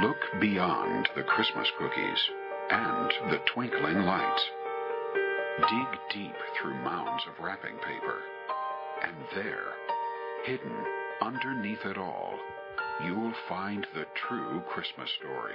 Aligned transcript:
Look 0.00 0.40
beyond 0.40 1.08
the 1.14 1.22
Christmas 1.22 1.68
cookies 1.78 2.18
and 2.70 3.10
the 3.30 3.38
twinkling 3.52 4.00
lights. 4.02 4.42
Dig 5.70 6.00
deep 6.12 6.34
through 6.56 6.74
mounds 6.82 7.22
of 7.28 7.44
wrapping 7.44 7.76
paper. 7.76 8.18
And 9.04 9.14
there, 9.34 9.72
hidden 10.44 10.76
underneath 11.22 11.84
it 11.84 11.96
all, 11.96 12.34
you'll 13.04 13.34
find 13.48 13.86
the 13.94 14.06
true 14.28 14.62
Christmas 14.68 15.10
story. 15.20 15.54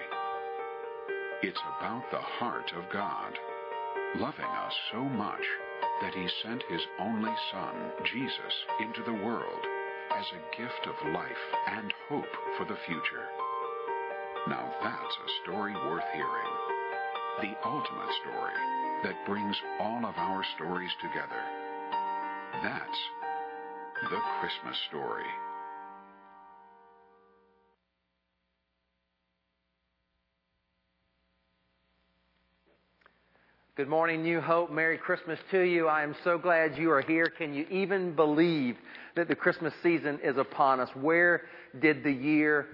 It's 1.41 1.59
about 1.77 2.09
the 2.11 2.21
heart 2.21 2.71
of 2.77 2.91
God, 2.93 3.37
loving 4.15 4.45
us 4.45 4.73
so 4.91 5.03
much 5.03 5.43
that 6.01 6.13
he 6.13 6.27
sent 6.43 6.63
his 6.69 6.81
only 6.99 7.33
Son, 7.51 7.91
Jesus, 8.05 8.53
into 8.79 9.03
the 9.03 9.23
world 9.25 9.65
as 10.15 10.25
a 10.31 10.57
gift 10.57 10.87
of 10.87 11.13
life 11.13 11.45
and 11.67 11.93
hope 12.07 12.33
for 12.57 12.65
the 12.65 12.79
future. 12.87 13.27
Now 14.47 14.73
that's 14.81 15.15
a 15.15 15.43
story 15.43 15.73
worth 15.73 16.03
hearing. 16.13 16.53
The 17.41 17.67
ultimate 17.67 18.13
story 18.21 18.53
that 19.03 19.25
brings 19.25 19.55
all 19.79 20.05
of 20.05 20.15
our 20.15 20.43
stories 20.55 20.91
together. 21.01 21.43
That's 22.63 22.99
the 24.09 24.19
Christmas 24.39 24.77
story. 24.87 25.25
Good 33.75 33.87
morning, 33.87 34.23
New 34.23 34.41
Hope. 34.41 34.71
Merry 34.71 34.97
Christmas 34.97 35.39
to 35.51 35.61
you. 35.61 35.87
I 35.87 36.03
am 36.03 36.15
so 36.23 36.37
glad 36.37 36.77
you 36.77 36.91
are 36.91 37.01
here. 37.01 37.27
Can 37.27 37.53
you 37.53 37.65
even 37.69 38.13
believe 38.13 38.77
that 39.15 39.27
the 39.27 39.35
Christmas 39.35 39.73
season 39.81 40.19
is 40.23 40.37
upon 40.37 40.79
us? 40.79 40.89
Where 40.95 41.43
did 41.79 42.03
the 42.03 42.11
year 42.11 42.67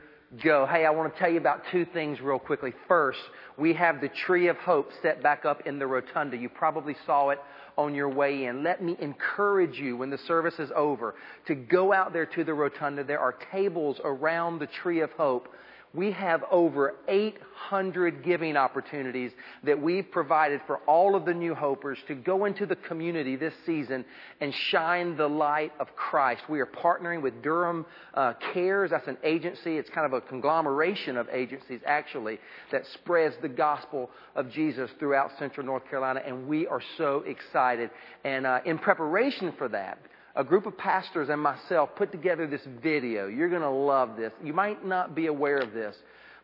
go? 0.43 0.65
Hey, 0.65 0.85
I 0.85 0.91
want 0.91 1.13
to 1.13 1.19
tell 1.19 1.29
you 1.29 1.37
about 1.37 1.61
two 1.71 1.85
things 1.85 2.21
real 2.21 2.39
quickly. 2.39 2.73
First, 2.87 3.19
we 3.57 3.73
have 3.73 4.01
the 4.01 4.09
Tree 4.09 4.47
of 4.47 4.57
Hope 4.57 4.91
set 5.01 5.23
back 5.23 5.45
up 5.45 5.65
in 5.65 5.79
the 5.79 5.87
rotunda. 5.87 6.37
You 6.37 6.49
probably 6.49 6.95
saw 7.05 7.29
it 7.29 7.39
on 7.77 7.93
your 7.93 8.09
way 8.09 8.45
in. 8.45 8.63
Let 8.63 8.83
me 8.83 8.95
encourage 8.99 9.77
you 9.77 9.97
when 9.97 10.09
the 10.09 10.17
service 10.19 10.55
is 10.59 10.69
over 10.75 11.15
to 11.47 11.55
go 11.55 11.93
out 11.93 12.13
there 12.13 12.25
to 12.25 12.43
the 12.43 12.53
rotunda. 12.53 13.03
There 13.03 13.19
are 13.19 13.35
tables 13.51 13.99
around 14.03 14.59
the 14.59 14.67
Tree 14.67 15.01
of 15.01 15.11
Hope 15.11 15.49
we 15.95 16.11
have 16.11 16.43
over 16.51 16.95
800 17.07 18.23
giving 18.23 18.57
opportunities 18.57 19.31
that 19.63 19.81
we've 19.81 20.09
provided 20.11 20.61
for 20.67 20.77
all 20.79 21.15
of 21.15 21.25
the 21.25 21.33
new 21.33 21.55
hopers 21.55 21.97
to 22.07 22.15
go 22.15 22.45
into 22.45 22.65
the 22.65 22.75
community 22.75 23.35
this 23.35 23.53
season 23.65 24.03
and 24.41 24.53
shine 24.71 25.15
the 25.15 25.27
light 25.27 25.71
of 25.79 25.95
Christ. 25.95 26.41
We 26.49 26.59
are 26.59 26.65
partnering 26.65 27.21
with 27.21 27.41
Durham 27.41 27.85
uh, 28.13 28.33
Cares. 28.53 28.91
That's 28.91 29.07
an 29.07 29.17
agency. 29.23 29.77
It's 29.77 29.89
kind 29.89 30.05
of 30.05 30.13
a 30.13 30.21
conglomeration 30.21 31.17
of 31.17 31.27
agencies, 31.31 31.81
actually, 31.85 32.39
that 32.71 32.83
spreads 32.93 33.35
the 33.41 33.49
gospel 33.49 34.09
of 34.35 34.51
Jesus 34.51 34.89
throughout 34.99 35.31
Central 35.39 35.65
North 35.65 35.89
Carolina. 35.89 36.21
And 36.25 36.47
we 36.47 36.67
are 36.67 36.81
so 36.97 37.23
excited. 37.25 37.89
And 38.23 38.45
uh, 38.45 38.59
in 38.65 38.77
preparation 38.79 39.53
for 39.57 39.69
that, 39.69 39.99
a 40.35 40.43
group 40.43 40.65
of 40.65 40.77
pastors 40.77 41.29
and 41.29 41.41
myself 41.41 41.89
put 41.95 42.11
together 42.11 42.45
this 42.45 42.65
video. 42.83 43.27
You're 43.27 43.49
going 43.49 43.61
to 43.61 43.69
love 43.69 44.17
this. 44.17 44.33
You 44.43 44.53
might 44.53 44.85
not 44.85 45.15
be 45.15 45.27
aware 45.27 45.57
of 45.57 45.73
this, 45.73 45.95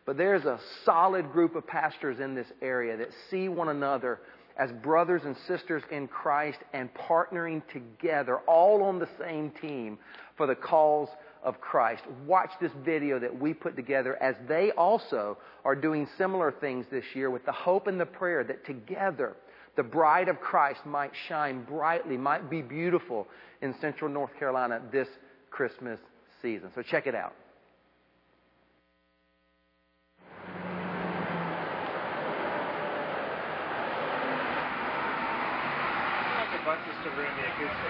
but 0.06 0.16
there's 0.16 0.44
a 0.44 0.58
solid 0.84 1.30
group 1.30 1.54
of 1.54 1.66
pastors 1.66 2.18
in 2.18 2.34
this 2.34 2.46
area 2.62 2.96
that 2.96 3.08
see 3.30 3.48
one 3.48 3.68
another 3.68 4.20
as 4.56 4.70
brothers 4.82 5.22
and 5.24 5.36
sisters 5.46 5.82
in 5.90 6.08
Christ 6.08 6.58
and 6.72 6.88
partnering 6.94 7.62
together, 7.72 8.38
all 8.46 8.82
on 8.82 8.98
the 8.98 9.08
same 9.18 9.50
team 9.60 9.98
for 10.36 10.46
the 10.46 10.54
cause 10.54 11.08
of 11.42 11.60
Christ. 11.60 12.02
Watch 12.26 12.50
this 12.60 12.72
video 12.84 13.18
that 13.18 13.38
we 13.38 13.54
put 13.54 13.76
together 13.76 14.20
as 14.22 14.34
they 14.48 14.70
also 14.72 15.38
are 15.64 15.74
doing 15.74 16.06
similar 16.16 16.52
things 16.52 16.86
this 16.90 17.04
year 17.14 17.30
with 17.30 17.44
the 17.44 17.52
hope 17.52 17.86
and 17.86 18.00
the 18.00 18.06
prayer 18.06 18.44
that 18.44 18.64
together 18.64 19.36
the 19.76 19.82
bride 19.82 20.28
of 20.28 20.40
Christ 20.40 20.80
might 20.84 21.12
shine 21.28 21.64
brightly, 21.64 22.16
might 22.16 22.50
be 22.50 22.62
beautiful 22.62 23.26
in 23.62 23.74
central 23.80 24.10
North 24.10 24.36
Carolina 24.38 24.80
this 24.90 25.08
Christmas 25.50 26.00
season. 26.42 26.70
So 26.74 26.82
check 26.82 27.06
it 27.06 27.14
out. 27.14 27.34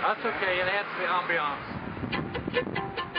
That's 0.02 0.24
okay, 0.24 0.58
it 0.58 0.68
adds 0.68 0.88
the 0.98 1.06
ambiance. 1.06 3.18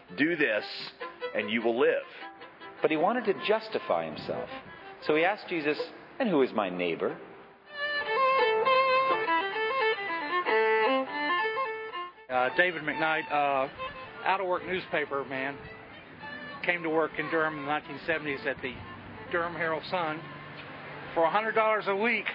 Do 0.17 0.35
this, 0.35 0.63
and 1.35 1.49
you 1.49 1.61
will 1.61 1.79
live. 1.79 2.03
But 2.81 2.91
he 2.91 2.97
wanted 2.97 3.25
to 3.25 3.33
justify 3.47 4.05
himself. 4.05 4.49
So 5.05 5.15
he 5.15 5.23
asked 5.23 5.47
Jesus, 5.47 5.77
And 6.19 6.29
who 6.29 6.41
is 6.41 6.51
my 6.53 6.69
neighbor? 6.69 7.15
Uh, 12.29 12.49
David 12.55 12.81
McKnight, 12.83 13.29
uh, 13.31 13.67
out 14.25 14.39
of 14.39 14.47
work 14.47 14.65
newspaper 14.65 15.25
man, 15.25 15.57
came 16.63 16.81
to 16.83 16.89
work 16.89 17.11
in 17.17 17.29
Durham 17.29 17.59
in 17.59 17.65
the 17.65 17.71
1970s 17.71 18.45
at 18.45 18.55
the 18.61 18.73
Durham 19.31 19.53
Herald 19.53 19.83
Sun 19.89 20.19
for 21.13 21.25
$100 21.27 21.87
a 21.87 21.95
week, 21.95 22.25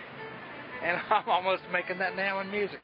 and 0.83 1.01
I'm 1.11 1.29
almost 1.29 1.63
making 1.73 1.99
that 1.99 2.17
now 2.17 2.41
in 2.41 2.51
music. 2.51 2.81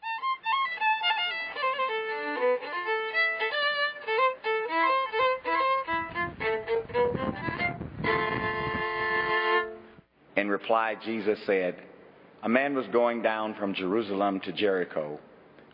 Reply, 10.53 10.97
Jesus 11.05 11.39
said, 11.47 11.77
A 12.43 12.49
man 12.49 12.75
was 12.75 12.87
going 12.93 13.23
down 13.23 13.55
from 13.55 13.75
Jerusalem 13.75 14.41
to 14.41 14.53
Jericho 14.53 15.19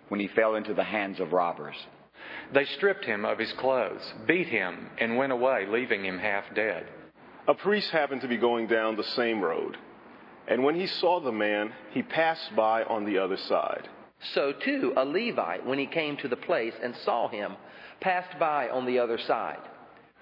when 0.09 0.21
he 0.21 0.29
fell 0.29 0.55
into 0.55 0.75
the 0.75 0.85
hands 0.85 1.21
of 1.21 1.33
robbers. 1.33 1.77
They 2.53 2.65
stripped 2.65 3.05
him 3.05 3.25
of 3.25 3.39
his 3.39 3.53
clothes, 3.59 4.13
beat 4.27 4.49
him, 4.49 4.91
and 4.99 5.17
went 5.17 5.33
away, 5.33 5.67
leaving 5.69 6.05
him 6.05 6.19
half 6.19 6.45
dead. 6.55 6.87
A 7.47 7.55
priest 7.55 7.91
happened 7.91 8.23
to 8.23 8.29
be 8.29 8.37
going 8.37 8.67
down 8.67 8.97
the 8.97 9.03
same 9.03 9.43
road, 9.43 9.77
and 10.47 10.65
when 10.65 10.75
he 10.75 10.87
saw 10.87 11.21
the 11.21 11.33
man, 11.33 11.73
he 11.91 12.03
passed 12.03 12.55
by 12.57 12.83
on 12.85 13.05
the 13.05 13.19
other 13.19 13.37
side. 13.37 13.89
So 14.35 14.53
too, 14.53 14.93
a 14.97 15.05
Levite, 15.05 15.65
when 15.65 15.79
he 15.79 15.87
came 15.87 16.17
to 16.19 16.29
the 16.29 16.37
place 16.37 16.75
and 16.83 16.95
saw 17.05 17.29
him, 17.29 17.57
passed 18.01 18.39
by 18.39 18.69
on 18.69 18.87
the 18.87 18.99
other 18.99 19.19
side. 19.19 19.61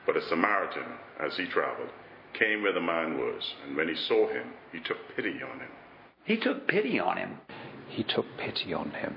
But 0.05 0.17
a 0.17 0.23
Samaritan, 0.29 0.87
as 1.25 1.37
he 1.37 1.47
traveled, 1.47 1.91
came 2.35 2.63
where 2.63 2.73
the 2.73 2.81
man 2.81 3.19
was, 3.19 3.43
and 3.67 3.77
when 3.77 3.89
he 3.89 3.95
saw 4.09 4.29
him, 4.29 4.53
he 4.73 4.81
took 4.81 4.99
pity 5.15 5.41
on 5.43 5.61
him. 5.61 5.71
He 6.25 6.37
took 6.37 6.67
pity 6.67 6.99
on 6.99 7.17
him. 7.17 7.39
He 7.89 8.03
took 8.03 8.27
pity 8.39 8.75
on 8.75 8.91
him. 8.91 9.15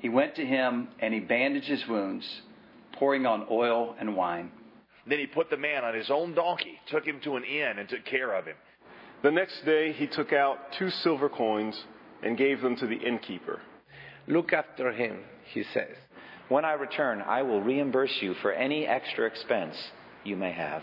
He 0.00 0.08
went 0.08 0.34
to 0.36 0.44
him 0.44 0.88
and 0.98 1.14
he 1.14 1.20
bandaged 1.20 1.68
his 1.68 1.86
wounds, 1.88 2.26
pouring 2.92 3.26
on 3.26 3.46
oil 3.50 3.94
and 4.00 4.16
wine. 4.16 4.50
Then 5.06 5.18
he 5.18 5.26
put 5.26 5.50
the 5.50 5.56
man 5.56 5.84
on 5.84 5.94
his 5.94 6.10
own 6.10 6.34
donkey, 6.34 6.78
took 6.88 7.04
him 7.04 7.20
to 7.24 7.36
an 7.36 7.44
inn, 7.44 7.78
and 7.78 7.88
took 7.88 8.04
care 8.04 8.32
of 8.34 8.46
him. 8.46 8.56
The 9.22 9.30
next 9.30 9.64
day 9.64 9.92
he 9.92 10.06
took 10.06 10.32
out 10.32 10.58
two 10.78 10.90
silver 10.90 11.28
coins 11.28 11.80
and 12.22 12.36
gave 12.38 12.60
them 12.60 12.76
to 12.76 12.86
the 12.86 12.96
innkeeper. 12.96 13.60
Look 14.26 14.52
after 14.52 14.92
him, 14.92 15.20
he 15.52 15.64
says. 15.74 15.96
When 16.48 16.64
I 16.64 16.72
return, 16.72 17.22
I 17.22 17.42
will 17.42 17.62
reimburse 17.62 18.16
you 18.20 18.34
for 18.42 18.52
any 18.52 18.86
extra 18.86 19.26
expense 19.26 19.76
you 20.24 20.36
may 20.36 20.52
have. 20.52 20.82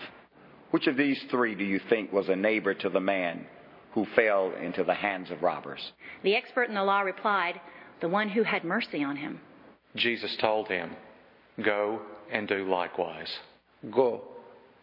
Which 0.72 0.88
of 0.88 0.98
these 0.98 1.22
three 1.31 1.56
do 1.56 1.64
you 1.64 1.80
think 1.90 2.12
was 2.12 2.30
a 2.30 2.36
neighbor 2.36 2.74
to 2.74 2.90
the 2.90 3.00
man 3.00 3.46
who 3.94 4.06
fell 4.16 4.52
into 4.62 4.84
the 4.84 4.94
hands 4.94 5.31
of 5.31 5.42
robbers? 5.42 5.92
The 6.24 6.36
expert 6.36 6.69
in 6.69 6.75
the 6.75 6.84
law 6.84 7.02
replied, 7.02 7.60
The 8.02 8.10
one 8.10 8.30
who 8.30 8.44
had 8.44 8.64
mercy 8.64 9.04
on 9.04 9.16
him. 9.16 9.40
Jesus 9.96 10.36
told 10.42 10.68
him, 10.68 10.92
Go 11.64 12.02
and 12.31 12.48
do 12.48 12.69
likewise. 12.69 13.34
Go 13.92 14.22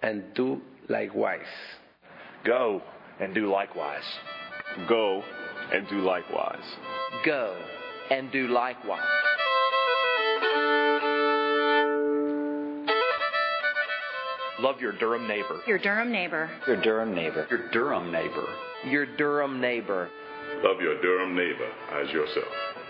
and 0.02 0.24
do 0.34 0.60
likewise. 0.88 1.40
Go 2.44 2.82
and 3.20 3.34
do 3.34 3.50
likewise. 3.50 4.04
Go 4.88 5.22
and 5.72 5.88
do 5.88 6.00
likewise. 6.00 6.64
Go 7.24 7.56
and 8.10 8.32
do 8.32 8.48
likewise. 8.48 9.02
Love 14.60 14.80
your 14.80 14.92
Durham 14.92 15.26
neighbor. 15.26 15.60
Your 15.66 15.78
Durham 15.78 16.12
neighbor. 16.12 16.48
Your 16.66 16.80
Durham 16.80 17.14
neighbor. 17.14 17.46
Your 17.50 17.70
Durham 17.72 18.12
neighbor. 18.12 18.46
Your 18.86 19.06
Durham 19.16 19.60
neighbor. 19.60 20.08
Love 20.62 20.80
your 20.80 21.00
Durham 21.02 21.34
neighbor 21.34 21.68
as 22.00 22.08
yourself. 22.10 22.83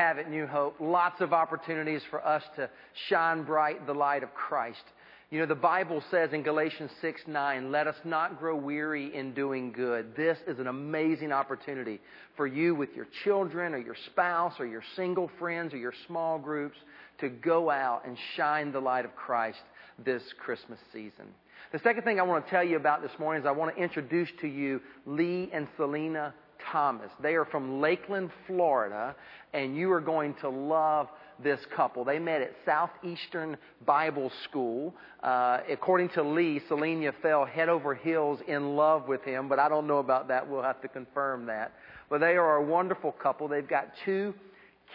Have 0.00 0.16
it, 0.16 0.30
New 0.30 0.46
Hope. 0.46 0.76
Lots 0.80 1.20
of 1.20 1.34
opportunities 1.34 2.00
for 2.08 2.26
us 2.26 2.42
to 2.56 2.70
shine 3.10 3.42
bright 3.42 3.86
the 3.86 3.92
light 3.92 4.22
of 4.22 4.32
Christ. 4.32 4.82
You 5.30 5.40
know, 5.40 5.46
the 5.46 5.54
Bible 5.54 6.02
says 6.10 6.32
in 6.32 6.42
Galatians 6.42 6.90
6 7.02 7.20
9, 7.26 7.70
let 7.70 7.86
us 7.86 7.96
not 8.06 8.38
grow 8.38 8.56
weary 8.56 9.14
in 9.14 9.34
doing 9.34 9.72
good. 9.72 10.16
This 10.16 10.38
is 10.46 10.58
an 10.58 10.68
amazing 10.68 11.32
opportunity 11.32 12.00
for 12.34 12.46
you 12.46 12.74
with 12.74 12.88
your 12.96 13.08
children 13.24 13.74
or 13.74 13.78
your 13.78 13.94
spouse 14.06 14.54
or 14.58 14.64
your 14.64 14.82
single 14.96 15.30
friends 15.38 15.74
or 15.74 15.76
your 15.76 15.92
small 16.06 16.38
groups 16.38 16.78
to 17.18 17.28
go 17.28 17.68
out 17.68 18.06
and 18.06 18.16
shine 18.36 18.72
the 18.72 18.80
light 18.80 19.04
of 19.04 19.14
Christ 19.14 19.60
this 20.02 20.22
Christmas 20.42 20.78
season. 20.94 21.26
The 21.72 21.78
second 21.80 22.04
thing 22.04 22.18
I 22.18 22.22
want 22.22 22.46
to 22.46 22.50
tell 22.50 22.64
you 22.64 22.76
about 22.76 23.02
this 23.02 23.12
morning 23.18 23.42
is 23.42 23.46
I 23.46 23.50
want 23.50 23.76
to 23.76 23.82
introduce 23.82 24.30
to 24.40 24.48
you 24.48 24.80
Lee 25.04 25.50
and 25.52 25.68
Selena 25.76 26.32
Thomas. 26.70 27.10
They 27.22 27.34
are 27.34 27.44
from 27.44 27.80
Lakeland, 27.80 28.30
Florida, 28.46 29.14
and 29.52 29.76
you 29.76 29.90
are 29.92 30.00
going 30.00 30.34
to 30.40 30.48
love 30.48 31.08
this 31.42 31.60
couple. 31.74 32.04
They 32.04 32.18
met 32.18 32.42
at 32.42 32.52
Southeastern 32.64 33.56
Bible 33.86 34.30
School. 34.44 34.94
Uh, 35.22 35.58
according 35.70 36.10
to 36.10 36.22
Lee, 36.22 36.60
Selena 36.68 37.12
fell 37.22 37.44
head 37.44 37.68
over 37.68 37.94
heels 37.94 38.40
in 38.46 38.76
love 38.76 39.08
with 39.08 39.22
him, 39.24 39.48
but 39.48 39.58
I 39.58 39.68
don't 39.68 39.86
know 39.86 39.98
about 39.98 40.28
that. 40.28 40.48
We'll 40.48 40.62
have 40.62 40.80
to 40.82 40.88
confirm 40.88 41.46
that. 41.46 41.72
But 42.08 42.20
they 42.20 42.36
are 42.36 42.56
a 42.56 42.64
wonderful 42.64 43.12
couple. 43.12 43.48
They've 43.48 43.66
got 43.66 43.88
two 44.04 44.34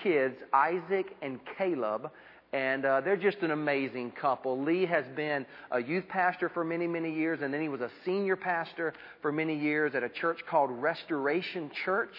kids, 0.03 0.35
Isaac 0.53 1.15
and 1.21 1.39
Caleb. 1.57 2.11
And 2.53 2.85
uh, 2.85 3.01
they're 3.01 3.17
just 3.17 3.39
an 3.39 3.51
amazing 3.51 4.11
couple. 4.11 4.63
Lee 4.63 4.85
has 4.85 5.05
been 5.15 5.45
a 5.71 5.81
youth 5.81 6.07
pastor 6.07 6.49
for 6.49 6.63
many, 6.63 6.87
many 6.87 7.13
years, 7.13 7.39
and 7.41 7.53
then 7.53 7.61
he 7.61 7.69
was 7.69 7.81
a 7.81 7.89
senior 8.05 8.35
pastor 8.35 8.93
for 9.21 9.31
many 9.31 9.57
years 9.57 9.93
at 9.95 10.03
a 10.03 10.09
church 10.09 10.39
called 10.49 10.71
Restoration 10.71 11.69
Church. 11.83 12.13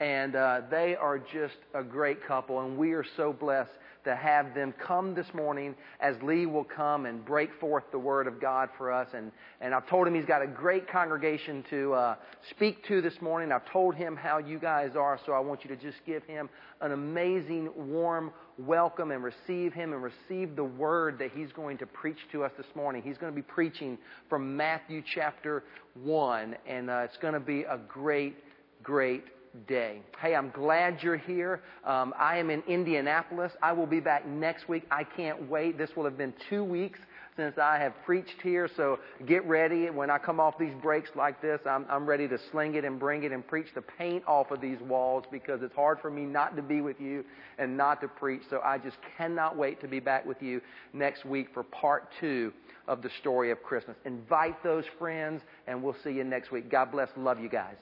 And 0.00 0.34
uh, 0.34 0.62
they 0.70 0.96
are 0.96 1.18
just 1.18 1.56
a 1.74 1.82
great 1.82 2.26
couple, 2.26 2.60
and 2.60 2.78
we 2.78 2.92
are 2.92 3.04
so 3.16 3.32
blessed 3.32 3.70
to 4.04 4.14
have 4.14 4.54
them 4.54 4.74
come 4.78 5.14
this 5.14 5.26
morning 5.34 5.74
as 6.00 6.16
Lee 6.22 6.46
will 6.46 6.64
come 6.64 7.06
and 7.06 7.24
break 7.24 7.50
forth 7.58 7.84
the 7.90 7.98
Word 7.98 8.26
of 8.26 8.40
God 8.40 8.68
for 8.76 8.92
us. 8.92 9.08
And, 9.14 9.32
and 9.60 9.74
I've 9.74 9.86
told 9.88 10.06
him 10.06 10.14
he's 10.14 10.24
got 10.24 10.42
a 10.42 10.46
great 10.46 10.88
congregation 10.88 11.64
to 11.70 11.94
uh, 11.94 12.14
speak 12.50 12.86
to 12.88 13.00
this 13.00 13.20
morning. 13.20 13.52
I've 13.52 13.68
told 13.70 13.94
him 13.94 14.16
how 14.16 14.38
you 14.38 14.58
guys 14.58 14.90
are, 14.96 15.18
so 15.24 15.32
I 15.32 15.40
want 15.40 15.64
you 15.64 15.74
to 15.74 15.82
just 15.82 15.98
give 16.06 16.22
him 16.24 16.48
an 16.80 16.92
amazing, 16.92 17.70
warm 17.76 18.32
welcome 18.58 19.10
and 19.10 19.24
receive 19.24 19.72
him 19.72 19.92
and 19.92 20.02
receive 20.02 20.54
the 20.54 20.64
Word 20.64 21.18
that 21.18 21.32
he's 21.32 21.52
going 21.52 21.78
to 21.78 21.86
preach 21.86 22.18
to 22.32 22.44
us 22.44 22.52
this 22.56 22.66
morning. 22.74 23.02
He's 23.02 23.18
going 23.18 23.32
to 23.32 23.36
be 23.36 23.42
preaching 23.42 23.98
from 24.28 24.56
Matthew 24.56 25.02
chapter 25.14 25.64
1, 26.02 26.56
and 26.66 26.90
uh, 26.90 27.02
it's 27.04 27.16
going 27.18 27.34
to 27.34 27.40
be 27.40 27.62
a 27.62 27.78
great, 27.88 28.36
great 28.82 29.24
day. 29.66 30.02
Hey, 30.20 30.34
I'm 30.34 30.50
glad 30.50 31.02
you're 31.02 31.16
here. 31.16 31.62
Um, 31.84 32.12
I 32.18 32.38
am 32.38 32.50
in 32.50 32.62
Indianapolis. 32.68 33.52
I 33.62 33.72
will 33.72 33.86
be 33.86 34.00
back 34.00 34.26
next 34.26 34.68
week. 34.68 34.84
I 34.90 35.04
can't 35.04 35.48
wait. 35.48 35.78
This 35.78 35.90
will 35.96 36.04
have 36.04 36.18
been 36.18 36.34
two 36.50 36.64
weeks 36.64 36.98
since 37.36 37.58
I 37.58 37.78
have 37.78 37.94
preached 38.04 38.40
here, 38.42 38.68
so 38.76 38.98
get 39.26 39.44
ready. 39.46 39.90
When 39.90 40.08
I 40.08 40.18
come 40.18 40.38
off 40.38 40.56
these 40.58 40.74
breaks 40.80 41.10
like 41.16 41.42
this, 41.42 41.60
I'm, 41.68 41.84
I'm 41.88 42.06
ready 42.06 42.28
to 42.28 42.38
sling 42.50 42.76
it 42.76 42.84
and 42.84 42.98
bring 42.98 43.24
it 43.24 43.32
and 43.32 43.46
preach 43.46 43.66
the 43.74 43.82
paint 43.82 44.22
off 44.26 44.50
of 44.50 44.60
these 44.60 44.78
walls 44.80 45.24
because 45.30 45.62
it's 45.62 45.74
hard 45.74 45.98
for 46.00 46.10
me 46.10 46.22
not 46.22 46.54
to 46.56 46.62
be 46.62 46.80
with 46.80 47.00
you 47.00 47.24
and 47.58 47.76
not 47.76 48.00
to 48.02 48.08
preach. 48.08 48.42
So 48.50 48.60
I 48.64 48.78
just 48.78 48.96
cannot 49.16 49.56
wait 49.56 49.80
to 49.80 49.88
be 49.88 50.00
back 50.00 50.24
with 50.24 50.40
you 50.42 50.60
next 50.92 51.24
week 51.24 51.48
for 51.52 51.64
part 51.64 52.08
two 52.20 52.52
of 52.86 53.02
the 53.02 53.10
story 53.20 53.50
of 53.50 53.62
Christmas. 53.62 53.96
Invite 54.04 54.62
those 54.62 54.84
friends, 54.98 55.42
and 55.66 55.82
we'll 55.82 55.96
see 56.04 56.12
you 56.12 56.24
next 56.24 56.52
week. 56.52 56.70
God 56.70 56.92
bless. 56.92 57.08
Love 57.16 57.40
you 57.40 57.48
guys. 57.48 57.76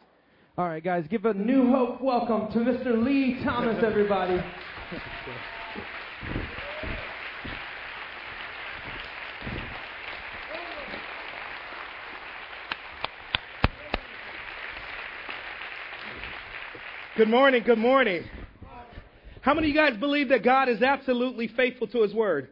All 0.58 0.66
right, 0.68 0.84
guys, 0.84 1.06
give 1.08 1.24
a 1.24 1.32
new 1.32 1.70
hope 1.70 2.02
welcome 2.02 2.52
to 2.52 2.58
Mr. 2.58 3.02
Lee 3.02 3.42
Thomas, 3.42 3.82
everybody. 3.82 4.38
Good 17.16 17.30
morning, 17.30 17.62
good 17.64 17.78
morning. 17.78 18.24
How 19.40 19.54
many 19.54 19.70
of 19.70 19.74
you 19.74 19.80
guys 19.80 19.98
believe 19.98 20.28
that 20.28 20.44
God 20.44 20.68
is 20.68 20.82
absolutely 20.82 21.48
faithful 21.48 21.86
to 21.86 22.02
His 22.02 22.12
Word? 22.12 22.50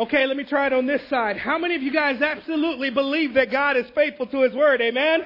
Okay, 0.00 0.26
let 0.26 0.36
me 0.36 0.44
try 0.44 0.68
it 0.68 0.72
on 0.72 0.86
this 0.86 1.02
side. 1.10 1.36
How 1.36 1.58
many 1.58 1.74
of 1.74 1.82
you 1.82 1.92
guys 1.92 2.22
absolutely 2.22 2.88
believe 2.88 3.34
that 3.34 3.50
God 3.50 3.76
is 3.76 3.86
faithful 3.96 4.28
to 4.28 4.42
His 4.42 4.54
Word? 4.54 4.80
Amen? 4.80 5.22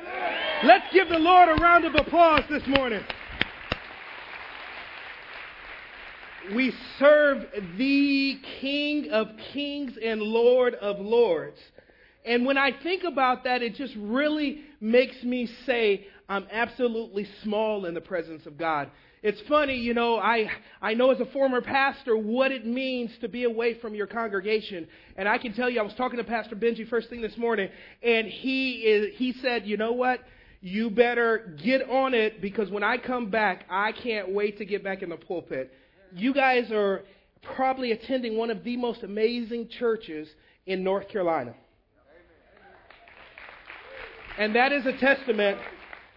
Let's 0.65 0.87
give 0.95 1.11
the 1.11 1.19
Lord 1.19 1.51
a 1.51 1.61
round 1.61 1.85
of 1.85 1.95
applause 1.95 2.43
this 2.49 2.63
morning. 2.67 3.03
We 6.57 6.73
serve 6.99 7.45
the 7.77 8.39
King 8.63 9.11
of 9.11 9.29
Kings 9.53 9.93
and 10.03 10.23
Lord 10.23 10.75
of 10.77 10.99
Lords. 11.01 11.59
And 12.25 12.47
when 12.47 12.57
I 12.57 12.71
think 12.83 13.05
about 13.05 13.45
that, 13.45 13.61
it 13.61 13.75
just 13.75 13.95
really 13.99 14.63
makes 14.81 15.23
me 15.23 15.51
say 15.67 16.07
I'm 16.31 16.47
absolutely 16.51 17.29
small 17.43 17.85
in 17.85 17.93
the 17.93 18.01
presence 18.01 18.47
of 18.47 18.57
God. 18.57 18.91
It's 19.23 19.41
funny, 19.49 19.77
you 19.77 19.95
know, 19.95 20.19
I, 20.19 20.51
I 20.81 20.95
know 20.95 21.13
as 21.13 21.21
a 21.21 21.27
former 21.27 21.61
pastor 21.61 22.17
what 22.17 22.51
it 22.51 22.67
means 22.67 23.13
to 23.21 23.29
be 23.29 23.45
away 23.45 23.75
from 23.75 23.95
your 23.95 24.09
congregation. 24.09 24.89
And 25.17 25.29
I 25.29 25.39
can 25.39 25.53
tell 25.53 25.71
you, 25.71 25.79
I 25.79 25.85
was 25.85 25.95
talking 25.95 26.19
to 26.19 26.25
Pastor 26.25 26.57
Benji 26.57 26.89
first 26.89 27.09
thing 27.09 27.23
this 27.23 27.37
morning, 27.37 27.69
and 28.03 28.27
he, 28.27 28.81
is, 28.81 29.15
he 29.17 29.33
said, 29.35 29.65
you 29.65 29.77
know 29.77 29.93
what? 29.93 30.19
You 30.61 30.91
better 30.91 31.57
get 31.63 31.89
on 31.89 32.15
it 32.15 32.43
because 32.43 32.69
when 32.69 32.83
I 32.83 32.99
come 32.99 33.31
back, 33.31 33.65
I 33.71 33.93
can't 33.93 34.33
wait 34.33 34.59
to 34.59 34.65
get 34.65 34.83
back 34.83 35.03
in 35.03 35.11
the 35.11 35.17
pulpit. 35.17 35.73
You 36.15 36.35
guys 36.35 36.73
are 36.73 37.03
probably 37.43 37.93
attending 37.93 38.37
one 38.37 38.51
of 38.51 38.65
the 38.65 38.77
most 38.77 39.05
amazing 39.05 39.69
churches 39.69 40.29
in 40.67 40.83
North 40.83 41.09
Carolina. 41.09 41.55
And 44.37 44.55
that 44.57 44.73
is 44.73 44.85
a 44.87 44.97
testament 44.99 45.59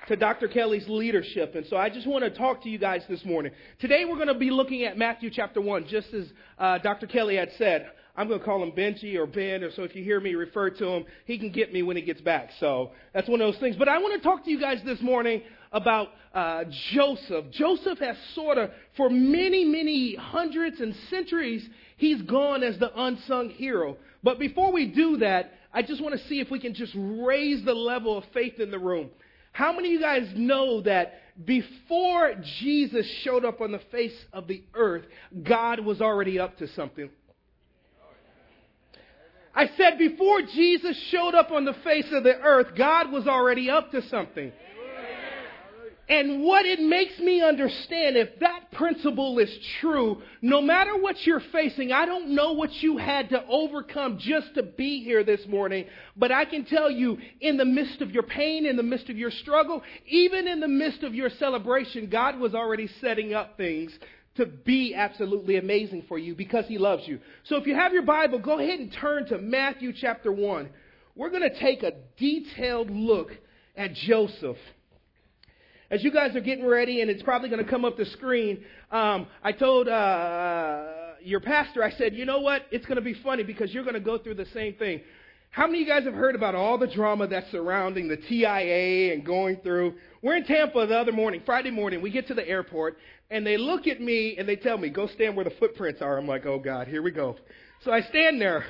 to 0.08 0.16
Dr. 0.16 0.48
Kelly's 0.48 0.88
leadership. 0.88 1.56
And 1.56 1.66
so 1.68 1.78
I 1.78 1.90
just 1.90 2.08
want 2.08 2.24
to 2.24 2.30
talk 2.30 2.64
to 2.64 2.70
you 2.70 2.78
guys 2.78 3.02
this 3.10 3.24
morning. 3.26 3.52
Today 3.80 4.06
we're 4.06 4.16
going 4.16 4.28
to 4.28 4.36
be 4.36 4.52
looking 4.52 4.84
at 4.84 4.98
Matthew 4.98 5.30
chapter 5.32 5.62
1, 5.62 5.88
just 5.88 6.14
as 6.14 6.26
uh, 6.60 6.78
Dr. 6.80 7.08
Kelly 7.08 7.36
had 7.36 7.50
said. 7.58 7.90
I'm 8.18 8.28
going 8.28 8.40
to 8.40 8.46
call 8.46 8.64
him 8.64 8.72
Benji 8.72 9.16
or 9.16 9.26
Ben, 9.26 9.62
or 9.64 9.72
so 9.72 9.84
if 9.84 9.94
you 9.94 10.04
hear 10.04 10.22
me 10.22 10.36
refer 10.36 10.70
to 10.70 10.88
him, 10.88 11.06
he 11.26 11.38
can 11.38 11.52
get 11.52 11.74
me 11.74 11.84
when 11.84 11.98
he 11.98 12.02
gets 12.02 12.22
back. 12.22 12.50
So 12.60 12.92
that's 13.14 13.28
one 13.28 13.42
of 13.42 13.52
those 13.52 13.60
things. 13.60 13.76
But 13.76 13.90
I 13.90 13.98
want 13.98 14.22
to 14.22 14.26
talk 14.26 14.46
to 14.46 14.52
you 14.52 14.60
guys 14.60 14.80
this 14.86 15.02
morning 15.02 15.42
about 15.74 16.10
uh, 16.34 16.64
Joseph. 16.94 17.46
Joseph 17.52 18.00
has 18.00 18.16
sort 18.34 18.58
of, 18.58 18.70
for 18.96 19.10
many, 19.10 19.66
many 19.66 20.16
hundreds 20.16 20.80
and 20.80 20.96
centuries, 21.10 21.68
he's 21.98 22.22
gone 22.22 22.64
as 22.64 22.78
the 22.80 22.92
unsung 22.96 23.50
hero. 23.50 23.98
But 24.24 24.40
before 24.40 24.72
we 24.72 24.86
do 24.86 25.18
that, 25.18 25.52
I 25.74 25.82
just 25.82 26.02
want 26.02 26.18
to 26.18 26.28
see 26.30 26.40
if 26.40 26.50
we 26.50 26.60
can 26.60 26.74
just 26.74 26.94
raise 26.96 27.66
the 27.66 27.74
level 27.74 28.18
of 28.18 28.24
faith 28.34 28.62
in 28.62 28.72
the 28.72 28.80
room. 28.80 29.10
How 29.56 29.72
many 29.72 29.88
of 29.88 29.94
you 29.94 30.02
guys 30.02 30.34
know 30.36 30.82
that 30.82 31.14
before 31.46 32.34
Jesus 32.60 33.10
showed 33.24 33.46
up 33.46 33.62
on 33.62 33.72
the 33.72 33.80
face 33.90 34.26
of 34.34 34.48
the 34.48 34.62
earth, 34.74 35.04
God 35.44 35.80
was 35.80 36.02
already 36.02 36.38
up 36.38 36.58
to 36.58 36.68
something? 36.68 37.10
I 39.56 39.70
said 39.78 39.98
before 39.98 40.42
Jesus 40.42 41.02
showed 41.10 41.36
up 41.36 41.52
on 41.52 41.64
the 41.64 41.76
face 41.86 42.08
of 42.12 42.26
the 42.26 42.38
earth, 42.38 42.76
God 42.78 43.14
was 43.14 43.28
already 43.28 43.70
up 43.70 43.92
to 43.92 44.02
something. 44.10 44.52
And 46.08 46.44
what 46.44 46.68
it 46.68 46.80
makes 46.80 47.18
me 47.18 47.42
understand, 47.42 48.16
if 48.16 48.40
that 48.40 48.72
principle 48.74 49.40
is 49.40 49.50
true, 49.82 50.22
no 50.40 50.62
matter 50.62 50.96
what 50.96 51.26
you're 51.26 51.42
facing, 51.52 51.92
I 51.92 52.06
don't 52.06 52.36
know 52.36 52.54
what 52.54 52.72
you 52.84 52.98
had 52.98 53.30
to 53.30 53.44
overcome 53.48 54.20
just 54.20 54.54
to 54.54 54.62
be 54.62 55.04
here 55.04 55.24
this 55.24 55.48
morning, 55.48 55.86
but 56.16 56.32
I 56.32 56.46
can 56.46 56.64
tell 56.64 56.92
you, 56.92 57.18
in 57.42 57.58
the 57.58 57.66
midst 57.66 58.02
of 58.02 58.12
your 58.12 58.22
pain, 58.22 58.68
in 58.68 58.78
the 58.78 58.84
midst 58.84 59.10
of 59.10 59.18
your 59.18 59.32
struggle, 59.32 59.82
even 60.06 60.48
in 60.48 60.60
the 60.60 60.68
midst 60.68 61.02
of 61.02 61.16
your 61.16 61.32
celebration, 61.32 62.08
God 62.08 62.40
was 62.40 62.54
already 62.54 62.88
setting 63.02 63.34
up 63.34 63.58
things 63.58 63.92
to 64.36 64.46
be 64.46 64.94
absolutely 64.94 65.58
amazing 65.58 66.04
for 66.08 66.20
you 66.20 66.36
because 66.36 66.66
He 66.68 66.78
loves 66.78 67.08
you. 67.08 67.20
So 67.46 67.56
if 67.56 67.66
you 67.66 67.74
have 67.74 67.94
your 67.94 68.04
Bible, 68.04 68.38
go 68.38 68.60
ahead 68.60 68.80
and 68.80 68.94
turn 68.94 69.26
to 69.28 69.40
Matthew 69.40 69.92
chapter 69.92 70.32
1. 70.32 70.70
We're 71.16 71.30
going 71.32 71.50
to 71.50 71.60
take 71.60 71.82
a 71.82 71.94
detailed 72.18 72.92
look 72.92 73.32
at 73.76 73.94
Joseph. 73.94 74.58
As 75.92 76.04
you 76.04 76.12
guys 76.12 76.36
are 76.36 76.42
getting 76.42 76.66
ready, 76.66 77.02
and 77.02 77.12
it's 77.12 77.22
probably 77.22 77.50
going 77.50 77.64
to 77.64 77.70
come 77.70 77.86
up 77.86 77.96
the 77.96 78.06
screen, 78.06 78.64
um, 78.92 79.28
I 79.44 79.52
told 79.52 79.88
uh, 79.88 80.84
your 81.22 81.40
pastor, 81.40 81.84
I 81.84 81.92
said, 81.92 82.16
you 82.16 82.26
know 82.26 82.40
what? 82.40 82.64
It's 82.72 82.86
going 82.88 82.96
to 82.96 83.04
be 83.04 83.14
funny 83.14 83.44
because 83.44 83.72
you're 83.72 83.84
going 83.84 83.94
to 83.94 84.00
go 84.00 84.18
through 84.18 84.36
the 84.36 84.48
same 84.48 84.74
thing. 84.76 85.02
How 85.52 85.68
many 85.68 85.84
of 85.84 85.88
you 85.88 85.94
guys 85.94 86.04
have 86.04 86.16
heard 86.16 86.36
about 86.36 86.56
all 86.56 86.78
the 86.78 86.88
drama 86.88 87.28
that's 87.28 87.50
surrounding 87.52 88.08
the 88.08 88.18
TSA 88.28 89.14
and 89.14 89.26
going 89.26 89.58
through? 89.58 89.94
We're 90.22 90.36
in 90.38 90.44
Tampa 90.44 90.88
the 90.88 90.98
other 90.98 91.12
morning, 91.12 91.44
Friday 91.46 91.72
morning. 91.72 92.02
We 92.02 92.10
get 92.10 92.28
to 92.28 92.34
the 92.34 92.46
airport, 92.46 92.98
and 93.30 93.46
they 93.46 93.58
look 93.58 93.86
at 93.88 94.02
me 94.02 94.36
and 94.38 94.50
they 94.50 94.56
tell 94.56 94.78
me, 94.78 94.90
go 94.90 95.08
stand 95.08 95.36
where 95.36 95.46
the 95.46 95.54
footprints 95.60 96.02
are. 96.02 96.18
I'm 96.18 96.28
like, 96.28 96.46
oh 96.46 96.60
God, 96.60 96.88
here 96.88 97.02
we 97.02 97.12
go. 97.12 97.38
So 97.84 97.92
I 97.92 98.02
stand 98.02 98.42
there, 98.42 98.66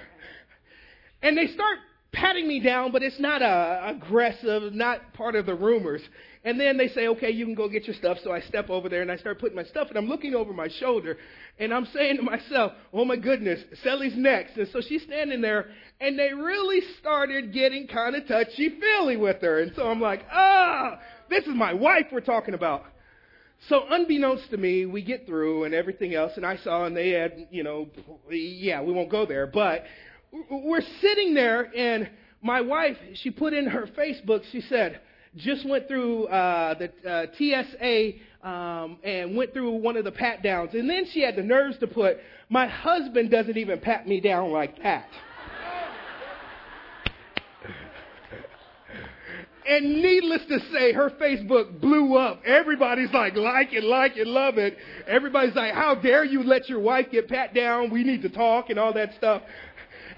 and 1.23 1.37
they 1.37 1.47
start 1.47 1.79
patting 2.11 2.47
me 2.47 2.59
down, 2.59 2.91
but 2.91 3.03
it's 3.03 3.19
not 3.19 3.41
uh, 3.41 3.81
aggressive, 3.85 4.73
not 4.73 5.13
part 5.13 5.35
of 5.35 5.45
the 5.45 5.55
rumors. 5.55 6.01
And 6.45 6.59
then 6.59 6.77
they 6.77 6.89
say, 6.89 7.07
okay, 7.07 7.31
you 7.31 7.43
can 7.43 7.55
go 7.55 7.67
get 7.67 7.87
your 7.87 7.95
stuff. 7.95 8.19
So 8.23 8.31
I 8.31 8.39
step 8.41 8.69
over 8.69 8.87
there 8.87 9.01
and 9.01 9.11
I 9.11 9.17
start 9.17 9.39
putting 9.39 9.55
my 9.55 9.63
stuff, 9.63 9.89
and 9.89 9.97
I'm 9.97 10.07
looking 10.07 10.35
over 10.35 10.53
my 10.53 10.69
shoulder, 10.79 11.17
and 11.57 11.73
I'm 11.73 11.87
saying 11.87 12.17
to 12.17 12.21
myself, 12.21 12.73
oh 12.93 13.03
my 13.03 13.15
goodness, 13.15 13.59
Sally's 13.83 14.15
next. 14.15 14.55
And 14.55 14.67
so 14.71 14.79
she's 14.79 15.01
standing 15.03 15.41
there, 15.41 15.65
and 15.99 16.17
they 16.17 16.31
really 16.33 16.81
started 16.99 17.51
getting 17.51 17.87
kind 17.87 18.15
of 18.15 18.27
touchy 18.27 18.69
feely 18.79 19.17
with 19.17 19.41
her. 19.41 19.59
And 19.59 19.71
so 19.75 19.87
I'm 19.87 19.99
like, 19.99 20.23
ah, 20.31 20.99
this 21.31 21.45
is 21.45 21.55
my 21.55 21.73
wife 21.73 22.05
we're 22.11 22.21
talking 22.21 22.53
about. 22.53 22.83
So 23.67 23.83
unbeknownst 23.89 24.51
to 24.51 24.57
me, 24.57 24.85
we 24.85 25.01
get 25.01 25.25
through 25.25 25.63
and 25.63 25.73
everything 25.73 26.13
else, 26.13 26.33
and 26.35 26.45
I 26.45 26.57
saw, 26.57 26.85
and 26.85 26.95
they 26.95 27.09
had, 27.09 27.47
you 27.49 27.63
know, 27.63 27.87
yeah, 28.29 28.83
we 28.83 28.93
won't 28.93 29.09
go 29.09 29.25
there, 29.25 29.47
but 29.47 29.83
we're 30.51 30.83
sitting 31.01 31.33
there, 31.33 31.75
and 31.75 32.07
my 32.43 32.61
wife, 32.61 32.97
she 33.15 33.31
put 33.31 33.53
in 33.53 33.65
her 33.65 33.87
Facebook, 33.97 34.43
she 34.51 34.61
said, 34.61 34.99
just 35.37 35.67
went 35.67 35.87
through 35.87 36.27
uh, 36.27 36.75
the 36.77 37.09
uh, 37.09 37.25
TSA 37.37 38.47
um, 38.47 38.97
and 39.03 39.35
went 39.35 39.53
through 39.53 39.71
one 39.71 39.97
of 39.97 40.05
the 40.05 40.11
pat 40.11 40.43
downs. 40.43 40.71
And 40.73 40.89
then 40.89 41.05
she 41.11 41.21
had 41.21 41.35
the 41.35 41.43
nerves 41.43 41.77
to 41.79 41.87
put, 41.87 42.17
My 42.49 42.67
husband 42.67 43.31
doesn't 43.31 43.57
even 43.57 43.79
pat 43.79 44.07
me 44.07 44.21
down 44.21 44.51
like 44.51 44.81
that. 44.83 45.07
And 49.67 49.95
needless 49.95 50.41
to 50.47 50.59
say, 50.71 50.93
her 50.93 51.09
Facebook 51.09 51.81
blew 51.81 52.15
up. 52.17 52.41
Everybody's 52.45 53.11
like, 53.11 53.35
like 53.35 53.73
it, 53.73 53.83
like 53.83 54.15
it, 54.15 54.27
love 54.27 54.59
it. 54.59 54.77
Everybody's 55.07 55.55
like, 55.55 55.73
how 55.73 55.95
dare 55.95 56.23
you 56.23 56.43
let 56.43 56.69
your 56.69 56.79
wife 56.79 57.07
get 57.11 57.27
pat 57.27 57.55
down? 57.55 57.89
We 57.89 58.03
need 58.03 58.21
to 58.21 58.29
talk 58.29 58.69
and 58.69 58.77
all 58.77 58.93
that 58.93 59.15
stuff. 59.15 59.41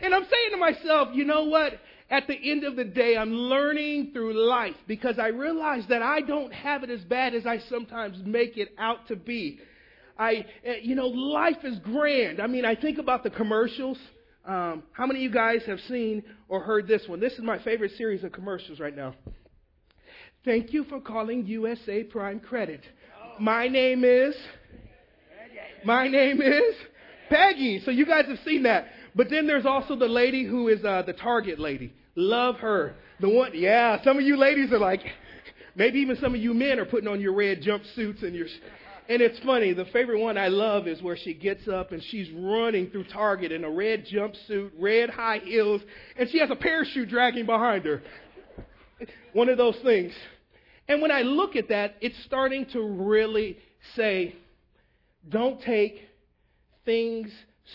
And 0.02 0.14
I'm 0.14 0.24
saying 0.24 0.52
to 0.52 0.58
myself, 0.58 1.10
you 1.14 1.24
know 1.24 1.46
what? 1.46 1.80
At 2.10 2.28
the 2.28 2.52
end 2.52 2.64
of 2.64 2.76
the 2.76 2.86
day, 2.86 3.18
I'm 3.18 3.34
learning 3.34 4.12
through 4.14 4.34
life 4.34 4.76
because 4.88 5.20
I 5.20 5.28
realize 5.28 5.84
that 5.90 6.02
I 6.02 6.22
don't 6.22 6.54
have 6.54 6.84
it 6.84 6.90
as 6.90 7.02
bad 7.02 7.36
as 7.36 7.46
I 7.46 7.60
sometimes 7.70 8.18
make 8.26 8.58
it 8.58 8.70
out 8.78 9.08
to 9.10 9.18
be. 9.18 9.60
I, 10.18 10.46
eh, 10.64 10.76
you 10.82 10.96
know, 10.96 11.08
life 11.08 11.58
is 11.64 11.78
grand. 11.80 12.40
I 12.40 12.48
mean, 12.48 12.64
I 12.64 12.76
think 12.76 12.98
about 12.98 13.24
the 13.24 13.30
commercials. 13.30 13.98
Um, 14.46 14.84
how 14.94 15.06
many 15.06 15.20
of 15.20 15.24
you 15.24 15.32
guys 15.32 15.64
have 15.68 15.80
seen 15.82 16.24
or 16.48 16.62
heard 16.62 16.88
this 16.88 17.04
one? 17.08 17.20
This 17.20 17.34
is 17.34 17.42
my 17.42 17.60
favorite 17.60 17.92
series 17.98 18.24
of 18.24 18.32
commercials 18.32 18.80
right 18.80 18.96
now. 18.96 19.14
Thank 20.46 20.72
you 20.72 20.86
for 20.86 21.02
calling 21.02 21.46
USA 21.46 22.04
Prime 22.04 22.40
Credit. 22.40 22.82
My 23.40 23.68
name 23.68 24.06
is. 24.06 24.34
My 25.84 26.08
name 26.08 26.42
is 26.42 26.76
Peggy. 27.30 27.82
So 27.84 27.92
you 27.92 28.06
guys 28.06 28.26
have 28.28 28.40
seen 28.46 28.64
that. 28.64 28.88
But 29.14 29.30
then 29.30 29.46
there's 29.46 29.66
also 29.66 29.96
the 29.96 30.08
lady 30.08 30.46
who 30.46 30.70
is 30.70 30.84
uh, 30.86 31.02
the 31.06 31.14
Target 31.14 31.60
lady. 31.60 31.94
Love 32.18 32.56
her. 32.56 32.96
The 33.22 33.30
one, 33.30 33.52
yeah, 33.54 34.04
some 34.04 34.18
of 34.18 34.24
you 34.24 34.38
ladies 34.38 34.74
are 34.74 34.80
like, 34.80 35.02
maybe 35.76 36.00
even 36.00 36.18
some 36.18 36.34
of 36.34 36.42
you 36.42 36.54
men 36.56 36.80
are 36.80 36.86
putting 36.86 37.08
on 37.08 37.22
your 37.22 37.34
red 37.34 37.62
jumpsuits 37.62 38.24
and 38.24 38.36
your. 38.36 38.48
And 39.08 39.22
it's 39.22 39.40
funny, 39.46 39.72
the 39.72 39.86
favorite 39.86 40.20
one 40.20 40.36
I 40.36 40.48
love 40.48 40.88
is 40.88 41.02
where 41.02 41.16
she 41.16 41.36
gets 41.36 41.68
up 41.68 41.92
and 41.92 42.04
she's 42.04 42.30
running 42.32 42.90
through 42.90 43.06
Target 43.06 43.52
in 43.52 43.64
a 43.64 43.70
red 43.70 44.06
jumpsuit, 44.12 44.72
red 44.80 45.12
high 45.12 45.38
heels, 45.38 45.82
and 46.18 46.28
she 46.30 46.40
has 46.40 46.50
a 46.50 46.56
parachute 46.56 47.08
dragging 47.08 47.46
behind 47.46 47.86
her. 47.86 48.02
One 49.34 49.48
of 49.48 49.58
those 49.58 49.78
things. 49.84 50.12
And 50.88 51.04
when 51.04 51.12
I 51.12 51.22
look 51.22 51.56
at 51.56 51.70
that, 51.70 51.96
it's 52.02 52.22
starting 52.26 52.66
to 52.74 52.82
really 52.82 53.60
say, 53.96 54.36
don't 55.30 55.62
take 55.62 56.02
things 56.84 57.30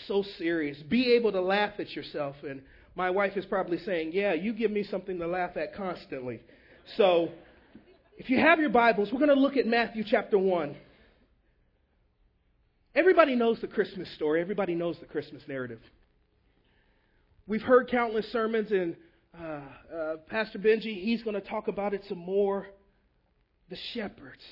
so 0.07 0.23
serious. 0.37 0.77
Be 0.89 1.13
able 1.13 1.31
to 1.31 1.41
laugh 1.41 1.79
at 1.79 1.91
yourself. 1.91 2.35
And 2.43 2.61
my 2.95 3.09
wife 3.09 3.35
is 3.35 3.45
probably 3.45 3.79
saying, 3.79 4.11
Yeah, 4.13 4.33
you 4.33 4.53
give 4.53 4.71
me 4.71 4.83
something 4.83 5.17
to 5.19 5.27
laugh 5.27 5.57
at 5.57 5.75
constantly. 5.75 6.41
So 6.97 7.29
if 8.17 8.29
you 8.29 8.39
have 8.39 8.59
your 8.59 8.69
Bibles, 8.69 9.09
we're 9.11 9.19
going 9.19 9.35
to 9.35 9.39
look 9.41 9.57
at 9.57 9.65
Matthew 9.65 10.03
chapter 10.05 10.37
1. 10.37 10.75
Everybody 12.95 13.35
knows 13.35 13.59
the 13.59 13.67
Christmas 13.67 14.13
story, 14.15 14.41
everybody 14.41 14.75
knows 14.75 14.97
the 14.99 15.07
Christmas 15.07 15.41
narrative. 15.47 15.79
We've 17.47 17.61
heard 17.61 17.89
countless 17.89 18.31
sermons, 18.31 18.71
and 18.71 18.95
uh, 19.37 19.61
uh, 19.93 20.15
Pastor 20.29 20.59
Benji, 20.59 21.03
he's 21.03 21.23
going 21.23 21.33
to 21.33 21.41
talk 21.41 21.67
about 21.67 21.93
it 21.93 22.03
some 22.07 22.19
more. 22.19 22.67
The 23.69 23.77
shepherds 23.93 24.43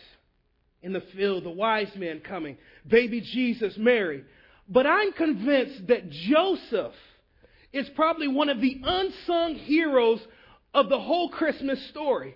in 0.81 0.93
the 0.93 1.03
field, 1.15 1.43
the 1.43 1.51
wise 1.51 1.91
men 1.95 2.21
coming, 2.21 2.57
baby 2.88 3.21
Jesus, 3.21 3.75
Mary. 3.77 4.24
But 4.67 4.88
I'm 4.88 5.12
convinced 5.13 5.88
that 5.88 6.10
Joseph 6.10 6.93
is 7.74 7.88
probably 7.96 8.28
one 8.28 8.50
of 8.50 8.62
the 8.62 8.80
unsung 8.84 9.56
heroes 9.56 10.20
of 10.74 10.90
the 10.90 11.00
whole 11.00 11.30
Christmas 11.30 11.80
story. 11.90 12.36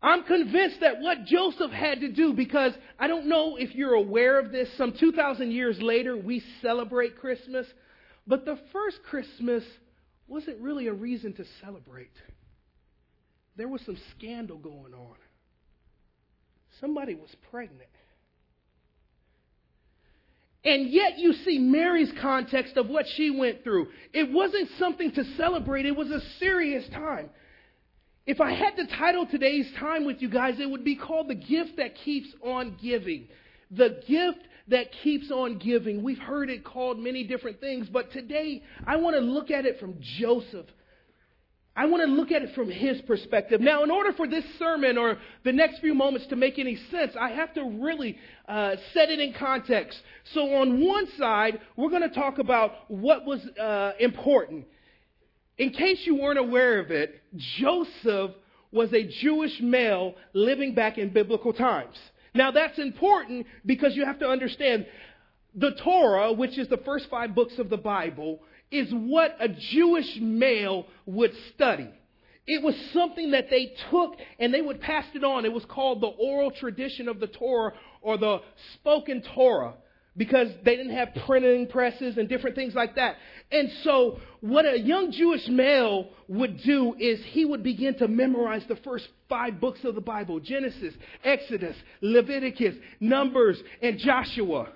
I'm 0.00 0.22
convinced 0.24 0.80
that 0.80 1.00
what 1.00 1.24
Joseph 1.24 1.72
had 1.72 2.00
to 2.00 2.12
do, 2.12 2.32
because 2.32 2.72
I 2.98 3.08
don't 3.08 3.26
know 3.26 3.56
if 3.56 3.74
you're 3.74 3.94
aware 3.94 4.38
of 4.38 4.52
this, 4.52 4.68
some 4.76 4.94
2,000 4.98 5.50
years 5.50 5.80
later, 5.80 6.16
we 6.16 6.42
celebrate 6.62 7.18
Christmas, 7.18 7.66
but 8.26 8.44
the 8.44 8.58
first 8.72 8.98
Christmas 9.08 9.64
wasn't 10.28 10.60
really 10.60 10.86
a 10.86 10.92
reason 10.92 11.32
to 11.34 11.44
celebrate. 11.60 12.12
There 13.56 13.66
was 13.66 13.80
some 13.84 13.98
scandal 14.16 14.58
going 14.58 14.94
on. 14.94 15.16
Somebody 16.80 17.16
was 17.16 17.30
pregnant. 17.50 17.90
And 20.64 20.90
yet 20.90 21.18
you 21.18 21.32
see 21.32 21.58
Mary's 21.58 22.12
context 22.20 22.76
of 22.76 22.88
what 22.88 23.06
she 23.16 23.30
went 23.30 23.62
through. 23.62 23.88
It 24.12 24.30
wasn't 24.32 24.68
something 24.78 25.12
to 25.12 25.24
celebrate, 25.36 25.86
it 25.86 25.96
was 25.96 26.10
a 26.10 26.20
serious 26.38 26.88
time. 26.90 27.30
If 28.26 28.40
I 28.42 28.52
had 28.52 28.76
to 28.76 28.86
title 28.86 29.26
today's 29.26 29.70
time 29.78 30.04
with 30.04 30.20
you 30.20 30.28
guys, 30.28 30.60
it 30.60 30.68
would 30.68 30.84
be 30.84 30.96
called 30.96 31.28
The 31.28 31.34
Gift 31.34 31.76
That 31.78 31.94
Keeps 32.04 32.28
on 32.44 32.76
Giving. 32.82 33.28
The 33.70 34.02
gift 34.06 34.40
that 34.68 34.92
keeps 35.02 35.30
on 35.30 35.58
giving. 35.58 36.02
We've 36.02 36.18
heard 36.18 36.50
it 36.50 36.64
called 36.64 36.98
many 36.98 37.24
different 37.24 37.60
things, 37.60 37.88
but 37.90 38.12
today 38.12 38.62
I 38.86 38.96
want 38.96 39.16
to 39.16 39.20
look 39.20 39.50
at 39.50 39.64
it 39.64 39.80
from 39.80 39.96
Joseph 40.18 40.66
I 41.78 41.86
want 41.86 42.02
to 42.02 42.12
look 42.12 42.32
at 42.32 42.42
it 42.42 42.56
from 42.56 42.68
his 42.68 43.00
perspective. 43.02 43.60
Now, 43.60 43.84
in 43.84 43.92
order 43.92 44.12
for 44.12 44.26
this 44.26 44.42
sermon 44.58 44.98
or 44.98 45.16
the 45.44 45.52
next 45.52 45.78
few 45.78 45.94
moments 45.94 46.26
to 46.26 46.34
make 46.34 46.58
any 46.58 46.76
sense, 46.90 47.12
I 47.18 47.28
have 47.28 47.54
to 47.54 47.62
really 47.62 48.18
uh, 48.48 48.74
set 48.92 49.10
it 49.10 49.20
in 49.20 49.32
context. 49.32 49.96
So, 50.34 50.56
on 50.56 50.84
one 50.84 51.06
side, 51.16 51.60
we're 51.76 51.90
going 51.90 52.02
to 52.02 52.12
talk 52.12 52.40
about 52.40 52.72
what 52.88 53.24
was 53.24 53.40
uh, 53.56 53.92
important. 54.00 54.66
In 55.56 55.70
case 55.70 56.02
you 56.04 56.16
weren't 56.16 56.40
aware 56.40 56.80
of 56.80 56.90
it, 56.90 57.22
Joseph 57.36 58.32
was 58.72 58.92
a 58.92 59.04
Jewish 59.22 59.60
male 59.60 60.16
living 60.32 60.74
back 60.74 60.98
in 60.98 61.12
biblical 61.12 61.52
times. 61.52 61.96
Now, 62.34 62.50
that's 62.50 62.80
important 62.80 63.46
because 63.64 63.94
you 63.94 64.04
have 64.04 64.18
to 64.18 64.28
understand 64.28 64.84
the 65.54 65.70
Torah, 65.84 66.32
which 66.32 66.58
is 66.58 66.68
the 66.68 66.78
first 66.78 67.06
five 67.08 67.36
books 67.36 67.54
of 67.58 67.70
the 67.70 67.76
Bible, 67.76 68.40
is 68.70 68.88
what 68.90 69.36
a 69.40 69.48
Jewish 69.48 70.18
male 70.20 70.86
would 71.06 71.32
study. 71.54 71.88
It 72.46 72.62
was 72.62 72.74
something 72.92 73.32
that 73.32 73.50
they 73.50 73.74
took 73.90 74.14
and 74.38 74.52
they 74.54 74.62
would 74.62 74.80
pass 74.80 75.04
it 75.14 75.22
on. 75.22 75.44
It 75.44 75.52
was 75.52 75.64
called 75.66 76.00
the 76.00 76.06
oral 76.06 76.50
tradition 76.50 77.08
of 77.08 77.20
the 77.20 77.26
Torah 77.26 77.74
or 78.00 78.16
the 78.16 78.40
spoken 78.74 79.22
Torah. 79.34 79.74
because 80.18 80.48
they 80.64 80.76
didn't 80.76 80.94
have 80.94 81.10
printing 81.26 81.68
presses 81.68 82.18
and 82.18 82.28
different 82.28 82.56
things 82.56 82.74
like 82.74 82.96
that. 82.96 83.16
And 83.52 83.70
so, 83.84 84.18
what 84.40 84.66
a 84.66 84.78
young 84.78 85.12
Jewish 85.12 85.46
male 85.48 86.08
would 86.26 86.60
do 86.62 86.94
is 86.98 87.20
he 87.26 87.44
would 87.44 87.62
begin 87.62 87.96
to 87.98 88.08
memorize 88.08 88.64
the 88.68 88.76
first 88.76 89.08
five 89.28 89.60
books 89.60 89.84
of 89.84 89.94
the 89.94 90.00
Bible 90.00 90.40
Genesis, 90.40 90.92
Exodus, 91.24 91.76
Leviticus, 92.02 92.74
Numbers, 93.00 93.62
and 93.80 93.98
Joshua. 93.98 94.68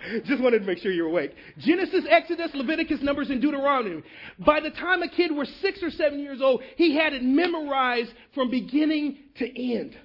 Just 0.24 0.42
wanted 0.42 0.60
to 0.60 0.66
make 0.66 0.78
sure 0.78 0.92
you're 0.92 1.08
awake. 1.08 1.34
Genesis, 1.58 2.04
Exodus, 2.08 2.50
Leviticus, 2.54 3.00
Numbers, 3.02 3.30
and 3.30 3.40
Deuteronomy. 3.40 4.02
By 4.38 4.60
the 4.60 4.70
time 4.70 5.02
a 5.02 5.08
kid 5.08 5.32
was 5.32 5.48
six 5.60 5.82
or 5.82 5.90
seven 5.90 6.20
years 6.20 6.40
old, 6.40 6.62
he 6.76 6.96
had 6.96 7.12
it 7.12 7.22
memorized 7.22 8.12
from 8.34 8.50
beginning 8.50 9.18
to 9.36 9.74
end. 9.74 9.96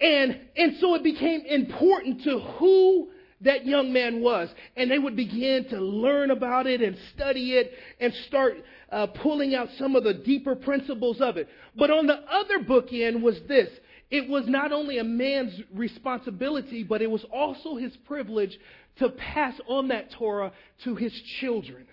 And, 0.00 0.40
and 0.56 0.76
so 0.80 0.94
it 0.94 1.04
became 1.04 1.42
important 1.46 2.22
to 2.24 2.40
who 2.40 3.10
that 3.42 3.66
young 3.66 3.92
man 3.92 4.20
was. 4.20 4.48
And 4.76 4.90
they 4.90 4.98
would 4.98 5.16
begin 5.16 5.66
to 5.70 5.80
learn 5.80 6.30
about 6.30 6.66
it 6.66 6.80
and 6.80 6.96
study 7.14 7.54
it 7.54 7.72
and 8.00 8.12
start 8.28 8.54
uh, 8.90 9.06
pulling 9.06 9.54
out 9.54 9.68
some 9.78 9.96
of 9.96 10.04
the 10.04 10.14
deeper 10.14 10.54
principles 10.54 11.20
of 11.20 11.36
it. 11.36 11.48
But 11.76 11.90
on 11.90 12.06
the 12.06 12.14
other 12.14 12.60
bookend 12.60 13.22
was 13.22 13.36
this 13.48 13.68
it 14.12 14.28
was 14.28 14.46
not 14.46 14.72
only 14.72 14.98
a 14.98 15.04
man's 15.04 15.58
responsibility, 15.74 16.82
but 16.82 17.00
it 17.00 17.10
was 17.10 17.24
also 17.32 17.76
his 17.76 17.96
privilege 18.06 18.56
to 18.98 19.08
pass 19.08 19.54
on 19.66 19.88
that 19.88 20.12
Torah 20.12 20.52
to 20.84 20.94
his 20.94 21.18
children. 21.40 21.86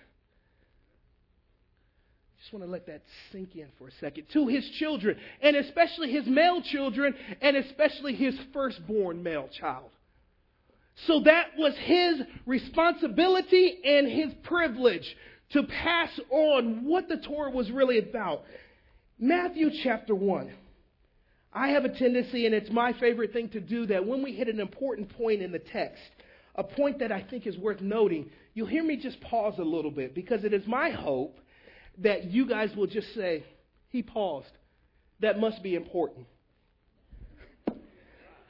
I 2.36 2.40
just 2.42 2.52
want 2.52 2.66
to 2.66 2.70
let 2.70 2.86
that 2.88 3.00
sink 3.32 3.56
in 3.56 3.68
for 3.78 3.88
a 3.88 3.92
second. 4.00 4.26
To 4.34 4.48
his 4.48 4.68
children, 4.78 5.16
and 5.40 5.56
especially 5.56 6.12
his 6.12 6.26
male 6.26 6.60
children, 6.60 7.14
and 7.40 7.56
especially 7.56 8.14
his 8.14 8.38
firstborn 8.52 9.22
male 9.22 9.48
child. 9.58 9.88
So 11.06 11.20
that 11.20 11.56
was 11.56 11.74
his 11.78 12.20
responsibility 12.44 13.78
and 13.82 14.06
his 14.06 14.34
privilege 14.42 15.16
to 15.52 15.62
pass 15.62 16.10
on 16.28 16.84
what 16.84 17.08
the 17.08 17.16
Torah 17.16 17.50
was 17.50 17.70
really 17.70 17.96
about. 17.98 18.42
Matthew 19.18 19.70
chapter 19.82 20.14
1. 20.14 20.52
I 21.52 21.68
have 21.68 21.84
a 21.84 21.88
tendency, 21.88 22.46
and 22.46 22.54
it's 22.54 22.70
my 22.70 22.92
favorite 22.94 23.32
thing 23.32 23.48
to 23.50 23.60
do, 23.60 23.86
that 23.86 24.06
when 24.06 24.22
we 24.22 24.32
hit 24.32 24.48
an 24.48 24.60
important 24.60 25.16
point 25.16 25.42
in 25.42 25.50
the 25.50 25.58
text, 25.58 26.02
a 26.54 26.62
point 26.62 27.00
that 27.00 27.10
I 27.10 27.22
think 27.22 27.46
is 27.46 27.56
worth 27.56 27.80
noting, 27.80 28.30
you'll 28.54 28.68
hear 28.68 28.84
me 28.84 28.96
just 28.96 29.20
pause 29.20 29.54
a 29.58 29.64
little 29.64 29.90
bit 29.90 30.14
because 30.14 30.44
it 30.44 30.52
is 30.52 30.66
my 30.66 30.90
hope 30.90 31.38
that 31.98 32.24
you 32.24 32.46
guys 32.46 32.70
will 32.76 32.86
just 32.86 33.12
say, 33.14 33.44
He 33.88 34.02
paused. 34.02 34.50
That 35.20 35.38
must 35.38 35.62
be 35.62 35.74
important. 35.74 36.26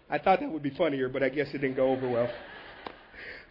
I 0.08 0.18
thought 0.18 0.40
that 0.40 0.50
would 0.50 0.62
be 0.62 0.70
funnier, 0.70 1.08
but 1.08 1.22
I 1.22 1.28
guess 1.28 1.48
it 1.54 1.58
didn't 1.58 1.76
go 1.76 1.90
over 1.90 2.08
well. 2.08 2.30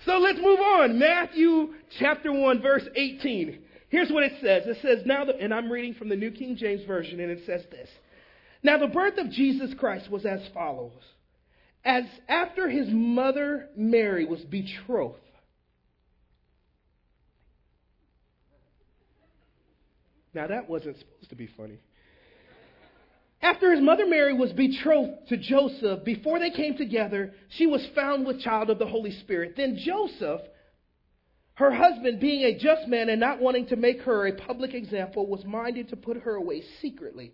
So 0.05 0.17
let's 0.17 0.39
move 0.39 0.59
on. 0.59 0.99
Matthew 0.99 1.73
chapter 1.99 2.31
1, 2.31 2.61
verse 2.61 2.83
18. 2.95 3.59
Here's 3.89 4.11
what 4.11 4.23
it 4.23 4.33
says. 4.41 4.63
It 4.65 4.77
says, 4.81 4.99
now, 5.05 5.25
the, 5.25 5.35
and 5.37 5.53
I'm 5.53 5.71
reading 5.71 5.93
from 5.95 6.09
the 6.09 6.15
New 6.15 6.31
King 6.31 6.55
James 6.55 6.83
Version, 6.85 7.19
and 7.19 7.31
it 7.31 7.43
says 7.45 7.63
this. 7.71 7.89
Now, 8.61 8.77
the 8.77 8.87
birth 8.87 9.17
of 9.17 9.29
Jesus 9.31 9.73
Christ 9.77 10.09
was 10.11 10.25
as 10.25 10.41
follows. 10.53 11.01
As 11.83 12.03
after 12.27 12.69
his 12.69 12.87
mother 12.89 13.69
Mary 13.75 14.25
was 14.25 14.41
betrothed, 14.41 15.17
Now, 20.33 20.47
that 20.47 20.69
wasn't 20.69 20.97
supposed 20.97 21.29
to 21.29 21.35
be 21.35 21.49
funny. 21.57 21.79
After 23.41 23.71
his 23.71 23.81
mother 23.81 24.05
Mary 24.05 24.33
was 24.33 24.51
betrothed 24.51 25.27
to 25.29 25.37
Joseph, 25.37 26.03
before 26.03 26.39
they 26.39 26.51
came 26.51 26.77
together, 26.77 27.33
she 27.49 27.65
was 27.65 27.85
found 27.95 28.27
with 28.27 28.41
child 28.41 28.69
of 28.69 28.79
the 28.79 28.85
Holy 28.85 29.11
Spirit. 29.21 29.53
Then 29.55 29.77
Joseph, 29.77 30.41
her 31.55 31.71
husband, 31.73 32.19
being 32.19 32.43
a 32.43 32.59
just 32.59 32.87
man 32.87 33.09
and 33.09 33.19
not 33.19 33.39
wanting 33.39 33.67
to 33.67 33.75
make 33.75 34.01
her 34.01 34.27
a 34.27 34.33
public 34.33 34.73
example, 34.73 35.25
was 35.25 35.43
minded 35.45 35.89
to 35.89 35.95
put 35.95 36.17
her 36.17 36.35
away 36.35 36.63
secretly. 36.81 37.33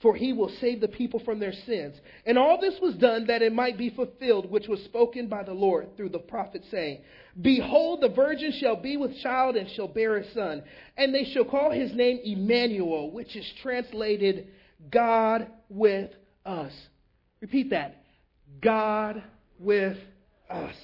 for 0.00 0.14
he 0.14 0.32
will 0.32 0.50
save 0.60 0.80
the 0.80 0.88
people 0.88 1.20
from 1.20 1.38
their 1.38 1.52
sins. 1.52 1.94
And 2.24 2.38
all 2.38 2.58
this 2.58 2.74
was 2.80 2.94
done 2.94 3.26
that 3.26 3.42
it 3.42 3.52
might 3.52 3.76
be 3.76 3.90
fulfilled, 3.90 4.50
which 4.50 4.66
was 4.66 4.82
spoken 4.84 5.28
by 5.28 5.42
the 5.42 5.52
Lord 5.52 5.96
through 5.96 6.08
the 6.08 6.18
prophet, 6.18 6.64
saying, 6.70 7.02
Behold, 7.40 8.00
the 8.00 8.08
virgin 8.08 8.52
shall 8.58 8.76
be 8.76 8.96
with 8.96 9.18
child 9.18 9.56
and 9.56 9.68
shall 9.70 9.88
bear 9.88 10.16
a 10.16 10.32
son, 10.32 10.62
and 10.96 11.14
they 11.14 11.24
shall 11.24 11.44
call 11.44 11.70
his 11.70 11.92
name 11.92 12.18
Emmanuel, 12.24 13.10
which 13.10 13.36
is 13.36 13.46
translated 13.62 14.48
God 14.90 15.48
with 15.68 16.10
us. 16.46 16.72
Repeat 17.42 17.70
that 17.70 18.02
God 18.62 19.22
with 19.58 19.98
us. 20.48 20.76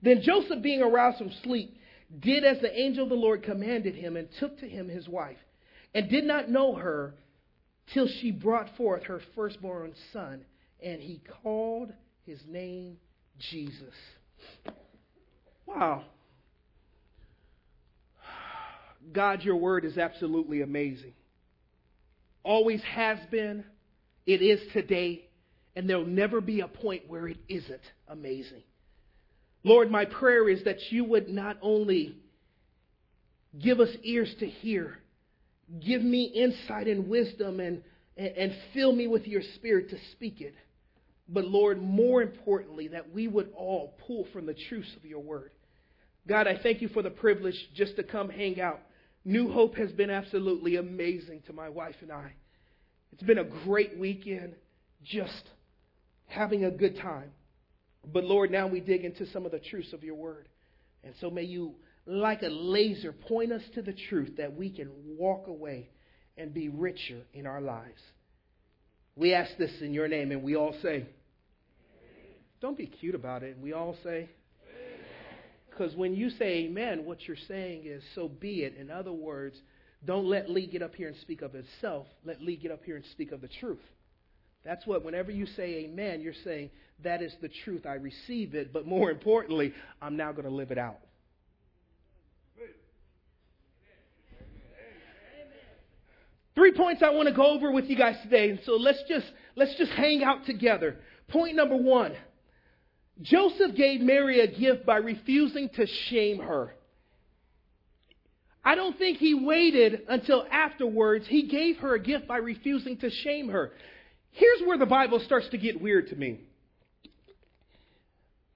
Then 0.00 0.22
Joseph, 0.22 0.62
being 0.62 0.80
aroused 0.80 1.18
from 1.18 1.32
sleep, 1.42 1.76
did 2.20 2.44
as 2.44 2.60
the 2.60 2.78
angel 2.78 3.02
of 3.02 3.10
the 3.10 3.16
Lord 3.16 3.42
commanded 3.42 3.96
him, 3.96 4.16
and 4.16 4.28
took 4.38 4.60
to 4.60 4.68
him 4.68 4.88
his 4.88 5.08
wife, 5.08 5.38
and 5.92 6.08
did 6.08 6.24
not 6.24 6.48
know 6.48 6.76
her 6.76 7.14
till 7.94 8.08
she 8.20 8.30
brought 8.30 8.76
forth 8.76 9.04
her 9.04 9.20
firstborn 9.34 9.94
son, 10.12 10.44
and 10.82 11.00
he 11.00 11.22
called 11.42 11.92
his 12.24 12.38
name 12.46 12.98
Jesus. 13.50 13.94
Wow. 15.66 16.04
God, 19.12 19.42
your 19.42 19.56
word 19.56 19.84
is 19.84 19.96
absolutely 19.96 20.60
amazing. 20.60 21.14
Always 22.42 22.82
has 22.82 23.18
been, 23.30 23.64
it 24.26 24.42
is 24.42 24.60
today, 24.72 25.28
and 25.74 25.88
there'll 25.88 26.06
never 26.06 26.40
be 26.40 26.60
a 26.60 26.68
point 26.68 27.08
where 27.08 27.28
it 27.28 27.38
isn't 27.48 27.80
amazing. 28.06 28.62
Lord, 29.64 29.90
my 29.90 30.04
prayer 30.04 30.48
is 30.48 30.64
that 30.64 30.78
you 30.90 31.04
would 31.04 31.28
not 31.28 31.56
only 31.62 32.16
give 33.60 33.80
us 33.80 33.90
ears 34.02 34.34
to 34.40 34.46
hear, 34.46 34.98
Give 35.84 36.02
me 36.02 36.24
insight 36.24 36.88
and 36.88 37.08
wisdom 37.08 37.60
and, 37.60 37.82
and, 38.16 38.28
and 38.28 38.56
fill 38.72 38.92
me 38.92 39.06
with 39.06 39.26
your 39.26 39.42
spirit 39.56 39.90
to 39.90 39.98
speak 40.12 40.40
it. 40.40 40.54
But 41.28 41.44
Lord, 41.44 41.80
more 41.82 42.22
importantly, 42.22 42.88
that 42.88 43.12
we 43.12 43.28
would 43.28 43.52
all 43.54 43.98
pull 44.06 44.26
from 44.32 44.46
the 44.46 44.56
truths 44.68 44.94
of 44.96 45.04
your 45.04 45.20
word. 45.20 45.50
God, 46.26 46.46
I 46.46 46.58
thank 46.62 46.80
you 46.80 46.88
for 46.88 47.02
the 47.02 47.10
privilege 47.10 47.56
just 47.74 47.96
to 47.96 48.02
come 48.02 48.28
hang 48.28 48.60
out. 48.60 48.80
New 49.24 49.52
Hope 49.52 49.76
has 49.76 49.92
been 49.92 50.10
absolutely 50.10 50.76
amazing 50.76 51.42
to 51.46 51.52
my 51.52 51.68
wife 51.68 51.96
and 52.00 52.10
I. 52.10 52.32
It's 53.12 53.22
been 53.22 53.38
a 53.38 53.44
great 53.44 53.98
weekend, 53.98 54.54
just 55.04 55.50
having 56.26 56.64
a 56.64 56.70
good 56.70 56.96
time. 56.96 57.30
But 58.10 58.24
Lord, 58.24 58.50
now 58.50 58.66
we 58.66 58.80
dig 58.80 59.04
into 59.04 59.26
some 59.32 59.44
of 59.44 59.52
the 59.52 59.58
truths 59.58 59.92
of 59.92 60.02
your 60.02 60.14
word. 60.14 60.48
And 61.04 61.14
so 61.20 61.30
may 61.30 61.42
you 61.42 61.74
like 62.08 62.42
a 62.42 62.48
laser, 62.48 63.12
point 63.12 63.52
us 63.52 63.62
to 63.74 63.82
the 63.82 63.92
truth 64.08 64.38
that 64.38 64.56
we 64.56 64.70
can 64.70 64.90
walk 65.18 65.46
away 65.46 65.90
and 66.38 66.54
be 66.54 66.70
richer 66.70 67.20
in 67.34 67.46
our 67.46 67.60
lives. 67.60 68.00
We 69.14 69.34
ask 69.34 69.56
this 69.58 69.72
in 69.82 69.92
your 69.92 70.08
name, 70.08 70.32
and 70.32 70.42
we 70.42 70.56
all 70.56 70.74
say, 70.80 71.06
don't 72.60 72.78
be 72.78 72.86
cute 72.86 73.14
about 73.14 73.42
it. 73.42 73.56
And 73.56 73.62
we 73.62 73.74
all 73.74 73.94
say, 74.02 74.30
because 75.68 75.94
when 75.96 76.14
you 76.14 76.30
say 76.30 76.64
amen, 76.64 77.04
what 77.04 77.18
you're 77.28 77.36
saying 77.46 77.82
is, 77.84 78.02
so 78.14 78.28
be 78.28 78.62
it. 78.62 78.76
In 78.76 78.90
other 78.90 79.12
words, 79.12 79.56
don't 80.04 80.26
let 80.26 80.48
Lee 80.48 80.66
get 80.66 80.82
up 80.82 80.94
here 80.94 81.08
and 81.08 81.16
speak 81.18 81.42
of 81.42 81.52
himself. 81.52 82.06
Let 82.24 82.40
Lee 82.40 82.56
get 82.56 82.70
up 82.70 82.84
here 82.84 82.96
and 82.96 83.04
speak 83.12 83.32
of 83.32 83.40
the 83.40 83.48
truth. 83.60 83.78
That's 84.64 84.86
what, 84.86 85.04
whenever 85.04 85.30
you 85.30 85.46
say 85.46 85.84
amen, 85.84 86.20
you're 86.20 86.32
saying, 86.42 86.70
that 87.04 87.22
is 87.22 87.32
the 87.42 87.50
truth. 87.64 87.86
I 87.86 87.94
receive 87.94 88.54
it, 88.54 88.72
but 88.72 88.86
more 88.86 89.10
importantly, 89.10 89.74
I'm 90.00 90.16
now 90.16 90.32
going 90.32 90.48
to 90.48 90.54
live 90.54 90.70
it 90.70 90.78
out. 90.78 90.98
Three 96.58 96.72
points 96.72 97.04
I 97.04 97.10
want 97.10 97.28
to 97.28 97.34
go 97.34 97.46
over 97.46 97.70
with 97.70 97.84
you 97.84 97.94
guys 97.94 98.16
today. 98.20 98.50
And 98.50 98.58
So 98.66 98.72
let's 98.72 99.00
just, 99.08 99.26
let's 99.54 99.76
just 99.76 99.92
hang 99.92 100.24
out 100.24 100.44
together. 100.44 100.96
Point 101.28 101.54
number 101.54 101.76
one. 101.76 102.16
Joseph 103.22 103.76
gave 103.76 104.00
Mary 104.00 104.40
a 104.40 104.48
gift 104.48 104.84
by 104.84 104.96
refusing 104.96 105.68
to 105.76 105.86
shame 105.86 106.40
her. 106.40 106.74
I 108.64 108.74
don't 108.74 108.98
think 108.98 109.18
he 109.18 109.34
waited 109.34 110.02
until 110.08 110.44
afterwards. 110.50 111.26
He 111.28 111.46
gave 111.46 111.76
her 111.76 111.94
a 111.94 112.00
gift 112.00 112.26
by 112.26 112.38
refusing 112.38 112.96
to 112.98 113.10
shame 113.10 113.50
her. 113.50 113.70
Here's 114.32 114.60
where 114.66 114.78
the 114.78 114.86
Bible 114.86 115.20
starts 115.20 115.48
to 115.50 115.58
get 115.58 115.80
weird 115.80 116.08
to 116.08 116.16
me. 116.16 116.40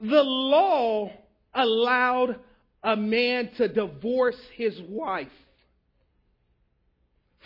the 0.00 0.22
law 0.24 1.08
allowed 1.54 2.40
a 2.82 2.96
man 2.96 3.50
to 3.58 3.68
divorce 3.68 4.40
his 4.56 4.76
wife 4.88 5.28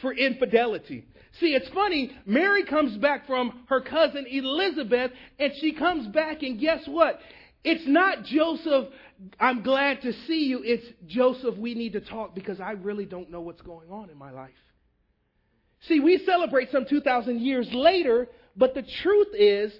for 0.00 0.12
infidelity. 0.12 1.06
See, 1.40 1.54
it's 1.54 1.68
funny. 1.70 2.12
Mary 2.24 2.64
comes 2.64 2.96
back 2.98 3.26
from 3.26 3.64
her 3.68 3.80
cousin 3.80 4.26
Elizabeth, 4.28 5.10
and 5.38 5.52
she 5.60 5.72
comes 5.72 6.06
back, 6.08 6.42
and 6.42 6.58
guess 6.58 6.82
what? 6.86 7.18
It's 7.64 7.86
not 7.86 8.24
Joseph, 8.24 8.86
I'm 9.40 9.62
glad 9.62 10.02
to 10.02 10.12
see 10.26 10.44
you. 10.44 10.60
It's 10.62 10.86
Joseph, 11.06 11.56
we 11.56 11.74
need 11.74 11.94
to 11.94 12.00
talk 12.00 12.34
because 12.34 12.60
I 12.60 12.72
really 12.72 13.06
don't 13.06 13.30
know 13.30 13.40
what's 13.40 13.62
going 13.62 13.90
on 13.90 14.08
in 14.08 14.16
my 14.16 14.30
life. 14.30 14.50
See, 15.88 16.00
we 16.00 16.22
celebrate 16.24 16.70
some 16.70 16.86
2,000 16.88 17.40
years 17.40 17.68
later, 17.72 18.28
but 18.56 18.74
the 18.74 18.84
truth 19.02 19.28
is, 19.34 19.72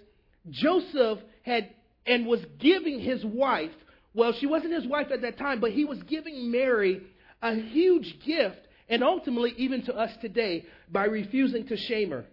Joseph 0.50 1.20
had 1.42 1.70
and 2.06 2.26
was 2.26 2.40
giving 2.60 3.00
his 3.00 3.24
wife, 3.24 3.72
well, 4.14 4.32
she 4.38 4.46
wasn't 4.46 4.72
his 4.72 4.86
wife 4.86 5.08
at 5.12 5.22
that 5.22 5.38
time, 5.38 5.60
but 5.60 5.72
he 5.72 5.84
was 5.84 6.02
giving 6.04 6.50
Mary 6.50 7.02
a 7.42 7.54
huge 7.54 8.18
gift, 8.24 8.65
and 8.88 9.02
ultimately, 9.02 9.52
even 9.56 9.84
to 9.86 9.94
us 9.94 10.10
today, 10.20 10.64
by 10.90 11.04
refusing 11.06 11.66
to 11.68 11.76
shame 11.76 12.10
her. 12.10 12.24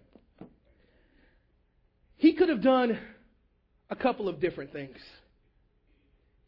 He 2.17 2.33
could 2.33 2.49
have 2.49 2.61
done 2.61 2.97
a 3.89 3.95
couple 3.95 4.29
of 4.29 4.39
different 4.39 4.71
things. 4.71 4.97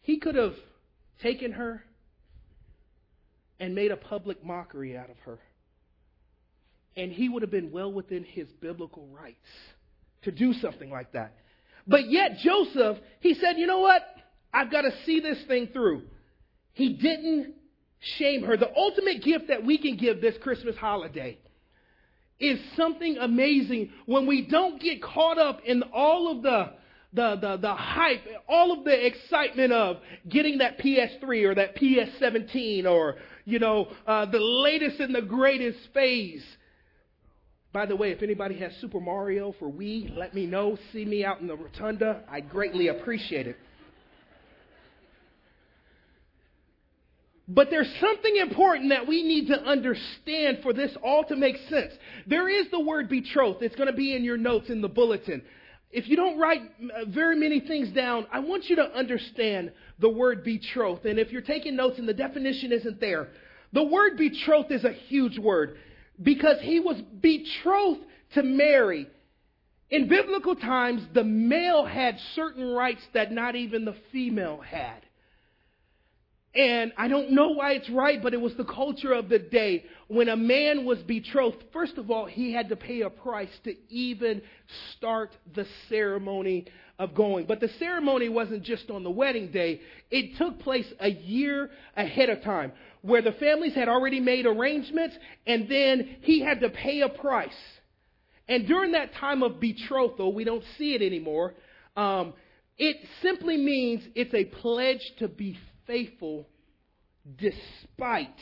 He 0.02 0.20
could 0.20 0.36
have 0.36 0.54
taken 1.22 1.54
her 1.54 1.84
and 3.60 3.74
made 3.74 3.92
a 3.92 3.98
public 3.98 4.46
mockery 4.46 4.96
out 4.98 5.10
of 5.10 5.18
her. 5.26 5.40
And 6.96 7.12
he 7.12 7.28
would 7.28 7.42
have 7.42 7.52
been 7.52 7.72
well 7.72 7.92
within 7.92 8.24
his 8.24 8.48
biblical 8.62 9.08
rights 9.08 9.38
to 10.24 10.32
do 10.32 10.54
something 10.54 10.90
like 10.90 11.14
that. 11.14 11.34
But 11.88 12.10
yet, 12.10 12.38
Joseph, 12.38 12.98
he 13.20 13.34
said, 13.34 13.58
you 13.58 13.68
know 13.68 13.80
what? 13.80 14.02
I've 14.54 14.72
got 14.72 14.82
to 14.84 14.92
see 15.06 15.20
this 15.20 15.38
thing 15.48 15.70
through. 15.74 16.04
He 16.74 16.94
didn't 16.94 17.54
shame 18.18 18.44
her. 18.44 18.58
The 18.58 18.72
ultimate 18.76 19.24
gift 19.24 19.48
that 19.48 19.66
we 19.66 19.78
can 19.78 19.98
give 19.98 20.22
this 20.22 20.36
Christmas 20.42 20.76
holiday 20.76 21.38
is 22.40 22.60
something 22.76 23.18
amazing 23.18 23.92
when 24.06 24.28
we 24.28 24.46
don't 24.46 24.82
get 24.82 25.02
caught 25.02 25.38
up 25.38 25.62
in 25.66 25.84
all 25.94 26.32
of 26.32 26.44
the 26.44 26.74
the, 27.16 27.38
the, 27.38 27.58
the 27.58 27.74
hype, 27.74 28.22
all 28.48 28.78
of 28.78 28.84
the 28.84 29.06
excitement 29.06 29.72
of 29.72 29.98
getting 30.28 30.58
that 30.58 30.78
PS3 30.80 31.46
or 31.46 31.56
that 31.56 31.78
PS17 31.78 32.86
or, 32.86 33.16
you 33.46 33.58
know, 33.58 33.88
uh, 34.06 34.26
the 34.26 34.40
latest 34.40 35.00
and 35.00 35.16
the 35.16 35.22
greatest 35.22 35.80
phase. 35.94 36.44
By 37.72 37.86
the 37.86 37.96
way, 37.96 38.12
if 38.12 38.22
anybody 38.22 38.56
has 38.60 38.74
Super 38.82 39.00
Mario 39.00 39.56
for 39.60 39.72
Wii, 39.72 40.16
let 40.18 40.34
me 40.34 40.46
know. 40.46 40.78
See 40.92 41.06
me 41.06 41.24
out 41.24 41.40
in 41.40 41.48
the 41.48 41.56
rotunda. 41.56 42.24
I 42.30 42.42
greatly 42.42 42.90
appreciate 42.90 43.48
it. 43.48 43.58
But 47.48 47.70
there's 47.70 47.92
something 48.02 48.38
important 48.38 48.90
that 48.90 49.08
we 49.08 49.22
need 49.22 49.48
to 49.48 49.62
understand 49.62 50.60
for 50.64 50.74
this 50.74 50.96
all 51.04 51.24
to 51.26 51.36
make 51.36 51.58
sense. 51.70 51.94
There 52.26 52.50
is 52.50 52.66
the 52.72 52.80
word 52.80 53.08
betrothed. 53.08 53.62
It's 53.62 53.76
going 53.76 53.90
to 53.90 53.96
be 53.96 54.16
in 54.16 54.24
your 54.24 54.38
notes 54.38 54.70
in 54.70 54.82
the 54.82 54.90
bulletin. 54.90 55.44
If 55.92 56.10
you 56.10 56.16
don't 56.16 56.40
write 56.40 56.62
uh, 56.62 57.06
very 57.08 57.38
many 57.38 57.60
things 57.60 57.92
down, 57.92 58.26
I 58.32 58.40
want 58.40 58.66
you 58.66 58.76
to 58.78 58.98
understand 58.98 59.72
the 60.00 60.10
word 60.10 60.44
betrothed. 60.44 61.06
And 61.06 61.20
if 61.20 61.32
you're 61.32 61.42
taking 61.42 61.76
notes 61.76 62.00
and 62.00 62.10
the 62.10 62.14
definition 62.14 62.72
isn't 62.72 63.00
there, 63.00 63.30
the 63.72 63.84
word 63.84 64.18
betrothed 64.18 64.72
is 64.72 64.84
a 64.84 64.92
huge 64.92 65.38
word 65.38 65.78
because 66.22 66.58
he 66.62 66.80
was 66.80 67.00
betrothed 67.22 68.02
to 68.34 68.42
Mary. 68.42 69.08
In 69.92 70.10
biblical 70.10 70.56
times, 70.56 71.04
the 71.14 71.24
male 71.24 71.86
had 71.86 72.18
certain 72.34 72.74
rights 72.74 73.02
that 73.14 73.32
not 73.32 73.56
even 73.56 73.86
the 73.86 73.96
female 74.12 74.62
had. 74.62 75.02
And 76.56 76.94
I 76.98 77.10
don't 77.10 77.32
know 77.32 77.50
why 77.50 77.74
it's 77.74 77.90
right, 77.90 78.24
but 78.24 78.34
it 78.34 78.40
was 78.40 78.56
the 78.56 78.64
culture 78.64 79.12
of 79.12 79.28
the 79.28 79.40
day. 79.40 79.84
When 80.08 80.30
a 80.30 80.38
man 80.38 80.86
was 80.86 81.00
betrothed, 81.00 81.62
first 81.74 81.98
of 81.98 82.10
all, 82.10 82.26
he 82.26 82.54
had 82.54 82.70
to 82.70 82.78
pay 82.78 83.02
a 83.02 83.10
price 83.10 83.50
to 83.66 83.76
even 83.90 84.42
start 84.96 85.36
the 85.54 85.66
ceremony 85.90 86.68
of 86.98 87.14
going. 87.14 87.46
But 87.46 87.60
the 87.60 87.68
ceremony 87.78 88.30
wasn't 88.30 88.64
just 88.64 88.90
on 88.90 89.04
the 89.04 89.12
wedding 89.12 89.52
day, 89.52 89.82
it 90.10 90.38
took 90.38 90.60
place 90.60 90.88
a 91.02 91.10
year 91.10 91.72
ahead 91.98 92.30
of 92.30 92.42
time, 92.42 92.72
where 93.02 93.22
the 93.22 93.34
families 93.34 93.76
had 93.76 93.90
already 93.90 94.22
made 94.22 94.46
arrangements, 94.46 95.16
and 95.46 95.68
then 95.70 96.18
he 96.22 96.40
had 96.40 96.62
to 96.62 96.70
pay 96.70 97.02
a 97.02 97.10
price. 97.10 97.50
And 98.48 98.66
during 98.66 98.94
that 98.94 99.14
time 99.16 99.44
of 99.44 99.60
betrothal, 99.60 100.34
we 100.34 100.46
don't 100.46 100.64
see 100.78 100.94
it 100.94 101.02
anymore. 101.02 101.54
Um, 101.98 102.34
it 102.78 102.96
simply 103.22 103.58
means 103.58 104.04
it's 104.16 104.34
a 104.34 104.46
pledge 104.46 105.02
to 105.20 105.28
be 105.28 105.58
faithful 105.88 106.48
despite. 107.38 108.40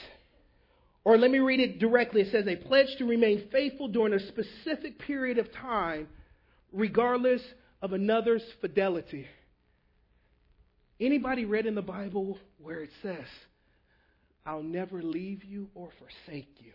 Or 1.06 1.18
let 1.18 1.32
me 1.32 1.40
read 1.40 1.60
it 1.60 1.80
directly. 1.80 2.22
It 2.22 2.32
says, 2.32 2.48
a 2.48 2.56
pledge 2.56 2.96
to 2.98 3.06
remain 3.06 3.50
faithful 3.52 3.88
during 3.88 4.14
a 4.14 4.28
specific 4.28 5.00
period 5.00 5.38
of 5.38 5.52
time, 5.54 6.08
regardless 6.72 7.42
of 7.82 7.94
another's 7.94 8.44
fidelity. 8.62 9.28
Anybody 11.00 11.44
read 11.46 11.66
in 11.66 11.76
the 11.76 11.82
Bible 11.82 12.38
where 12.58 12.82
it 12.82 12.92
says, 13.02 13.26
I'll 14.46 14.64
never 14.64 15.02
leave 15.02 15.44
you 15.44 15.70
or 15.76 15.90
forsake 16.00 16.56
you? 16.60 16.72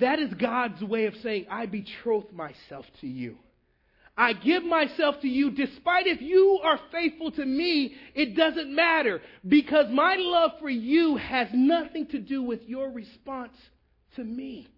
That 0.00 0.18
is 0.18 0.32
God's 0.34 0.82
way 0.82 1.06
of 1.06 1.14
saying, 1.22 1.46
I 1.50 1.66
betroth 1.66 2.32
myself 2.32 2.84
to 3.00 3.06
you. 3.06 3.36
I 4.16 4.32
give 4.32 4.64
myself 4.64 5.20
to 5.22 5.28
you 5.28 5.50
despite 5.50 6.06
if 6.06 6.20
you 6.20 6.60
are 6.62 6.78
faithful 6.92 7.32
to 7.32 7.44
me, 7.44 7.94
it 8.14 8.36
doesn't 8.36 8.74
matter 8.74 9.20
because 9.46 9.86
my 9.90 10.14
love 10.16 10.52
for 10.60 10.70
you 10.70 11.16
has 11.16 11.48
nothing 11.52 12.06
to 12.08 12.20
do 12.20 12.42
with 12.42 12.60
your 12.66 12.90
response 12.90 13.56
to 14.14 14.22
me. 14.22 14.68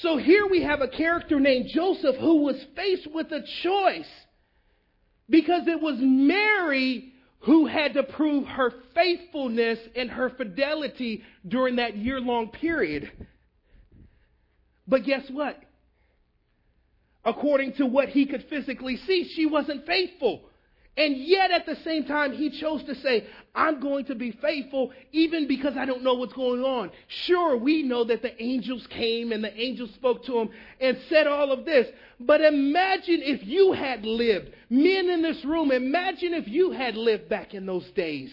So 0.00 0.16
here 0.16 0.46
we 0.46 0.62
have 0.62 0.80
a 0.80 0.88
character 0.88 1.38
named 1.40 1.70
Joseph 1.74 2.16
who 2.16 2.42
was 2.42 2.56
faced 2.74 3.06
with 3.12 3.30
a 3.32 3.42
choice 3.62 4.10
because 5.28 5.66
it 5.66 5.80
was 5.80 5.96
Mary 5.98 7.12
who 7.40 7.66
had 7.66 7.94
to 7.94 8.02
prove 8.02 8.46
her 8.46 8.72
faithfulness 8.94 9.78
and 9.94 10.10
her 10.10 10.30
fidelity 10.30 11.22
during 11.46 11.76
that 11.76 11.96
year 11.96 12.20
long 12.20 12.48
period. 12.48 13.10
But 14.86 15.04
guess 15.04 15.24
what? 15.30 15.58
According 17.28 17.74
to 17.74 17.84
what 17.84 18.08
he 18.08 18.24
could 18.24 18.44
physically 18.48 18.96
see. 18.96 19.30
She 19.34 19.44
wasn't 19.44 19.86
faithful. 19.86 20.42
And 20.96 21.16
yet, 21.16 21.52
at 21.52 21.64
the 21.64 21.76
same 21.84 22.06
time, 22.06 22.32
he 22.32 22.58
chose 22.58 22.82
to 22.84 22.94
say, 22.96 23.28
I'm 23.54 23.80
going 23.80 24.06
to 24.06 24.16
be 24.16 24.32
faithful 24.32 24.90
even 25.12 25.46
because 25.46 25.76
I 25.76 25.84
don't 25.84 26.02
know 26.02 26.14
what's 26.14 26.32
going 26.32 26.62
on. 26.62 26.90
Sure, 27.26 27.56
we 27.56 27.84
know 27.84 28.02
that 28.02 28.22
the 28.22 28.42
angels 28.42 28.84
came 28.90 29.30
and 29.30 29.44
the 29.44 29.56
angels 29.56 29.90
spoke 29.94 30.24
to 30.24 30.38
him 30.40 30.48
and 30.80 30.98
said 31.08 31.28
all 31.28 31.52
of 31.52 31.64
this. 31.64 31.86
But 32.18 32.40
imagine 32.40 33.20
if 33.22 33.46
you 33.46 33.74
had 33.74 34.04
lived, 34.04 34.50
men 34.70 35.08
in 35.08 35.22
this 35.22 35.44
room, 35.44 35.70
imagine 35.70 36.34
if 36.34 36.48
you 36.48 36.72
had 36.72 36.96
lived 36.96 37.28
back 37.28 37.54
in 37.54 37.64
those 37.64 37.88
days. 37.92 38.32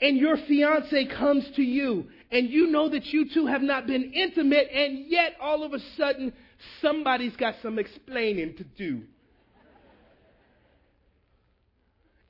And 0.00 0.16
your 0.16 0.38
fiance 0.38 1.04
comes 1.06 1.48
to 1.54 1.62
you, 1.62 2.06
and 2.32 2.48
you 2.48 2.66
know 2.66 2.88
that 2.88 3.04
you 3.12 3.28
two 3.32 3.46
have 3.46 3.62
not 3.62 3.86
been 3.86 4.12
intimate, 4.12 4.68
and 4.72 5.06
yet 5.08 5.34
all 5.40 5.62
of 5.62 5.72
a 5.74 5.78
sudden, 5.96 6.32
Somebody's 6.80 7.36
got 7.36 7.54
some 7.62 7.78
explaining 7.78 8.56
to 8.56 8.64
do. 8.64 9.02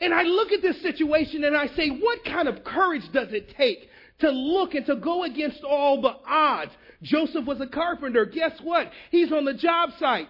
And 0.00 0.14
I 0.14 0.22
look 0.22 0.50
at 0.52 0.62
this 0.62 0.80
situation 0.82 1.44
and 1.44 1.56
I 1.56 1.66
say, 1.68 1.88
what 1.90 2.24
kind 2.24 2.48
of 2.48 2.64
courage 2.64 3.02
does 3.12 3.28
it 3.32 3.54
take 3.56 3.88
to 4.20 4.30
look 4.30 4.74
and 4.74 4.86
to 4.86 4.96
go 4.96 5.24
against 5.24 5.62
all 5.62 6.00
the 6.00 6.14
odds? 6.26 6.72
Joseph 7.02 7.44
was 7.44 7.60
a 7.60 7.66
carpenter. 7.66 8.24
Guess 8.24 8.60
what? 8.62 8.90
He's 9.10 9.30
on 9.32 9.44
the 9.44 9.54
job 9.54 9.90
site. 9.98 10.28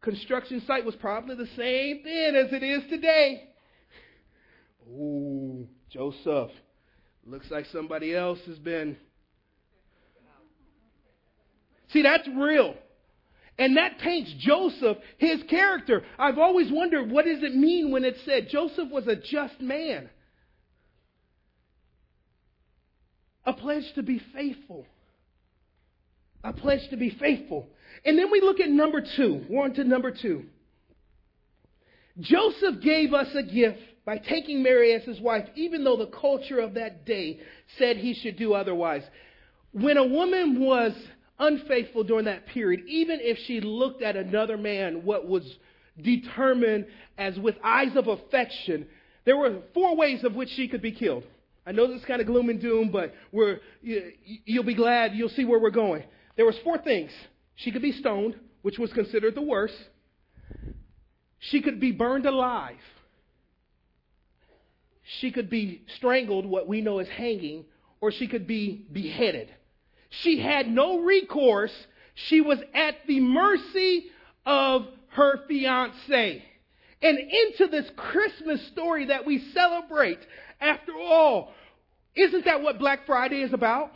Construction 0.00 0.62
site 0.66 0.84
was 0.84 0.94
probably 0.96 1.36
the 1.36 1.48
same 1.56 2.02
then 2.04 2.34
as 2.36 2.52
it 2.52 2.62
is 2.62 2.82
today. 2.88 3.48
Ooh, 4.88 5.68
Joseph. 5.90 6.50
Looks 7.24 7.50
like 7.50 7.66
somebody 7.66 8.14
else 8.14 8.40
has 8.46 8.58
been. 8.58 8.96
See, 11.90 12.02
that's 12.02 12.26
real. 12.28 12.74
And 13.62 13.76
that 13.76 14.00
paints 14.00 14.34
Joseph, 14.40 14.96
his 15.18 15.40
character. 15.44 16.02
I've 16.18 16.36
always 16.36 16.72
wondered 16.72 17.12
what 17.12 17.26
does 17.26 17.44
it 17.44 17.54
mean 17.54 17.92
when 17.92 18.04
it 18.04 18.16
said 18.24 18.48
Joseph 18.48 18.90
was 18.90 19.06
a 19.06 19.14
just 19.14 19.60
man? 19.60 20.10
A 23.46 23.52
pledge 23.52 23.84
to 23.94 24.02
be 24.02 24.20
faithful. 24.34 24.84
A 26.42 26.52
pledge 26.52 26.90
to 26.90 26.96
be 26.96 27.10
faithful. 27.10 27.68
And 28.04 28.18
then 28.18 28.32
we 28.32 28.40
look 28.40 28.58
at 28.58 28.68
number 28.68 29.00
two. 29.00 29.46
We're 29.48 29.62
on 29.62 29.74
to 29.74 29.84
number 29.84 30.10
two. 30.10 30.46
Joseph 32.18 32.80
gave 32.82 33.14
us 33.14 33.32
a 33.36 33.44
gift 33.44 33.78
by 34.04 34.18
taking 34.18 34.64
Mary 34.64 34.92
as 34.92 35.04
his 35.04 35.20
wife, 35.20 35.48
even 35.54 35.84
though 35.84 35.98
the 35.98 36.06
culture 36.06 36.58
of 36.58 36.74
that 36.74 37.06
day 37.06 37.38
said 37.78 37.96
he 37.96 38.14
should 38.14 38.36
do 38.36 38.54
otherwise. 38.54 39.04
When 39.70 39.98
a 39.98 40.04
woman 40.04 40.58
was 40.58 40.94
unfaithful 41.42 42.04
during 42.04 42.26
that 42.26 42.46
period, 42.46 42.82
even 42.86 43.18
if 43.20 43.36
she 43.46 43.60
looked 43.60 44.02
at 44.02 44.16
another 44.16 44.56
man, 44.56 45.04
what 45.04 45.28
was 45.28 45.42
determined 46.00 46.86
as 47.18 47.38
with 47.38 47.56
eyes 47.62 47.96
of 47.96 48.08
affection. 48.08 48.86
There 49.24 49.36
were 49.36 49.60
four 49.74 49.96
ways 49.96 50.24
of 50.24 50.34
which 50.34 50.50
she 50.50 50.68
could 50.68 50.82
be 50.82 50.92
killed. 50.92 51.24
I 51.66 51.72
know 51.72 51.86
this 51.86 52.00
is 52.00 52.06
kind 52.06 52.20
of 52.20 52.26
gloom 52.26 52.48
and 52.48 52.60
doom, 52.60 52.90
but 52.90 53.14
we're, 53.30 53.60
you'll 53.82 54.64
be 54.64 54.74
glad. 54.74 55.14
You'll 55.14 55.28
see 55.28 55.44
where 55.44 55.60
we're 55.60 55.70
going. 55.70 56.04
There 56.36 56.46
was 56.46 56.56
four 56.64 56.78
things. 56.78 57.10
She 57.56 57.70
could 57.70 57.82
be 57.82 57.92
stoned, 57.92 58.36
which 58.62 58.78
was 58.78 58.92
considered 58.92 59.34
the 59.34 59.42
worst. 59.42 59.76
She 61.38 61.60
could 61.60 61.78
be 61.80 61.92
burned 61.92 62.26
alive. 62.26 62.76
She 65.20 65.30
could 65.30 65.50
be 65.50 65.84
strangled, 65.96 66.46
what 66.46 66.66
we 66.66 66.80
know 66.80 66.98
as 66.98 67.08
hanging, 67.08 67.64
or 68.00 68.10
she 68.12 68.28
could 68.28 68.46
be 68.46 68.86
beheaded. 68.92 69.48
She 70.20 70.38
had 70.38 70.68
no 70.68 71.00
recourse. 71.00 71.72
She 72.14 72.40
was 72.40 72.58
at 72.74 72.96
the 73.06 73.20
mercy 73.20 74.06
of 74.44 74.86
her 75.08 75.46
fiance. 75.48 76.44
And 77.00 77.18
into 77.18 77.66
this 77.68 77.90
Christmas 77.96 78.64
story 78.68 79.06
that 79.06 79.24
we 79.24 79.38
celebrate, 79.52 80.18
after 80.60 80.92
all, 80.92 81.52
isn't 82.14 82.44
that 82.44 82.62
what 82.62 82.78
Black 82.78 83.06
Friday 83.06 83.42
is 83.42 83.52
about? 83.52 83.90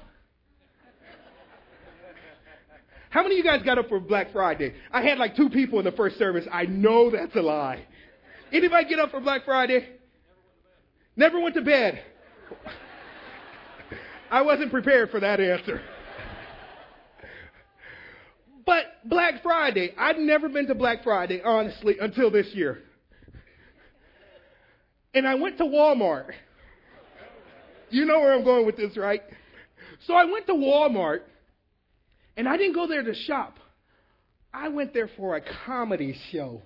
How 3.11 3.23
many 3.23 3.39
of 3.39 3.45
you 3.45 3.51
guys 3.51 3.63
got 3.63 3.79
up 3.79 3.89
for 3.89 4.01
Black 4.01 4.33
Friday? 4.33 4.75
I 4.91 5.03
had 5.03 5.19
like 5.19 5.37
two 5.37 5.51
people 5.51 5.79
in 5.79 5.85
the 5.85 5.93
first 5.93 6.19
service. 6.19 6.47
I 6.51 6.65
know 6.65 7.11
that's 7.11 7.35
a 7.37 7.43
lie. 7.43 7.85
Anybody 8.53 8.89
get 8.89 8.99
up 8.99 9.11
for 9.11 9.21
Black 9.21 9.45
Friday? 9.45 9.87
Never 11.15 11.41
went 11.41 11.55
to 11.55 11.63
bed. 11.63 12.03
I 14.31 14.43
wasn't 14.43 14.71
prepared 14.71 15.11
for 15.11 15.21
that 15.21 15.41
answer. 15.41 15.83
But 18.67 18.85
Black 19.05 19.43
Friday, 19.45 19.95
I'd 19.97 20.19
never 20.19 20.49
been 20.49 20.67
to 20.67 20.75
Black 20.75 21.05
Friday, 21.05 21.41
honestly, 21.43 21.97
until 22.01 22.31
this 22.31 22.49
year. 22.53 22.83
And 25.15 25.27
I 25.27 25.37
went 25.37 25.59
to 25.59 25.65
Walmart. 25.65 26.33
You 27.91 28.05
know 28.05 28.19
where 28.19 28.35
I'm 28.35 28.45
going 28.45 28.67
with 28.67 28.77
this, 28.77 28.97
right? 28.97 29.23
So 30.07 30.15
I 30.15 30.25
went 30.25 30.47
to 30.47 30.53
Walmart, 30.53 31.21
and 32.37 32.49
I 32.49 32.57
didn't 32.57 32.75
go 32.75 32.89
there 32.89 33.05
to 33.05 33.15
shop. 33.15 33.59
I 34.53 34.69
went 34.69 34.93
there 34.93 35.09
for 35.17 35.37
a 35.37 35.43
comedy 35.65 36.19
show. 36.33 36.63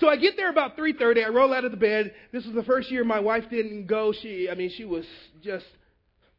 So 0.00 0.08
I 0.08 0.16
get 0.16 0.36
there 0.36 0.50
about 0.50 0.76
3:30. 0.76 1.24
I 1.24 1.28
roll 1.28 1.54
out 1.54 1.64
of 1.64 1.70
the 1.70 1.78
bed. 1.78 2.12
This 2.30 2.44
was 2.44 2.54
the 2.54 2.64
first 2.64 2.90
year 2.90 3.04
my 3.04 3.20
wife 3.20 3.44
didn't 3.48 3.86
go. 3.86 4.12
She, 4.12 4.48
I 4.50 4.54
mean, 4.54 4.70
she 4.76 4.84
was 4.84 5.06
just. 5.42 5.66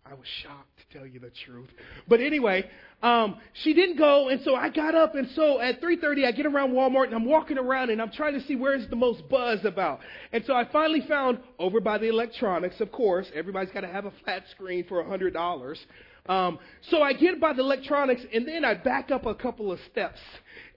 I 0.06 0.14
was 0.14 0.28
shocked 0.44 0.69
tell 0.92 1.06
you 1.06 1.20
the 1.20 1.32
truth. 1.46 1.70
But 2.08 2.20
anyway, 2.20 2.68
um, 3.04 3.38
she 3.62 3.76
didn't 3.76 3.98
go, 3.98 4.30
and 4.30 4.42
so 4.44 4.56
I 4.56 4.70
got 4.70 4.96
up, 4.96 5.14
and 5.14 5.30
so 5.36 5.60
at 5.60 5.82
3:30 5.82 6.26
I 6.26 6.32
get 6.32 6.48
around 6.48 6.72
Walmart, 6.72 7.06
and 7.06 7.14
I'm 7.14 7.26
walking 7.26 7.60
around, 7.60 7.92
and 7.92 8.02
I'm 8.02 8.12
trying 8.12 8.34
to 8.34 8.42
see 8.48 8.56
where's 8.56 8.88
the 8.90 8.96
most 8.96 9.28
buzz 9.30 9.64
about. 9.66 10.00
And 10.32 10.44
so 10.46 10.56
I 10.56 10.66
finally 10.66 11.02
found 11.02 11.40
over 11.60 11.80
by 11.80 12.00
the 12.00 12.08
electronics. 12.08 12.82
Of 12.82 12.92
course, 12.92 13.28
everybody's 13.36 13.72
got 13.72 13.82
to 13.82 13.88
have 13.88 14.06
a 14.06 14.12
flat 14.24 14.44
screen 14.50 14.84
for 14.86 15.02
a 15.02 15.08
hundred 15.08 15.34
dollars. 15.34 15.80
Um, 16.28 16.58
so 16.90 17.04
I 17.04 17.14
get 17.14 17.40
by 17.40 17.54
the 17.54 17.62
electronics, 17.62 18.22
and 18.34 18.48
then 18.48 18.66
I 18.66 18.74
back 18.74 19.12
up 19.12 19.28
a 19.28 19.36
couple 19.36 19.72
of 19.72 19.80
steps, 19.92 20.20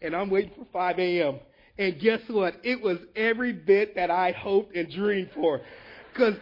and 0.03 0.14
I'm 0.14 0.29
waiting 0.29 0.53
for 0.57 0.66
5 0.72 0.98
a.m. 0.98 1.40
And 1.79 1.98
guess 1.98 2.20
what? 2.29 2.55
It 2.62 2.83
was 2.83 2.98
every 3.16 3.53
bit 3.53 3.94
that 3.94 4.11
I 4.11 4.33
hoped 4.33 4.77
and 4.77 4.90
dreamed 4.90 5.31
for. 5.35 5.62
Because 6.12 6.35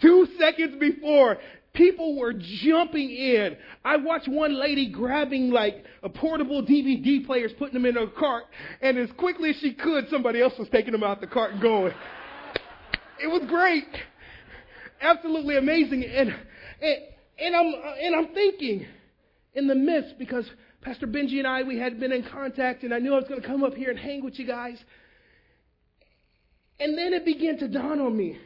two 0.00 0.26
seconds 0.38 0.76
before, 0.80 1.36
people 1.74 2.16
were 2.16 2.32
jumping 2.32 3.10
in. 3.10 3.56
I 3.84 3.96
watched 3.96 4.28
one 4.28 4.58
lady 4.58 4.90
grabbing 4.90 5.50
like 5.50 5.84
a 6.02 6.08
portable 6.08 6.62
DVD 6.62 7.24
players, 7.24 7.52
putting 7.58 7.74
them 7.74 7.86
in 7.86 7.94
her 7.94 8.06
cart, 8.06 8.44
and 8.80 8.98
as 8.98 9.10
quickly 9.16 9.50
as 9.50 9.56
she 9.56 9.74
could, 9.74 10.08
somebody 10.10 10.40
else 10.40 10.54
was 10.58 10.68
taking 10.70 10.92
them 10.92 11.02
out 11.02 11.20
the 11.20 11.26
cart 11.26 11.52
and 11.52 11.62
going. 11.62 11.92
It 13.22 13.26
was 13.26 13.42
great. 13.48 13.88
Absolutely 15.00 15.56
amazing. 15.56 16.04
And, 16.04 16.34
and, 16.80 16.96
and 17.38 17.56
I'm, 17.56 17.74
and 18.02 18.14
I'm 18.16 18.34
thinking 18.34 18.86
in 19.54 19.66
the 19.66 19.74
midst, 19.74 20.18
because 20.18 20.48
Pastor 20.82 21.06
Benji 21.06 21.38
and 21.38 21.46
I, 21.46 21.62
we 21.62 21.78
had 21.78 21.98
been 21.98 22.12
in 22.12 22.22
contact, 22.24 22.82
and 22.82 22.94
I 22.94 22.98
knew 22.98 23.12
I 23.12 23.18
was 23.18 23.28
going 23.28 23.40
to 23.40 23.46
come 23.46 23.64
up 23.64 23.74
here 23.74 23.90
and 23.90 23.98
hang 23.98 24.24
with 24.24 24.38
you 24.38 24.46
guys. 24.46 24.78
And 26.80 26.96
then 26.96 27.12
it 27.12 27.24
began 27.24 27.58
to 27.58 27.68
dawn 27.68 28.00
on 28.00 28.16
me 28.16 28.38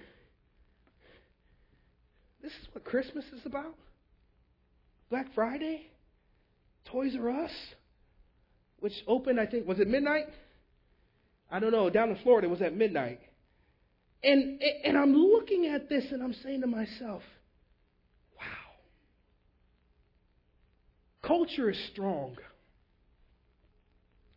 this 2.42 2.52
is 2.52 2.68
what 2.72 2.84
Christmas 2.84 3.24
is 3.32 3.46
about? 3.46 3.74
Black 5.10 5.26
Friday? 5.34 5.86
Toys 6.86 7.14
R 7.18 7.30
Us? 7.30 7.52
Which 8.80 8.94
opened, 9.06 9.38
I 9.38 9.46
think, 9.46 9.66
was 9.66 9.78
it 9.78 9.86
midnight? 9.86 10.26
I 11.50 11.60
don't 11.60 11.70
know. 11.70 11.88
Down 11.88 12.10
in 12.10 12.16
Florida, 12.22 12.48
it 12.48 12.50
was 12.50 12.62
at 12.62 12.74
midnight. 12.74 13.20
And, 14.24 14.60
and 14.84 14.96
I'm 14.96 15.14
looking 15.14 15.66
at 15.66 15.88
this 15.88 16.04
and 16.10 16.22
I'm 16.22 16.34
saying 16.42 16.62
to 16.62 16.66
myself, 16.66 17.22
wow. 18.36 18.72
Culture 21.22 21.70
is 21.70 21.78
strong. 21.92 22.36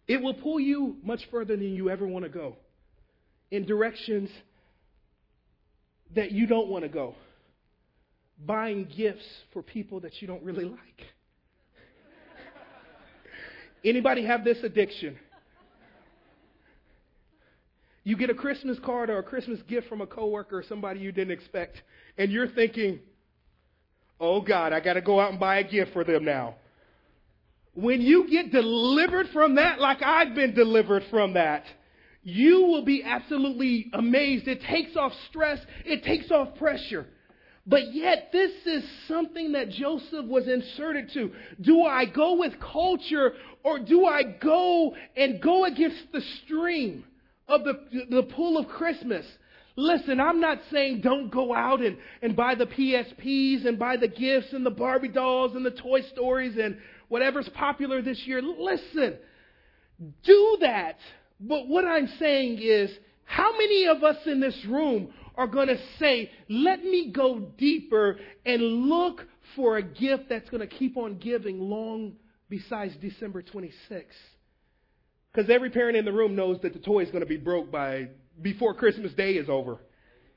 It 0.08 0.22
will 0.22 0.34
pull 0.36 0.60
you 0.60 0.98
much 1.04 1.22
further 1.32 1.56
than 1.56 1.74
you 1.74 1.90
ever 1.90 2.06
want 2.06 2.26
to 2.26 2.30
go 2.30 2.58
in 3.50 3.66
directions 3.66 4.30
that 6.16 6.32
you 6.32 6.46
don't 6.46 6.68
want 6.68 6.84
to 6.84 6.90
go. 6.90 7.16
Buying 8.38 8.88
gifts 8.96 9.26
for 9.54 9.62
people 9.62 10.02
that 10.02 10.22
you 10.22 10.28
don't 10.28 10.44
really 10.44 10.66
like. 10.66 11.02
Anybody 13.84 14.26
have 14.26 14.44
this 14.44 14.58
addiction? 14.64 15.18
You 18.04 18.18
get 18.18 18.30
a 18.30 18.34
Christmas 18.36 18.78
card 18.80 19.10
or 19.10 19.18
a 19.18 19.24
Christmas 19.24 19.60
gift 19.64 19.88
from 19.88 20.02
a 20.02 20.08
coworker 20.08 20.60
or 20.60 20.64
somebody 20.64 21.00
you 21.00 21.12
didn't 21.12 21.32
expect, 21.32 21.82
and 22.18 22.32
you're 22.32 22.48
thinking, 22.48 23.00
"Oh 24.20 24.42
God, 24.42 24.74
I 24.74 24.80
got 24.80 24.94
to 24.94 25.02
go 25.02 25.20
out 25.20 25.32
and 25.32 25.40
buy 25.40 25.58
a 25.58 25.64
gift 25.64 25.94
for 25.94 26.04
them 26.04 26.26
now." 26.26 26.56
When 27.74 28.02
you 28.02 28.30
get 28.30 28.52
delivered 28.52 29.30
from 29.30 29.56
that, 29.56 29.80
like 29.80 30.02
I've 30.02 30.36
been 30.36 30.54
delivered 30.54 31.04
from 31.10 31.34
that, 31.34 31.66
you 32.24 32.62
will 32.62 32.86
be 32.86 33.04
absolutely 33.04 33.90
amazed. 33.94 34.48
It 34.48 34.62
takes 34.62 34.96
off 34.96 35.14
stress, 35.30 35.60
it 35.84 36.04
takes 36.04 36.32
off 36.32 36.56
pressure. 36.58 37.08
But 37.68 37.94
yet, 37.94 38.30
this 38.32 38.52
is 38.66 38.84
something 39.08 39.54
that 39.54 39.70
Joseph 39.70 40.26
was 40.26 40.48
inserted 40.48 41.12
to. 41.14 41.32
Do 41.62 41.82
I 41.82 42.06
go 42.06 42.36
with 42.36 42.54
culture 42.60 43.34
or 43.64 43.80
do 43.80 44.06
I 44.06 44.22
go 44.24 44.96
and 45.18 45.42
go 45.42 45.66
against 45.66 46.12
the 46.14 46.22
stream 46.44 47.06
of 47.48 47.64
the, 47.64 48.06
the 48.12 48.24
pool 48.24 48.60
of 48.60 48.68
Christmas? 48.68 49.26
Listen, 49.76 50.20
I'm 50.20 50.40
not 50.40 50.60
saying 50.72 51.02
don't 51.02 51.32
go 51.32 51.54
out 51.54 51.82
and, 51.82 51.98
and 52.22 52.36
buy 52.36 52.54
the 52.56 52.68
PSPs 52.68 53.66
and 53.66 53.80
buy 53.80 53.98
the 53.98 54.08
gifts 54.08 54.54
and 54.54 54.66
the 54.66 54.70
Barbie 54.70 55.10
dolls 55.10 55.56
and 55.56 55.66
the 55.66 55.72
Toy 55.72 56.02
Stories 56.14 56.58
and 56.58 56.78
whatever's 57.10 57.50
popular 57.50 58.02
this 58.02 58.22
year. 58.26 58.42
Listen, 58.42 59.18
do 60.24 60.58
that. 60.62 60.98
But 61.40 61.68
what 61.68 61.84
I'm 61.84 62.08
saying 62.20 62.60
is, 62.62 62.92
how 63.26 63.52
many 63.54 63.88
of 63.88 64.04
us 64.04 64.18
in 64.28 64.40
this 64.40 64.58
room 64.70 65.12
are 65.38 65.48
going 65.48 65.68
to 65.68 65.78
say, 66.00 66.30
let 66.50 66.84
me 66.84 67.12
go 67.12 67.40
deeper 67.58 68.18
and 68.46 68.62
look 68.62 69.26
for 69.56 69.78
a 69.78 69.84
gift 69.84 70.30
that's 70.30 70.50
going 70.50 70.68
to 70.68 70.76
keep 70.76 70.98
on 70.98 71.18
giving 71.18 71.60
long 71.60 72.14
besides 72.50 72.94
December 73.02 73.42
26th? 73.42 74.04
Because 75.34 75.50
every 75.50 75.70
parent 75.70 75.98
in 75.98 76.06
the 76.06 76.14
room 76.14 76.36
knows 76.36 76.60
that 76.62 76.74
the 76.74 76.80
toy 76.80 77.02
is 77.02 77.10
going 77.10 77.24
to 77.24 77.28
be 77.28 77.38
broke 77.38 77.72
by 77.72 78.10
before 78.42 78.74
Christmas 78.74 79.14
Day 79.14 79.34
is 79.34 79.50
over. 79.50 79.80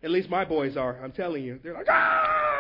At 0.03 0.11
least 0.11 0.29
my 0.29 0.45
boys 0.45 0.77
are. 0.77 1.01
I'm 1.03 1.13
telling 1.13 1.45
you. 1.45 1.61
They're 1.63 1.75
like, 1.75 1.87
ah! 1.89 2.58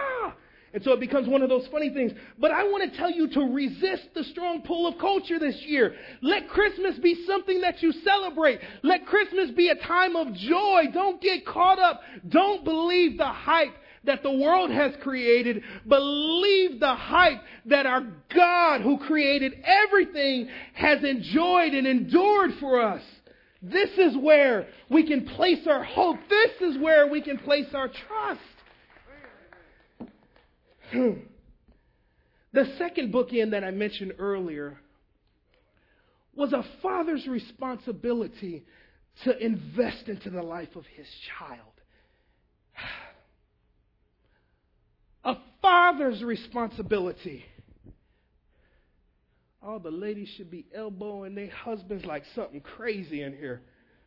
And 0.74 0.82
so 0.82 0.92
it 0.92 1.00
becomes 1.00 1.28
one 1.28 1.42
of 1.42 1.48
those 1.48 1.66
funny 1.72 1.90
things. 1.90 2.12
But 2.38 2.50
I 2.50 2.64
want 2.64 2.90
to 2.90 2.98
tell 2.98 3.10
you 3.10 3.28
to 3.28 3.40
resist 3.40 4.08
the 4.14 4.24
strong 4.24 4.62
pull 4.62 4.86
of 4.86 4.98
culture 4.98 5.38
this 5.38 5.56
year. 5.66 5.94
Let 6.20 6.48
Christmas 6.48 6.98
be 6.98 7.24
something 7.26 7.62
that 7.62 7.82
you 7.82 7.92
celebrate. 8.04 8.60
Let 8.82 9.06
Christmas 9.06 9.50
be 9.52 9.68
a 9.68 9.86
time 9.86 10.14
of 10.14 10.34
joy. 10.34 10.84
Don't 10.92 11.22
get 11.22 11.46
caught 11.46 11.78
up. 11.78 12.02
Don't 12.28 12.64
believe 12.64 13.16
the 13.16 13.26
hype 13.26 13.74
that 14.04 14.22
the 14.22 14.32
world 14.32 14.70
has 14.70 14.92
created. 15.02 15.62
Believe 15.88 16.80
the 16.80 16.94
hype 16.94 17.40
that 17.66 17.86
our 17.86 18.06
God, 18.34 18.82
who 18.82 18.98
created 18.98 19.54
everything, 19.64 20.48
has 20.74 21.02
enjoyed 21.02 21.72
and 21.72 21.86
endured 21.86 22.50
for 22.60 22.82
us. 22.82 23.02
This 23.62 23.90
is 23.98 24.16
where 24.16 24.68
we 24.90 25.06
can 25.06 25.26
place 25.26 25.66
our 25.66 25.82
hope. 25.82 26.18
This 26.28 26.70
is 26.72 26.78
where 26.80 27.08
we 27.08 27.22
can 27.22 27.38
place 27.38 27.66
our 27.74 27.88
trust. 27.88 28.40
The 30.92 32.64
second 32.78 33.12
bookend 33.12 33.50
that 33.50 33.64
I 33.64 33.70
mentioned 33.70 34.14
earlier 34.18 34.78
was 36.34 36.52
a 36.52 36.64
father's 36.82 37.26
responsibility 37.26 38.64
to 39.24 39.36
invest 39.44 40.08
into 40.08 40.30
the 40.30 40.42
life 40.42 40.76
of 40.76 40.84
his 40.96 41.06
child. 41.38 41.62
A 45.24 45.36
father's 45.60 46.22
responsibility. 46.22 47.44
All 49.60 49.80
the 49.80 49.90
ladies 49.90 50.28
should 50.36 50.50
be 50.50 50.64
elbowing 50.72 51.34
their 51.34 51.50
husbands 51.50 52.04
like 52.04 52.22
something 52.34 52.60
crazy 52.60 53.22
in 53.22 53.36
here. 53.36 53.60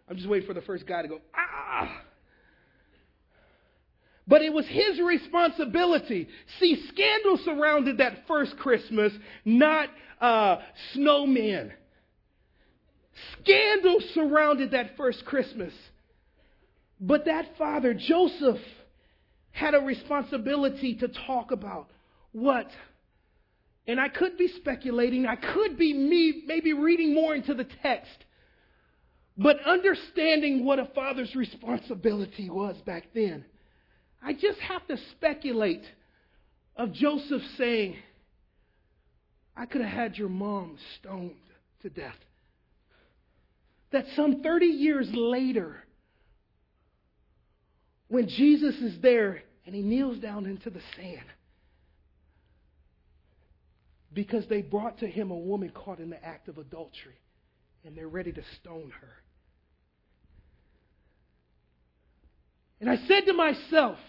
I'm 0.10 0.16
just 0.16 0.30
waiting 0.30 0.48
for 0.48 0.54
the 0.54 0.62
first 0.62 0.88
guy 0.88 1.02
to 1.02 1.08
go, 1.10 1.20
ah. 1.36 2.02
But 4.32 4.44
it 4.44 4.54
was 4.54 4.66
his 4.66 4.98
responsibility. 5.02 6.30
See, 6.62 6.82
scandal 6.88 7.38
surrounded 7.44 7.98
that 7.98 8.26
first 8.30 8.58
Christmas, 8.58 9.12
not 9.44 9.90
uh, 10.22 10.60
snowmen. 10.96 11.72
Scandal 13.42 13.98
surrounded 14.14 14.72
that 14.72 14.96
first 14.96 15.26
Christmas. 15.26 15.74
But 16.98 17.26
that 17.26 17.58
father, 17.58 17.94
Joseph, 17.94 18.62
had 19.52 19.76
a 19.76 19.80
responsibility 19.82 20.96
to 20.96 21.10
talk 21.10 21.52
about 21.52 21.90
what 22.32 22.72
and 23.86 24.00
I 24.00 24.08
could 24.08 24.38
be 24.38 24.48
speculating, 24.48 25.26
I 25.26 25.36
could 25.36 25.78
be 25.78 25.94
me 25.94 26.44
maybe 26.46 26.72
reading 26.72 27.14
more 27.14 27.36
into 27.36 27.54
the 27.54 27.68
text. 27.84 28.16
But 29.38 29.58
understanding 29.66 30.64
what 30.64 30.80
a 30.80 30.86
father's 30.96 31.36
responsibility 31.36 32.50
was 32.50 32.78
back 32.86 33.08
then, 33.14 33.44
I 34.22 34.34
just 34.34 34.60
have 34.60 34.86
to 34.88 34.98
speculate 35.12 35.84
of 36.76 36.94
Joseph 36.94 37.42
saying, 37.58 37.96
I 39.56 39.66
could 39.66 39.82
have 39.82 39.92
had 39.92 40.18
your 40.18 40.30
mom 40.30 40.78
stoned 41.00 41.36
to 41.82 41.90
death. 41.90 42.16
That 43.92 44.06
some 44.16 44.42
30 44.42 44.66
years 44.68 45.10
later, 45.12 45.84
when 48.08 48.28
Jesus 48.28 48.76
is 48.76 49.02
there 49.02 49.44
and 49.66 49.76
he 49.76 49.82
kneels 49.82 50.20
down 50.20 50.46
into 50.46 50.70
the 50.70 50.82
sand, 50.96 51.26
because 54.14 54.46
they 54.48 54.62
brought 54.62 55.00
to 55.00 55.08
him 55.08 55.32
a 55.32 55.38
woman 55.38 55.70
caught 55.70 56.00
in 56.00 56.10
the 56.10 56.24
act 56.24 56.48
of 56.48 56.58
adultery 56.58 57.20
and 57.84 57.96
they're 57.96 58.08
ready 58.08 58.32
to 58.32 58.44
stone 58.60 58.92
her. 59.02 59.14
And 62.82 62.90
I 62.90 62.98
said 63.08 63.28
to 63.28 63.34
myself, 63.34 64.00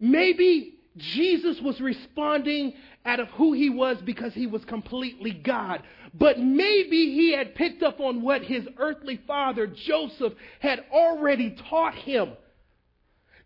maybe 0.00 0.74
Jesus 0.96 1.60
was 1.60 1.80
responding 1.80 2.74
out 3.06 3.20
of 3.20 3.28
who 3.28 3.52
he 3.52 3.70
was 3.70 3.98
because 4.04 4.34
he 4.34 4.46
was 4.46 4.64
completely 4.64 5.30
God. 5.30 5.82
But 6.12 6.40
maybe 6.40 7.14
he 7.14 7.32
had 7.32 7.54
picked 7.54 7.82
up 7.82 8.00
on 8.00 8.22
what 8.22 8.42
his 8.42 8.66
earthly 8.78 9.20
father, 9.26 9.66
Joseph, 9.66 10.32
had 10.60 10.84
already 10.92 11.56
taught 11.70 11.94
him 11.94 12.32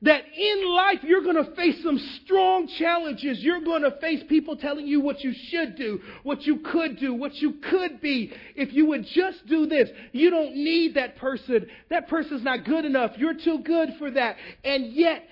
that 0.03 0.23
in 0.37 0.69
life 0.69 0.99
you're 1.03 1.23
going 1.23 1.45
to 1.45 1.55
face 1.57 1.83
some 1.83 1.99
strong 2.23 2.69
challenges. 2.79 3.41
You're 3.41 3.63
going 3.63 3.83
to 3.83 3.91
face 4.01 4.23
people 4.29 4.57
telling 4.57 4.87
you 4.87 5.01
what 5.01 5.25
you 5.25 5.33
should 5.49 5.77
do, 5.77 6.01
what 6.23 6.43
you 6.43 6.59
could 6.59 6.99
do, 6.99 7.15
what 7.15 7.35
you 7.37 7.55
could 7.71 8.01
be. 8.01 8.33
If 8.55 8.73
you 8.73 8.87
would 8.87 9.07
just 9.13 9.47
do 9.47 9.67
this, 9.67 9.89
you 10.13 10.31
don't 10.31 10.55
need 10.55 10.95
that 10.95 11.17
person. 11.17 11.67
That 11.91 12.09
person's 12.09 12.45
not 12.45 12.65
good 12.65 12.85
enough. 12.85 13.13
You're 13.17 13.35
too 13.35 13.61
good 13.65 13.91
for 13.99 14.11
that. 14.13 14.37
And 14.65 14.93
yet, 14.93 15.25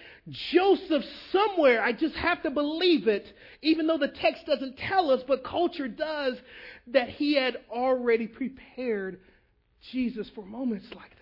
Joseph, 0.52 1.04
somewhere, 1.30 1.82
I 1.82 1.92
just 1.92 2.16
have 2.16 2.42
to 2.42 2.50
believe 2.50 3.06
it, 3.06 3.24
even 3.62 3.86
though 3.86 3.98
the 3.98 4.08
text 4.08 4.46
doesn't 4.46 4.76
tell 4.78 5.10
us, 5.10 5.22
but 5.28 5.44
culture 5.44 5.86
does, 5.86 6.36
that 6.88 7.08
he 7.10 7.36
had 7.36 7.58
already 7.70 8.26
prepared 8.26 9.20
Jesus 9.92 10.28
for 10.34 10.44
moments 10.44 10.86
like. 10.96 11.15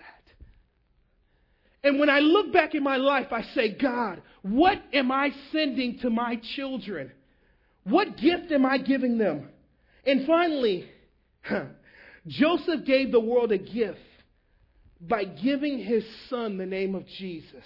And 1.85 2.01
when 2.01 2.09
I 2.09 2.21
look 2.21 2.51
back 2.51 2.75
in 2.75 2.83
my 2.83 2.97
life, 2.97 3.27
I 3.31 3.43
say, 3.55 3.77
God, 3.77 4.23
what 4.41 4.81
am 4.95 5.13
I 5.13 5.31
sending 5.53 5.99
to 5.99 6.09
my 6.09 6.41
children? 6.57 7.13
What 7.85 8.17
gift 8.17 8.51
am 8.51 8.65
I 8.65 8.79
giving 8.79 9.19
them? 9.19 9.51
And 10.07 10.27
finally, 10.27 10.89
huh, 11.43 11.67
Joseph 12.27 12.87
gave 12.87 13.13
the 13.13 13.21
world 13.21 13.53
a 13.53 13.59
gift 13.59 13.99
by 14.99 15.25
giving 15.25 15.79
his 15.79 16.05
son 16.31 16.57
the 16.57 16.65
name 16.65 16.95
of 16.95 17.07
Jesus. 17.07 17.65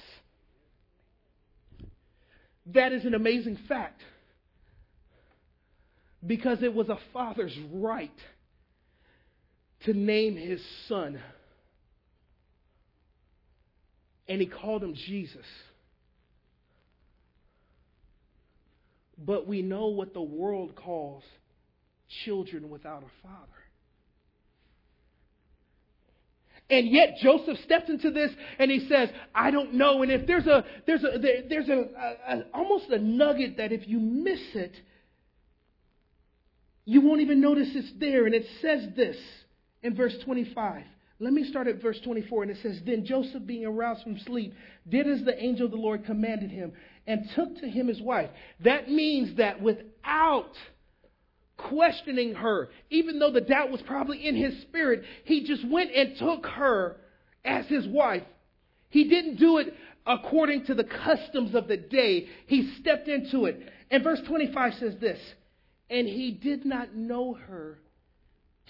That 2.75 2.93
is 2.93 3.05
an 3.05 3.15
amazing 3.15 3.57
fact 3.69 4.03
because 6.27 6.65
it 6.65 6.75
was 6.75 6.89
a 6.89 6.99
father's 7.13 7.57
right 7.73 8.11
to 9.85 9.93
name 9.95 10.37
his 10.37 10.61
son 10.89 11.21
and 14.29 14.41
he 14.41 14.47
called 14.47 14.83
him 14.83 14.95
Jesus. 14.95 15.47
But 19.17 19.47
we 19.47 19.63
know 19.63 19.87
what 19.87 20.15
the 20.15 20.23
world 20.23 20.77
calls 20.77 21.25
children 22.25 22.71
without 22.71 23.03
a 23.03 23.27
father. 23.27 23.53
And 26.71 26.89
yet 26.89 27.17
Joseph 27.23 27.59
steps 27.65 27.89
into 27.89 28.11
this 28.11 28.31
and 28.59 28.71
he 28.71 28.87
says, 28.89 29.09
"I 29.35 29.51
don't 29.51 29.75
know." 29.75 30.03
And 30.03 30.13
if 30.13 30.27
there's 30.27 30.47
a 30.47 30.65
there's 30.87 31.03
a 31.03 31.19
there, 31.19 31.43
there's 31.49 31.69
a, 31.69 31.73
a, 31.73 32.37
a 32.37 32.43
almost 32.53 32.91
a 32.91 32.99
nugget 32.99 33.57
that 33.57 33.73
if 33.73 33.89
you 33.89 33.99
miss 33.99 34.41
it, 34.55 34.75
you 36.85 37.01
won't 37.01 37.23
even 37.23 37.41
notice 37.41 37.69
it's 37.75 37.93
there. 37.99 38.27
And 38.27 38.35
it 38.35 38.47
says 38.61 38.87
this 38.95 39.17
in 39.83 39.97
verse 39.97 40.15
25. 40.25 40.85
Let 41.21 41.33
me 41.33 41.45
start 41.45 41.67
at 41.67 41.83
verse 41.83 41.99
24, 42.05 42.45
and 42.45 42.53
it 42.53 42.59
says, 42.63 42.81
Then 42.87 43.05
Joseph, 43.05 43.45
being 43.45 43.65
aroused 43.65 44.05
from 44.05 44.19
sleep, 44.21 44.55
did 44.89 45.09
as 45.09 45.25
the 45.25 45.43
angel 45.43 45.67
of 45.67 45.73
the 45.73 45.77
Lord 45.77 46.05
commanded 46.05 46.51
him, 46.51 46.73
and 47.07 47.29
took 47.35 47.59
to 47.59 47.69
him 47.69 47.89
his 47.89 48.01
wife. 48.01 48.31
That 48.61 48.89
means 48.89 49.37
that 49.37 49.61
without 49.61 50.53
questioning 51.57 52.35
her, 52.35 52.69
even 52.91 53.19
though 53.19 53.33
the 53.33 53.41
doubt 53.41 53.73
was 53.73 53.83
probably 53.83 54.27
in 54.27 54.37
his 54.37 54.61
spirit, 54.63 55.03
he 55.25 55.45
just 55.45 55.69
went 55.69 55.91
and 55.93 56.17
took 56.17 56.47
her 56.47 56.97
as 57.45 57.67
his 57.67 57.87
wife. 57.89 58.23
He 58.91 59.09
didn't 59.09 59.37
do 59.37 59.59
it 59.59 59.75
according 60.07 60.67
to 60.67 60.75
the 60.75 60.85
customs 60.85 61.55
of 61.55 61.69
the 61.69 61.77
day, 61.77 62.29
he 62.47 62.75
stepped 62.81 63.09
into 63.09 63.45
it. 63.45 63.61
And 63.91 64.03
verse 64.03 64.21
25 64.27 64.75
says 64.75 64.95
this 65.01 65.21
And 65.91 66.07
he 66.07 66.31
did 66.31 66.65
not 66.65 66.95
know 66.95 67.35
her 67.35 67.79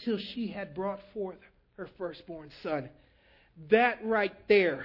till 0.04 0.18
she 0.18 0.48
had 0.48 0.74
brought 0.74 1.00
forth 1.12 1.38
her 1.78 1.88
firstborn 1.96 2.50
son. 2.62 2.90
That 3.70 4.04
right 4.04 4.34
there 4.48 4.84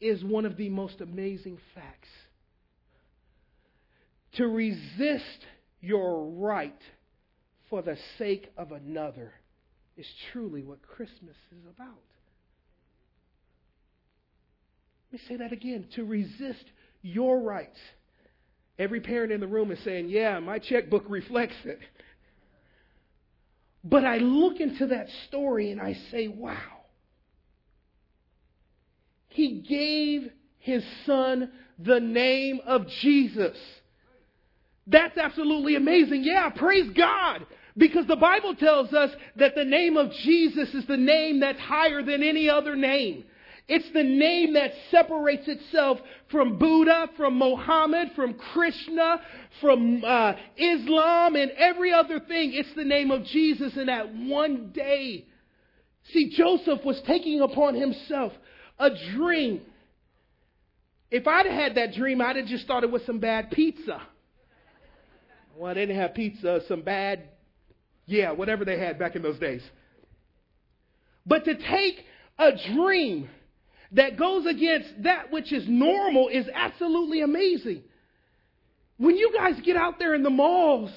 is 0.00 0.24
one 0.24 0.46
of 0.46 0.56
the 0.56 0.68
most 0.70 1.00
amazing 1.00 1.58
facts. 1.74 2.08
To 4.36 4.46
resist 4.46 5.44
your 5.80 6.24
right 6.30 6.80
for 7.68 7.82
the 7.82 7.98
sake 8.16 8.50
of 8.56 8.72
another 8.72 9.32
is 9.96 10.06
truly 10.32 10.62
what 10.62 10.82
Christmas 10.82 11.36
is 11.52 11.64
about. 11.68 12.02
Let 15.12 15.20
me 15.20 15.28
say 15.28 15.36
that 15.36 15.52
again. 15.52 15.86
To 15.96 16.04
resist 16.04 16.64
your 17.02 17.40
rights. 17.40 17.78
Every 18.78 19.00
parent 19.00 19.32
in 19.32 19.40
the 19.40 19.46
room 19.46 19.70
is 19.70 19.78
saying, 19.84 20.10
Yeah, 20.10 20.38
my 20.40 20.58
checkbook 20.58 21.04
reflects 21.08 21.56
it. 21.64 21.78
But 23.88 24.04
I 24.04 24.16
look 24.16 24.60
into 24.60 24.88
that 24.88 25.06
story 25.28 25.70
and 25.70 25.80
I 25.80 25.96
say, 26.10 26.26
wow. 26.26 26.56
He 29.28 29.60
gave 29.60 30.28
his 30.58 30.82
son 31.04 31.52
the 31.78 32.00
name 32.00 32.60
of 32.66 32.88
Jesus. 33.00 33.56
That's 34.88 35.16
absolutely 35.16 35.76
amazing. 35.76 36.24
Yeah, 36.24 36.50
praise 36.50 36.90
God. 36.96 37.46
Because 37.76 38.06
the 38.06 38.16
Bible 38.16 38.56
tells 38.56 38.92
us 38.92 39.10
that 39.36 39.54
the 39.54 39.64
name 39.64 39.96
of 39.96 40.10
Jesus 40.10 40.74
is 40.74 40.86
the 40.86 40.96
name 40.96 41.40
that's 41.40 41.60
higher 41.60 42.02
than 42.02 42.24
any 42.24 42.50
other 42.50 42.74
name. 42.74 43.24
It's 43.68 43.90
the 43.92 44.04
name 44.04 44.54
that 44.54 44.72
separates 44.92 45.48
itself 45.48 45.98
from 46.30 46.56
Buddha, 46.56 47.08
from 47.16 47.36
Mohammed, 47.36 48.12
from 48.14 48.34
Krishna, 48.34 49.20
from 49.60 50.04
uh, 50.04 50.34
Islam, 50.56 51.34
and 51.34 51.50
every 51.52 51.92
other 51.92 52.20
thing. 52.20 52.52
It's 52.52 52.72
the 52.76 52.84
name 52.84 53.10
of 53.10 53.24
Jesus. 53.24 53.76
And 53.76 53.88
that 53.88 54.14
one 54.14 54.70
day, 54.72 55.26
see, 56.12 56.30
Joseph 56.30 56.84
was 56.84 57.00
taking 57.08 57.40
upon 57.40 57.74
himself 57.74 58.32
a 58.78 58.90
dream. 59.14 59.62
If 61.10 61.26
I'd 61.26 61.46
had 61.46 61.74
that 61.74 61.94
dream, 61.94 62.20
I'd 62.20 62.36
have 62.36 62.46
just 62.46 62.62
started 62.62 62.92
with 62.92 63.04
some 63.04 63.18
bad 63.18 63.50
pizza. 63.50 64.00
Well, 65.56 65.74
they 65.74 65.86
didn't 65.86 65.96
have 65.96 66.14
pizza, 66.14 66.60
some 66.68 66.82
bad, 66.82 67.30
yeah, 68.04 68.30
whatever 68.30 68.64
they 68.64 68.78
had 68.78 68.96
back 68.96 69.16
in 69.16 69.22
those 69.22 69.38
days. 69.40 69.62
But 71.24 71.44
to 71.46 71.54
take 71.56 72.04
a 72.38 72.52
dream 72.74 73.28
that 73.92 74.18
goes 74.18 74.46
against 74.46 75.02
that 75.02 75.30
which 75.30 75.52
is 75.52 75.64
normal 75.68 76.28
is 76.28 76.46
absolutely 76.52 77.22
amazing. 77.22 77.82
When 78.98 79.16
you 79.16 79.32
guys 79.36 79.60
get 79.64 79.76
out 79.76 79.98
there 79.98 80.14
in 80.14 80.22
the 80.22 80.30
malls, 80.30 80.90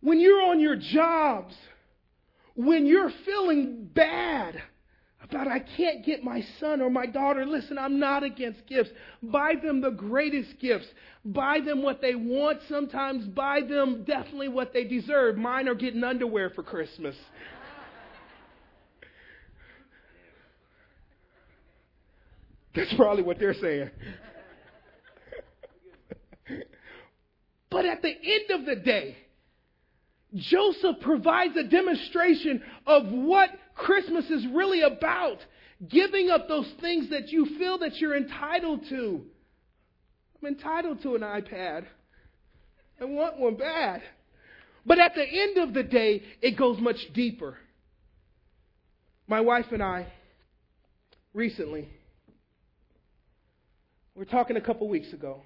when 0.00 0.20
you're 0.20 0.42
on 0.42 0.60
your 0.60 0.76
jobs, 0.76 1.54
when 2.54 2.86
you're 2.86 3.12
feeling 3.24 3.88
bad 3.92 4.60
about 5.22 5.46
I 5.46 5.58
can't 5.58 6.04
get 6.04 6.24
my 6.24 6.42
son 6.58 6.80
or 6.80 6.88
my 6.88 7.06
daughter, 7.06 7.44
listen, 7.44 7.76
I'm 7.78 7.98
not 7.98 8.22
against 8.22 8.66
gifts. 8.66 8.90
Buy 9.22 9.54
them 9.62 9.80
the 9.80 9.90
greatest 9.90 10.58
gifts. 10.58 10.86
Buy 11.24 11.60
them 11.60 11.82
what 11.82 12.00
they 12.00 12.14
want. 12.14 12.60
Sometimes 12.68 13.26
buy 13.26 13.60
them 13.60 14.04
definitely 14.04 14.48
what 14.48 14.72
they 14.72 14.84
deserve. 14.84 15.36
Mine 15.36 15.68
are 15.68 15.74
getting 15.74 16.02
underwear 16.02 16.50
for 16.50 16.62
Christmas. 16.62 17.14
That's 22.78 22.94
probably 22.94 23.24
what 23.24 23.40
they're 23.40 23.54
saying. 23.54 23.90
but 27.70 27.84
at 27.84 28.02
the 28.02 28.08
end 28.08 28.50
of 28.60 28.66
the 28.66 28.76
day, 28.76 29.16
Joseph 30.36 31.00
provides 31.00 31.56
a 31.56 31.64
demonstration 31.64 32.62
of 32.86 33.06
what 33.10 33.50
Christmas 33.74 34.26
is 34.26 34.46
really 34.54 34.82
about. 34.82 35.38
Giving 35.88 36.30
up 36.30 36.46
those 36.46 36.72
things 36.80 37.10
that 37.10 37.30
you 37.30 37.46
feel 37.58 37.78
that 37.78 37.96
you're 37.96 38.16
entitled 38.16 38.82
to. 38.90 39.22
I'm 40.40 40.48
entitled 40.48 41.02
to 41.02 41.16
an 41.16 41.22
iPad. 41.22 41.84
I 43.00 43.06
want 43.06 43.40
one 43.40 43.56
bad. 43.56 44.02
But 44.86 45.00
at 45.00 45.16
the 45.16 45.24
end 45.24 45.58
of 45.58 45.74
the 45.74 45.82
day, 45.82 46.22
it 46.40 46.56
goes 46.56 46.78
much 46.78 46.98
deeper. 47.12 47.56
My 49.26 49.40
wife 49.40 49.66
and 49.72 49.82
I 49.82 50.12
recently 51.34 51.88
we 54.18 54.24
were 54.24 54.30
talking 54.30 54.56
a 54.56 54.60
couple 54.60 54.88
weeks 54.88 55.12
ago. 55.12 55.40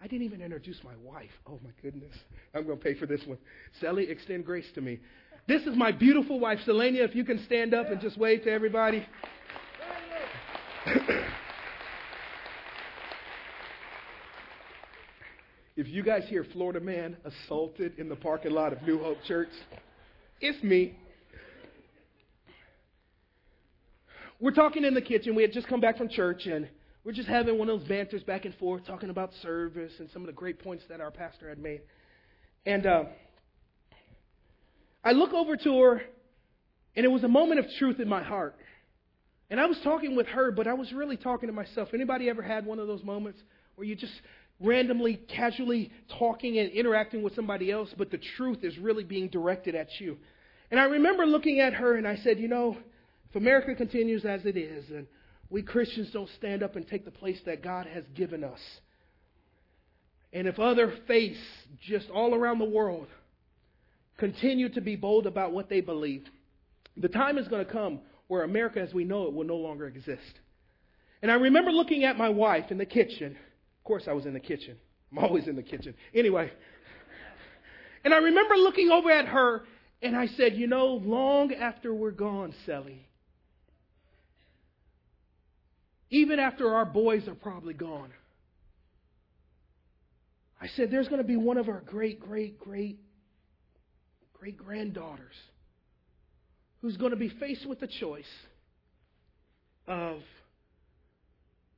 I 0.00 0.06
didn't 0.06 0.22
even 0.22 0.40
introduce 0.40 0.78
my 0.84 0.94
wife. 1.02 1.32
Oh 1.48 1.58
my 1.64 1.70
goodness. 1.82 2.14
I'm 2.54 2.64
going 2.64 2.78
to 2.78 2.84
pay 2.84 2.94
for 2.94 3.06
this 3.06 3.22
one. 3.26 3.38
Sally, 3.80 4.08
extend 4.08 4.44
grace 4.44 4.68
to 4.76 4.80
me. 4.80 5.00
This 5.48 5.62
is 5.62 5.76
my 5.76 5.90
beautiful 5.90 6.38
wife, 6.38 6.60
Selenia. 6.64 7.00
If 7.00 7.16
you 7.16 7.24
can 7.24 7.44
stand 7.44 7.74
up 7.74 7.88
and 7.88 8.00
just 8.00 8.16
wave 8.16 8.44
to 8.44 8.52
everybody. 8.52 9.04
if 15.76 15.88
you 15.88 16.04
guys 16.04 16.22
hear 16.28 16.46
Florida 16.52 16.78
man 16.78 17.16
assaulted 17.24 17.98
in 17.98 18.08
the 18.08 18.14
parking 18.14 18.52
lot 18.52 18.72
of 18.72 18.80
New 18.82 19.00
Hope 19.00 19.18
Church, 19.26 19.50
it's 20.40 20.62
me. 20.62 20.96
We're 24.38 24.52
talking 24.52 24.84
in 24.84 24.94
the 24.94 25.02
kitchen. 25.02 25.34
We 25.34 25.42
had 25.42 25.50
just 25.50 25.66
come 25.66 25.80
back 25.80 25.98
from 25.98 26.08
church 26.08 26.46
and 26.46 26.68
we're 27.04 27.12
just 27.12 27.28
having 27.28 27.58
one 27.58 27.68
of 27.68 27.80
those 27.80 27.88
banters 27.88 28.22
back 28.22 28.44
and 28.44 28.54
forth, 28.54 28.86
talking 28.86 29.10
about 29.10 29.32
service 29.42 29.92
and 29.98 30.08
some 30.12 30.22
of 30.22 30.26
the 30.26 30.32
great 30.32 30.60
points 30.60 30.84
that 30.88 31.00
our 31.00 31.10
pastor 31.10 31.48
had 31.48 31.58
made. 31.58 31.80
And 32.64 32.86
uh, 32.86 33.04
I 35.04 35.12
look 35.12 35.32
over 35.32 35.56
to 35.56 35.80
her, 35.80 36.02
and 36.94 37.04
it 37.04 37.08
was 37.08 37.24
a 37.24 37.28
moment 37.28 37.58
of 37.58 37.66
truth 37.78 37.98
in 37.98 38.08
my 38.08 38.22
heart. 38.22 38.56
And 39.50 39.60
I 39.60 39.66
was 39.66 39.78
talking 39.82 40.14
with 40.14 40.28
her, 40.28 40.52
but 40.52 40.68
I 40.68 40.74
was 40.74 40.92
really 40.92 41.16
talking 41.16 41.48
to 41.48 41.52
myself. 41.52 41.88
Anybody 41.92 42.30
ever 42.30 42.40
had 42.40 42.64
one 42.64 42.78
of 42.78 42.86
those 42.86 43.02
moments 43.02 43.40
where 43.74 43.86
you 43.86 43.96
just 43.96 44.14
randomly, 44.60 45.16
casually 45.16 45.90
talking 46.18 46.58
and 46.58 46.70
interacting 46.70 47.22
with 47.22 47.34
somebody 47.34 47.70
else, 47.72 47.90
but 47.98 48.12
the 48.12 48.20
truth 48.36 48.58
is 48.62 48.78
really 48.78 49.02
being 49.02 49.28
directed 49.28 49.74
at 49.74 49.88
you? 49.98 50.18
And 50.70 50.78
I 50.78 50.84
remember 50.84 51.26
looking 51.26 51.58
at 51.58 51.74
her, 51.74 51.96
and 51.96 52.06
I 52.06 52.16
said, 52.16 52.38
you 52.38 52.48
know, 52.48 52.76
if 53.28 53.36
America 53.36 53.74
continues 53.74 54.24
as 54.24 54.46
it 54.46 54.56
is, 54.56 54.88
and 54.88 55.06
we 55.52 55.60
Christians 55.62 56.10
don't 56.12 56.30
stand 56.38 56.62
up 56.62 56.76
and 56.76 56.88
take 56.88 57.04
the 57.04 57.10
place 57.10 57.38
that 57.44 57.62
God 57.62 57.86
has 57.86 58.04
given 58.14 58.42
us. 58.42 58.58
And 60.32 60.48
if 60.48 60.58
other 60.58 60.94
faiths 61.06 61.38
just 61.78 62.08
all 62.08 62.34
around 62.34 62.58
the 62.58 62.64
world 62.64 63.06
continue 64.16 64.70
to 64.70 64.80
be 64.80 64.96
bold 64.96 65.26
about 65.26 65.52
what 65.52 65.68
they 65.68 65.82
believe, 65.82 66.24
the 66.96 67.08
time 67.08 67.36
is 67.36 67.48
going 67.48 67.66
to 67.66 67.70
come 67.70 68.00
where 68.28 68.44
America 68.44 68.80
as 68.80 68.94
we 68.94 69.04
know 69.04 69.26
it 69.26 69.34
will 69.34 69.44
no 69.44 69.56
longer 69.56 69.86
exist. 69.86 70.40
And 71.20 71.30
I 71.30 71.34
remember 71.34 71.70
looking 71.70 72.04
at 72.04 72.16
my 72.16 72.30
wife 72.30 72.70
in 72.70 72.78
the 72.78 72.86
kitchen. 72.86 73.32
Of 73.32 73.84
course, 73.84 74.04
I 74.08 74.12
was 74.12 74.24
in 74.24 74.32
the 74.32 74.40
kitchen. 74.40 74.78
I'm 75.12 75.18
always 75.18 75.48
in 75.48 75.56
the 75.56 75.62
kitchen. 75.62 75.94
Anyway. 76.14 76.50
And 78.04 78.14
I 78.14 78.16
remember 78.16 78.56
looking 78.56 78.90
over 78.90 79.10
at 79.10 79.28
her 79.28 79.64
and 80.00 80.16
I 80.16 80.28
said, 80.28 80.54
You 80.54 80.66
know, 80.66 80.86
long 81.04 81.52
after 81.52 81.92
we're 81.92 82.10
gone, 82.10 82.54
Sally, 82.64 83.06
even 86.12 86.38
after 86.38 86.74
our 86.74 86.84
boys 86.84 87.26
are 87.26 87.34
probably 87.34 87.72
gone. 87.72 88.10
I 90.60 90.68
said, 90.76 90.90
there's 90.90 91.08
going 91.08 91.22
to 91.22 91.26
be 91.26 91.36
one 91.36 91.56
of 91.56 91.68
our 91.70 91.80
great, 91.80 92.20
great, 92.20 92.60
great, 92.60 93.00
great 94.34 94.58
granddaughters 94.58 95.34
who's 96.82 96.98
going 96.98 97.12
to 97.12 97.16
be 97.16 97.30
faced 97.30 97.66
with 97.66 97.80
the 97.80 97.88
choice 97.88 98.24
of 99.88 100.18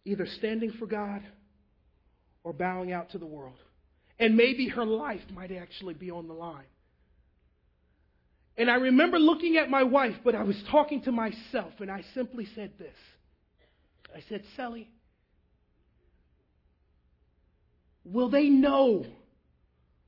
either 0.04 0.26
standing 0.38 0.72
for 0.72 0.86
God 0.86 1.22
or 2.42 2.52
bowing 2.52 2.92
out 2.92 3.12
to 3.12 3.18
the 3.18 3.26
world. 3.26 3.56
And 4.18 4.36
maybe 4.36 4.68
her 4.68 4.84
life 4.84 5.22
might 5.32 5.52
actually 5.52 5.94
be 5.94 6.10
on 6.10 6.26
the 6.26 6.34
line. 6.34 6.64
And 8.56 8.68
I 8.68 8.74
remember 8.74 9.18
looking 9.18 9.56
at 9.58 9.70
my 9.70 9.84
wife, 9.84 10.16
but 10.24 10.34
I 10.34 10.42
was 10.42 10.56
talking 10.72 11.02
to 11.02 11.12
myself, 11.12 11.72
and 11.78 11.90
I 11.90 12.02
simply 12.14 12.48
said 12.56 12.72
this 12.78 12.94
I 14.14 14.22
said, 14.28 14.44
Sally, 14.56 14.88
will 18.04 18.30
they 18.30 18.48
know 18.48 19.04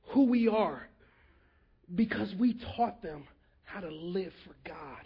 who 0.09 0.27
we 0.27 0.47
are 0.47 0.87
because 1.93 2.33
we 2.39 2.57
taught 2.75 3.01
them 3.01 3.25
how 3.65 3.81
to 3.81 3.89
live 3.89 4.31
for 4.45 4.55
God? 4.65 5.03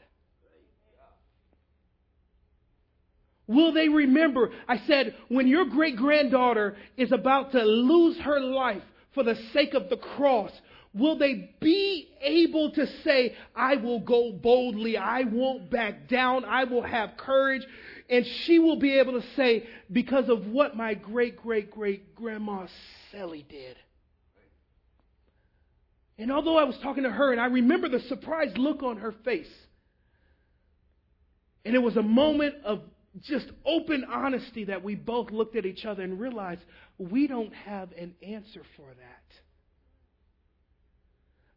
Will 3.47 3.73
they 3.73 3.89
remember? 3.89 4.51
I 4.67 4.77
said, 4.87 5.15
when 5.27 5.47
your 5.47 5.65
great 5.65 5.97
granddaughter 5.97 6.77
is 6.95 7.11
about 7.11 7.51
to 7.53 7.63
lose 7.63 8.17
her 8.19 8.39
life 8.39 8.83
for 9.13 9.23
the 9.23 9.35
sake 9.51 9.73
of 9.73 9.89
the 9.89 9.97
cross, 9.97 10.51
will 10.93 11.17
they 11.17 11.55
be 11.59 12.09
able 12.21 12.71
to 12.71 12.85
say, 13.03 13.35
I 13.55 13.77
will 13.77 13.99
go 13.99 14.31
boldly, 14.31 14.97
I 14.97 15.21
won't 15.21 15.69
back 15.69 16.07
down, 16.07 16.45
I 16.45 16.65
will 16.65 16.83
have 16.83 17.17
courage? 17.17 17.65
And 18.09 18.25
she 18.25 18.59
will 18.59 18.77
be 18.77 18.99
able 18.99 19.13
to 19.19 19.27
say, 19.35 19.67
because 19.91 20.27
of 20.29 20.47
what 20.47 20.75
my 20.75 20.93
great 20.93 21.37
great 21.37 21.71
great 21.71 22.13
grandma 22.15 22.67
Sally 23.11 23.45
did. 23.47 23.77
And 26.17 26.31
although 26.31 26.57
I 26.57 26.65
was 26.65 26.77
talking 26.79 27.03
to 27.03 27.09
her, 27.09 27.31
and 27.31 27.41
I 27.41 27.47
remember 27.47 27.89
the 27.89 28.01
surprised 28.01 28.57
look 28.57 28.83
on 28.83 28.97
her 28.97 29.13
face, 29.23 29.51
and 31.65 31.73
it 31.73 31.79
was 31.79 31.95
a 31.95 32.03
moment 32.03 32.55
of 32.63 32.81
just 33.21 33.47
open 33.65 34.03
honesty 34.03 34.65
that 34.65 34.83
we 34.83 34.95
both 34.95 35.31
looked 35.31 35.55
at 35.55 35.65
each 35.65 35.85
other 35.85 36.03
and 36.03 36.19
realized 36.19 36.61
we 36.97 37.27
don't 37.27 37.53
have 37.53 37.91
an 37.93 38.13
answer 38.21 38.61
for 38.77 38.87
that. 38.87 39.41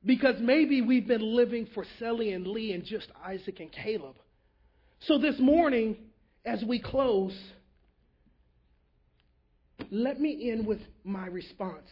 Because 0.04 0.36
maybe 0.40 0.82
we've 0.82 1.06
been 1.06 1.34
living 1.34 1.66
for 1.74 1.84
Sally 1.98 2.32
and 2.32 2.46
Lee 2.46 2.72
and 2.72 2.84
just 2.84 3.08
Isaac 3.24 3.60
and 3.60 3.72
Caleb. 3.72 4.16
So 5.00 5.18
this 5.18 5.38
morning, 5.38 5.96
as 6.44 6.62
we 6.62 6.78
close, 6.78 7.34
let 9.90 10.20
me 10.20 10.50
end 10.50 10.66
with 10.66 10.80
my 11.04 11.26
response. 11.26 11.88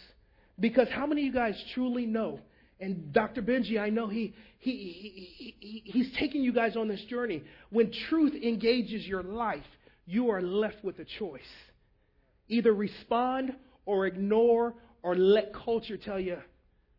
Because 0.61 0.89
how 0.91 1.07
many 1.07 1.23
of 1.23 1.27
you 1.27 1.33
guys 1.33 1.63
truly 1.75 2.07
know? 2.07 2.41
And 2.81 3.13
Dr. 3.13 3.43
Benji, 3.43 3.81
I 3.81 3.91
know 3.91 4.09
he, 4.09 4.35
he, 4.59 4.71
he, 4.71 5.57
he, 5.61 5.83
he's 5.85 6.11
taking 6.19 6.43
you 6.43 6.53
guys 6.53 6.77
on 6.77 6.89
this 6.89 7.03
journey. 7.05 7.43
When 7.71 7.93
truth 8.09 8.35
engages 8.35 9.07
your 9.07 9.23
life, 9.23 9.63
you 10.05 10.31
are 10.31 10.43
left 10.43 10.83
with 10.83 10.99
a 10.99 11.05
choice. 11.19 11.41
Either 12.49 12.73
respond 12.75 13.55
or 13.87 14.07
ignore 14.07 14.75
or 15.03 15.17
let 15.17 15.55
culture 15.55 15.97
tell 15.97 16.19
you, 16.19 16.39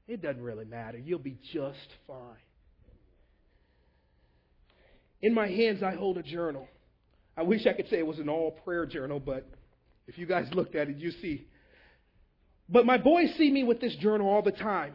it 0.08 0.22
doesn't 0.22 0.42
really 0.42 0.66
matter. 0.66 0.98
You'll 0.98 1.20
be 1.20 1.38
just 1.54 1.88
fine. 2.08 2.18
In 5.22 5.34
my 5.34 5.48
hands, 5.48 5.82
I 5.82 5.96
hold 5.96 6.18
a 6.18 6.24
journal. 6.24 6.68
I 7.38 7.44
wish 7.44 7.66
I 7.66 7.74
could 7.74 7.90
say 7.90 7.98
it 7.98 8.06
was 8.06 8.20
an 8.20 8.30
all 8.30 8.52
prayer 8.52 8.86
journal, 8.86 9.20
but 9.20 9.48
if 10.08 10.18
you 10.18 10.26
guys 10.26 10.48
looked 10.54 10.76
at 10.76 10.90
it, 10.90 10.98
you 10.98 11.12
see. 11.12 11.48
But 12.70 12.86
my 12.86 12.98
boys 12.98 13.34
see 13.38 13.50
me 13.52 13.64
with 13.64 13.80
this 13.80 13.96
journal 13.96 14.30
all 14.30 14.42
the 14.42 14.52
time. 14.52 14.94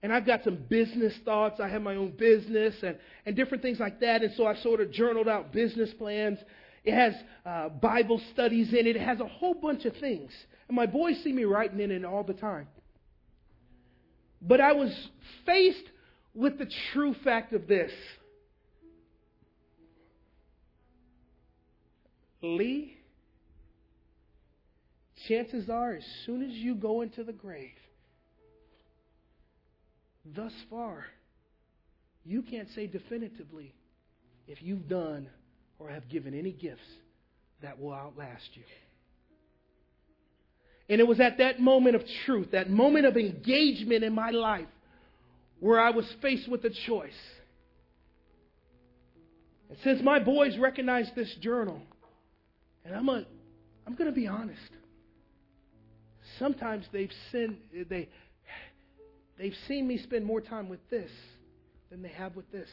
And 0.00 0.12
I've 0.12 0.24
got 0.24 0.44
some 0.44 0.58
business 0.68 1.12
thoughts. 1.24 1.58
I 1.60 1.68
have 1.68 1.82
my 1.82 1.96
own 1.96 2.12
business 2.12 2.74
and, 2.84 2.96
and 3.26 3.34
different 3.34 3.62
things 3.62 3.80
like 3.80 3.98
that. 4.00 4.22
And 4.22 4.32
so 4.36 4.46
I've 4.46 4.58
sort 4.58 4.80
of 4.80 4.92
journaled 4.92 5.26
out 5.26 5.52
business 5.52 5.90
plans. 5.98 6.38
It 6.84 6.94
has 6.94 7.14
uh, 7.44 7.68
Bible 7.68 8.20
studies 8.32 8.72
in 8.72 8.86
it. 8.86 8.94
It 8.94 9.02
has 9.02 9.18
a 9.18 9.26
whole 9.26 9.54
bunch 9.54 9.84
of 9.86 9.96
things. 9.96 10.30
And 10.68 10.76
my 10.76 10.86
boys 10.86 11.20
see 11.24 11.32
me 11.32 11.44
writing 11.44 11.80
in 11.80 11.90
it 11.90 12.04
all 12.04 12.22
the 12.22 12.34
time. 12.34 12.68
But 14.40 14.60
I 14.60 14.72
was 14.72 14.92
faced 15.44 15.84
with 16.34 16.58
the 16.58 16.70
true 16.92 17.14
fact 17.24 17.52
of 17.52 17.66
this 17.66 17.92
Lee, 22.40 22.96
chances 25.26 25.68
are, 25.68 25.94
as 25.94 26.04
soon 26.24 26.42
as 26.42 26.52
you 26.52 26.76
go 26.76 27.00
into 27.00 27.24
the 27.24 27.32
grave, 27.32 27.70
thus 30.24 30.52
far, 30.70 31.04
you 32.24 32.42
can't 32.42 32.68
say 32.74 32.86
definitively 32.86 33.74
if 34.46 34.62
you've 34.62 34.88
done 34.88 35.28
or 35.80 35.88
have 35.90 36.08
given 36.08 36.32
any 36.32 36.52
gifts 36.52 36.80
that 37.60 37.80
will 37.80 37.92
outlast 37.92 38.50
you. 38.54 38.62
And 40.88 41.00
it 41.00 41.06
was 41.06 41.20
at 41.20 41.38
that 41.38 41.60
moment 41.60 41.96
of 41.96 42.02
truth, 42.24 42.52
that 42.52 42.70
moment 42.70 43.04
of 43.04 43.16
engagement 43.16 44.04
in 44.04 44.14
my 44.14 44.30
life, 44.30 44.68
where 45.60 45.78
I 45.80 45.90
was 45.90 46.06
faced 46.22 46.48
with 46.48 46.64
a 46.64 46.70
choice. 46.70 47.10
And 49.68 49.78
since 49.84 50.00
my 50.02 50.18
boys 50.18 50.56
recognized 50.56 51.14
this 51.14 51.34
journal, 51.40 51.82
And 52.84 52.96
I'm 52.96 53.08
a, 53.08 53.24
I'm 53.86 53.94
going 53.94 54.10
to 54.10 54.16
be 54.18 54.26
honest. 54.26 54.70
Sometimes 56.38 56.86
they've 56.92 57.12
seen 57.32 57.58
they 57.88 58.08
they've 59.38 59.56
seen 59.66 59.86
me 59.86 59.98
spend 59.98 60.24
more 60.24 60.40
time 60.40 60.68
with 60.68 60.80
this 60.88 61.10
than 61.90 62.02
they 62.02 62.08
have 62.10 62.34
with 62.34 62.50
this. 62.50 62.68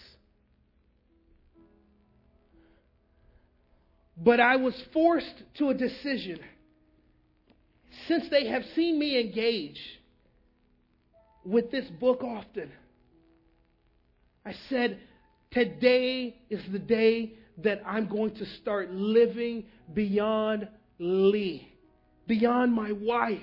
But 4.17 4.39
I 4.39 4.55
was 4.55 4.73
forced 4.93 5.43
to 5.57 5.69
a 5.69 5.73
decision 5.73 6.39
since 8.07 8.25
they 8.29 8.47
have 8.47 8.63
seen 8.75 8.99
me 8.99 9.19
engage 9.19 9.79
with 11.43 11.71
this 11.71 11.85
book 11.99 12.23
often. 12.23 12.71
I 14.45 14.53
said, 14.69 14.99
Today 15.51 16.35
is 16.49 16.61
the 16.71 16.79
day 16.79 17.33
that 17.63 17.81
I'm 17.85 18.09
going 18.09 18.35
to 18.35 18.45
start 18.61 18.91
living 18.91 19.65
beyond 19.93 20.67
Lee, 20.99 21.71
beyond 22.27 22.73
my 22.73 22.91
wife. 22.91 23.39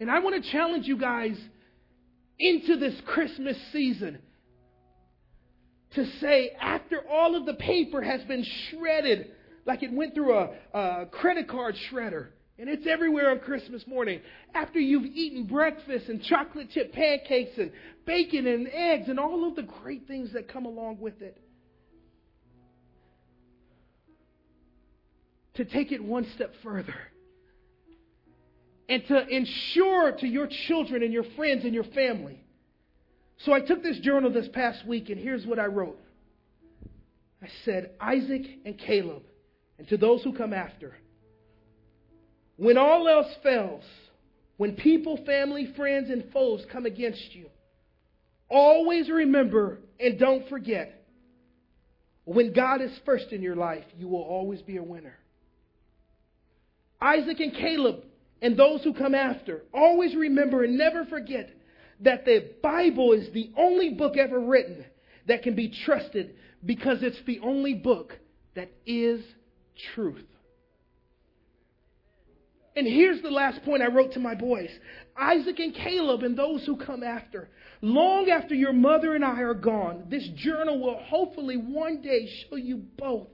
And 0.00 0.10
I 0.10 0.18
want 0.18 0.42
to 0.42 0.50
challenge 0.50 0.86
you 0.86 0.98
guys 0.98 1.38
into 2.38 2.76
this 2.76 2.94
Christmas 3.06 3.56
season 3.72 4.18
to 5.94 6.04
say, 6.20 6.50
after 6.60 7.00
all 7.08 7.36
of 7.36 7.46
the 7.46 7.54
paper 7.54 8.02
has 8.02 8.22
been 8.24 8.44
shredded, 8.68 9.30
like 9.64 9.82
it 9.82 9.92
went 9.92 10.14
through 10.14 10.36
a, 10.36 10.50
a 10.74 11.06
credit 11.06 11.48
card 11.48 11.76
shredder, 11.90 12.28
and 12.58 12.68
it's 12.68 12.86
everywhere 12.86 13.30
on 13.30 13.40
Christmas 13.40 13.86
morning. 13.86 14.20
After 14.54 14.78
you've 14.78 15.04
eaten 15.04 15.44
breakfast 15.44 16.08
and 16.08 16.22
chocolate 16.22 16.70
chip 16.70 16.92
pancakes 16.92 17.58
and 17.58 17.70
bacon 18.06 18.46
and 18.46 18.68
eggs 18.72 19.08
and 19.08 19.20
all 19.20 19.46
of 19.46 19.56
the 19.56 19.62
great 19.62 20.06
things 20.06 20.32
that 20.32 20.48
come 20.48 20.64
along 20.64 20.98
with 21.00 21.20
it. 21.20 21.38
To 25.54 25.64
take 25.64 25.92
it 25.92 26.02
one 26.02 26.26
step 26.34 26.52
further 26.62 26.94
and 28.88 29.02
to 29.08 29.26
ensure 29.28 30.12
to 30.12 30.26
your 30.26 30.48
children 30.68 31.02
and 31.02 31.12
your 31.12 31.24
friends 31.34 31.64
and 31.64 31.74
your 31.74 31.84
family. 31.84 32.42
So 33.38 33.52
I 33.52 33.60
took 33.60 33.82
this 33.82 33.98
journal 33.98 34.32
this 34.32 34.48
past 34.52 34.86
week 34.86 35.10
and 35.10 35.18
here's 35.18 35.46
what 35.46 35.58
I 35.58 35.66
wrote. 35.66 35.98
I 37.42 37.48
said, 37.64 37.90
Isaac 38.00 38.42
and 38.64 38.78
Caleb, 38.78 39.22
and 39.78 39.86
to 39.88 39.96
those 39.98 40.22
who 40.22 40.32
come 40.32 40.52
after, 40.52 40.94
when 42.56 42.78
all 42.78 43.08
else 43.08 43.32
fails, 43.42 43.84
when 44.56 44.74
people, 44.74 45.18
family, 45.26 45.72
friends, 45.76 46.10
and 46.10 46.32
foes 46.32 46.64
come 46.72 46.86
against 46.86 47.34
you, 47.34 47.46
always 48.48 49.10
remember 49.10 49.78
and 50.00 50.18
don't 50.18 50.48
forget 50.48 51.04
when 52.24 52.52
God 52.52 52.82
is 52.82 52.90
first 53.04 53.32
in 53.32 53.40
your 53.40 53.56
life, 53.56 53.84
you 53.96 54.08
will 54.08 54.22
always 54.22 54.60
be 54.62 54.78
a 54.78 54.82
winner. 54.82 55.16
Isaac 57.00 57.38
and 57.40 57.52
Caleb 57.52 58.02
and 58.42 58.56
those 58.56 58.82
who 58.82 58.94
come 58.94 59.14
after, 59.14 59.62
always 59.72 60.14
remember 60.14 60.64
and 60.64 60.76
never 60.76 61.04
forget 61.04 61.50
that 62.00 62.24
the 62.24 62.50
Bible 62.62 63.12
is 63.12 63.32
the 63.32 63.50
only 63.56 63.90
book 63.90 64.16
ever 64.16 64.38
written 64.38 64.84
that 65.28 65.42
can 65.42 65.54
be 65.54 65.72
trusted 65.84 66.34
because 66.64 66.98
it's 67.02 67.20
the 67.26 67.38
only 67.40 67.74
book 67.74 68.12
that 68.54 68.70
is 68.84 69.22
truth. 69.94 70.26
And 72.76 72.86
here's 72.86 73.22
the 73.22 73.30
last 73.30 73.62
point 73.64 73.82
I 73.82 73.86
wrote 73.86 74.12
to 74.12 74.20
my 74.20 74.34
boys 74.34 74.68
Isaac 75.16 75.58
and 75.58 75.74
Caleb 75.74 76.22
and 76.22 76.38
those 76.38 76.64
who 76.66 76.76
come 76.76 77.02
after. 77.02 77.48
Long 77.80 78.28
after 78.28 78.54
your 78.54 78.74
mother 78.74 79.14
and 79.14 79.24
I 79.24 79.40
are 79.40 79.54
gone, 79.54 80.06
this 80.10 80.28
journal 80.36 80.80
will 80.80 80.98
hopefully 80.98 81.56
one 81.56 82.02
day 82.02 82.28
show 82.48 82.56
you 82.56 82.82
both 82.98 83.28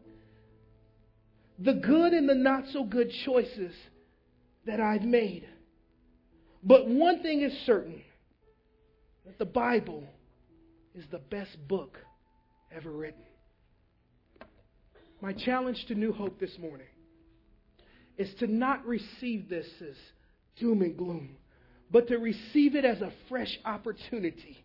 the 1.59 1.75
good 1.75 2.13
and 2.13 2.29
the 2.29 2.35
not 2.35 2.65
so 2.73 2.85
good 2.85 3.11
choices 3.25 3.73
that 4.67 4.81
I've 4.81 5.03
made. 5.03 5.49
But 6.63 6.89
one 6.89 7.23
thing 7.23 7.43
is 7.43 7.53
certain 7.67 8.03
that 9.27 9.39
the 9.39 9.45
Bible 9.45 10.05
is 10.95 11.05
the 11.11 11.19
best 11.19 11.57
book 11.69 11.99
ever 12.75 12.91
written. 12.91 13.23
My 15.21 15.33
challenge 15.33 15.85
to 15.89 15.95
New 15.95 16.13
Hope 16.13 16.39
this 16.39 16.57
morning 16.59 16.87
is 18.19 18.33
to 18.39 18.47
not 18.47 18.85
receive 18.87 19.49
this 19.49 19.67
as 19.81 19.97
doom 20.59 20.83
and 20.83 20.97
gloom, 20.97 21.37
but 21.91 22.09
to 22.09 22.17
receive 22.17 22.75
it 22.75 22.85
as 22.85 23.01
a 23.01 23.13
fresh 23.29 23.59
opportunity. 23.65 24.63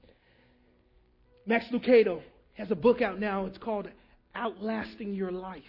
Max 1.46 1.66
Lucado 1.72 2.22
has 2.54 2.72
a 2.72 2.76
book 2.76 3.02
out 3.02 3.20
now. 3.20 3.46
It's 3.46 3.58
called 3.58 3.88
Outlasting 4.36 5.14
Your 5.14 5.32
Life. 5.32 5.64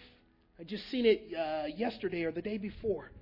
I 0.59 0.65
just 0.65 0.91
seen 0.91 1.07
it 1.07 1.33
uh, 1.37 1.67
yesterday 1.77 2.25
or 2.25 2.33
the 2.33 2.43
day 2.43 2.59
before. 2.59 3.13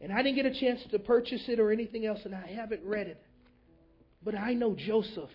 And 0.00 0.12
I 0.12 0.22
didn't 0.22 0.36
get 0.36 0.46
a 0.46 0.60
chance 0.60 0.80
to 0.90 0.98
purchase 0.98 1.42
it 1.48 1.58
or 1.58 1.72
anything 1.72 2.06
else, 2.06 2.20
and 2.24 2.34
I 2.34 2.46
haven't 2.46 2.82
read 2.84 3.08
it. 3.08 3.22
But 4.22 4.36
I 4.36 4.54
know 4.54 4.74
Joseph 4.74 5.30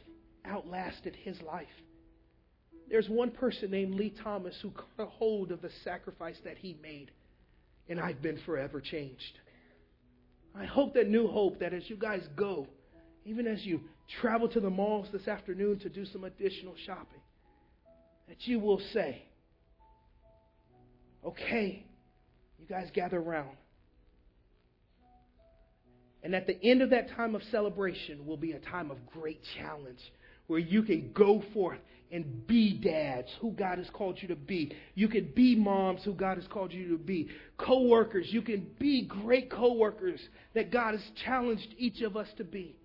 outlasted 0.45 1.15
his 1.23 1.41
life. 1.41 1.67
There's 2.89 3.07
one 3.09 3.31
person 3.31 3.69
named 3.71 3.95
Lee 3.95 4.13
Thomas 4.23 4.55
who 4.61 4.71
caught 4.71 4.87
a 4.97 5.05
hold 5.05 5.51
of 5.51 5.61
the 5.61 5.69
sacrifice 5.83 6.37
that 6.43 6.57
he 6.57 6.77
made 6.81 7.11
and 7.89 7.99
I've 7.99 8.21
been 8.21 8.39
forever 8.45 8.79
changed. 8.79 9.39
I 10.55 10.65
hope 10.65 10.93
that 10.93 11.09
New 11.09 11.27
Hope, 11.27 11.59
that 11.59 11.73
as 11.73 11.89
you 11.89 11.95
guys 11.95 12.21
go, 12.35 12.67
even 13.25 13.47
as 13.47 13.65
you 13.65 13.81
travel 14.21 14.47
to 14.49 14.59
the 14.59 14.69
malls 14.69 15.07
this 15.11 15.27
afternoon 15.27 15.79
to 15.79 15.89
do 15.89 16.05
some 16.05 16.23
additional 16.23 16.75
shopping, 16.85 17.21
that 18.27 18.37
you 18.41 18.59
will 18.59 18.81
say, 18.93 19.23
okay, 21.25 21.85
you 22.59 22.65
guys 22.67 22.89
gather 22.93 23.17
around. 23.17 23.55
And 26.21 26.35
at 26.35 26.47
the 26.47 26.61
end 26.63 26.81
of 26.81 26.89
that 26.89 27.09
time 27.15 27.33
of 27.33 27.41
celebration 27.51 28.25
will 28.25 28.37
be 28.37 28.51
a 28.51 28.59
time 28.59 28.91
of 28.91 28.97
great 29.07 29.41
challenge 29.57 29.99
where 30.47 30.59
you 30.59 30.83
can 30.83 31.11
go 31.13 31.43
forth 31.53 31.79
and 32.11 32.47
be 32.47 32.73
dads 32.73 33.27
who 33.39 33.51
God 33.51 33.77
has 33.77 33.89
called 33.91 34.17
you 34.21 34.29
to 34.29 34.35
be. 34.35 34.75
You 34.95 35.07
can 35.07 35.31
be 35.35 35.55
moms 35.55 36.03
who 36.03 36.13
God 36.13 36.37
has 36.37 36.47
called 36.47 36.73
you 36.73 36.97
to 36.97 36.97
be. 36.97 37.29
Co-workers, 37.57 38.27
you 38.29 38.41
can 38.41 38.67
be 38.79 39.05
great 39.05 39.51
co-workers 39.51 40.19
that 40.55 40.71
God 40.71 40.95
has 40.95 41.03
challenged 41.23 41.67
each 41.77 42.01
of 42.01 42.17
us 42.17 42.27
to 42.37 42.43
be. 42.43 42.75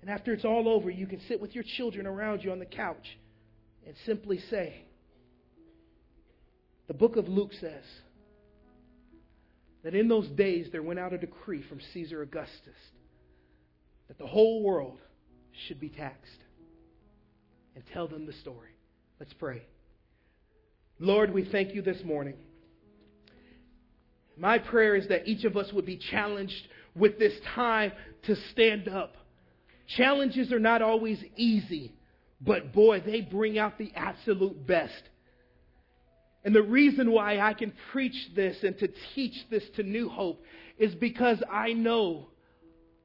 And 0.00 0.08
after 0.08 0.32
it's 0.32 0.46
all 0.46 0.68
over, 0.68 0.88
you 0.88 1.06
can 1.06 1.20
sit 1.28 1.40
with 1.40 1.54
your 1.54 1.64
children 1.76 2.06
around 2.06 2.42
you 2.42 2.52
on 2.52 2.58
the 2.58 2.64
couch 2.64 3.18
and 3.86 3.94
simply 4.06 4.40
say, 4.48 4.84
the 6.88 6.94
book 6.94 7.16
of 7.16 7.28
Luke 7.28 7.52
says 7.60 7.84
that 9.84 9.94
in 9.94 10.08
those 10.08 10.28
days 10.28 10.68
there 10.72 10.82
went 10.82 10.98
out 10.98 11.12
a 11.12 11.18
decree 11.18 11.62
from 11.68 11.80
Caesar 11.92 12.22
Augustus 12.22 12.74
that 14.08 14.18
the 14.18 14.26
whole 14.26 14.62
world 14.62 14.98
should 15.68 15.78
be 15.78 15.90
taxed 15.90 16.40
and 17.80 17.88
tell 17.94 18.06
them 18.06 18.26
the 18.26 18.32
story. 18.34 18.68
Let's 19.18 19.32
pray. 19.32 19.62
Lord, 20.98 21.32
we 21.32 21.48
thank 21.50 21.74
you 21.74 21.80
this 21.80 22.04
morning. 22.04 22.34
My 24.36 24.58
prayer 24.58 24.96
is 24.96 25.08
that 25.08 25.26
each 25.26 25.44
of 25.44 25.56
us 25.56 25.72
would 25.72 25.86
be 25.86 25.96
challenged 25.96 26.68
with 26.94 27.18
this 27.18 27.32
time 27.54 27.92
to 28.24 28.36
stand 28.52 28.86
up. 28.86 29.16
Challenges 29.96 30.52
are 30.52 30.58
not 30.58 30.82
always 30.82 31.24
easy, 31.36 31.94
but 32.38 32.74
boy, 32.74 33.00
they 33.00 33.22
bring 33.22 33.58
out 33.58 33.78
the 33.78 33.92
absolute 33.96 34.66
best. 34.66 35.02
And 36.44 36.54
the 36.54 36.62
reason 36.62 37.10
why 37.10 37.38
I 37.38 37.54
can 37.54 37.72
preach 37.92 38.28
this 38.36 38.58
and 38.62 38.78
to 38.78 38.88
teach 39.14 39.34
this 39.50 39.64
to 39.76 39.82
New 39.82 40.10
Hope 40.10 40.44
is 40.76 40.94
because 40.94 41.42
I 41.50 41.72
know 41.72 42.28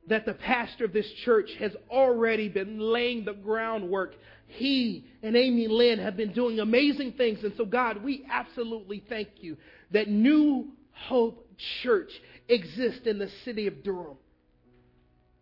that 0.07 0.25
the 0.25 0.33
pastor 0.33 0.85
of 0.85 0.93
this 0.93 1.09
church 1.23 1.49
has 1.59 1.71
already 1.89 2.49
been 2.49 2.79
laying 2.79 3.25
the 3.25 3.33
groundwork 3.33 4.15
he 4.47 5.05
and 5.23 5.35
Amy 5.35 5.67
Lynn 5.67 5.99
have 5.99 6.15
been 6.15 6.33
doing 6.33 6.59
amazing 6.59 7.13
things. 7.13 7.43
And 7.43 7.53
so, 7.57 7.65
God, 7.65 8.03
we 8.03 8.25
absolutely 8.29 9.03
thank 9.09 9.29
you 9.41 9.57
that 9.91 10.07
New 10.07 10.69
Hope 10.91 11.47
Church 11.83 12.11
exists 12.47 13.05
in 13.05 13.17
the 13.17 13.29
city 13.43 13.67
of 13.67 13.83
Durham. 13.83 14.17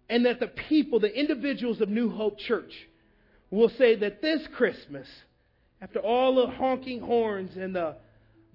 And 0.10 0.26
that 0.26 0.40
the 0.40 0.48
people, 0.48 1.00
the 1.00 1.14
individuals 1.14 1.82
of 1.82 1.90
New 1.90 2.10
Hope 2.10 2.38
Church, 2.40 2.72
will 3.50 3.70
say 3.70 3.96
that 3.96 4.22
this 4.22 4.42
Christmas, 4.56 5.08
after 5.82 6.00
all 6.00 6.36
the 6.36 6.48
honking 6.48 7.00
horns 7.00 7.56
and 7.56 7.76
the, 7.76 7.96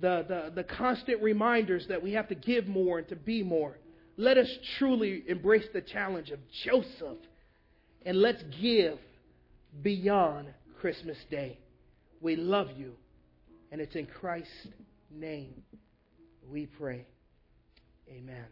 the, 0.01 0.25
the, 0.29 0.53
the 0.55 0.65
constant 0.65 1.23
reminders 1.23 1.87
that 1.89 2.03
we 2.03 2.13
have 2.13 2.29
to 2.29 2.35
give 2.35 2.67
more 2.67 2.99
and 2.99 3.09
to 3.09 3.17
be 3.17 3.43
more, 3.43 3.77
let 4.19 4.37
us 4.37 4.49
truly 4.79 5.23
embrace 5.29 5.67
the 5.73 5.81
challenge 5.81 6.31
of 6.31 6.41
Joseph 6.65 7.19
and 8.05 8.21
let's 8.21 8.43
give 8.61 8.99
beyond 9.81 10.49
Christmas 10.81 11.17
Day. 11.31 11.59
We 12.21 12.35
love 12.35 12.69
you, 12.77 12.95
and 13.71 13.81
it's 13.81 13.95
in 13.95 14.07
Christ's 14.07 14.51
name 15.11 15.63
we 16.51 16.67
pray. 16.67 17.07
Amen. 18.11 18.45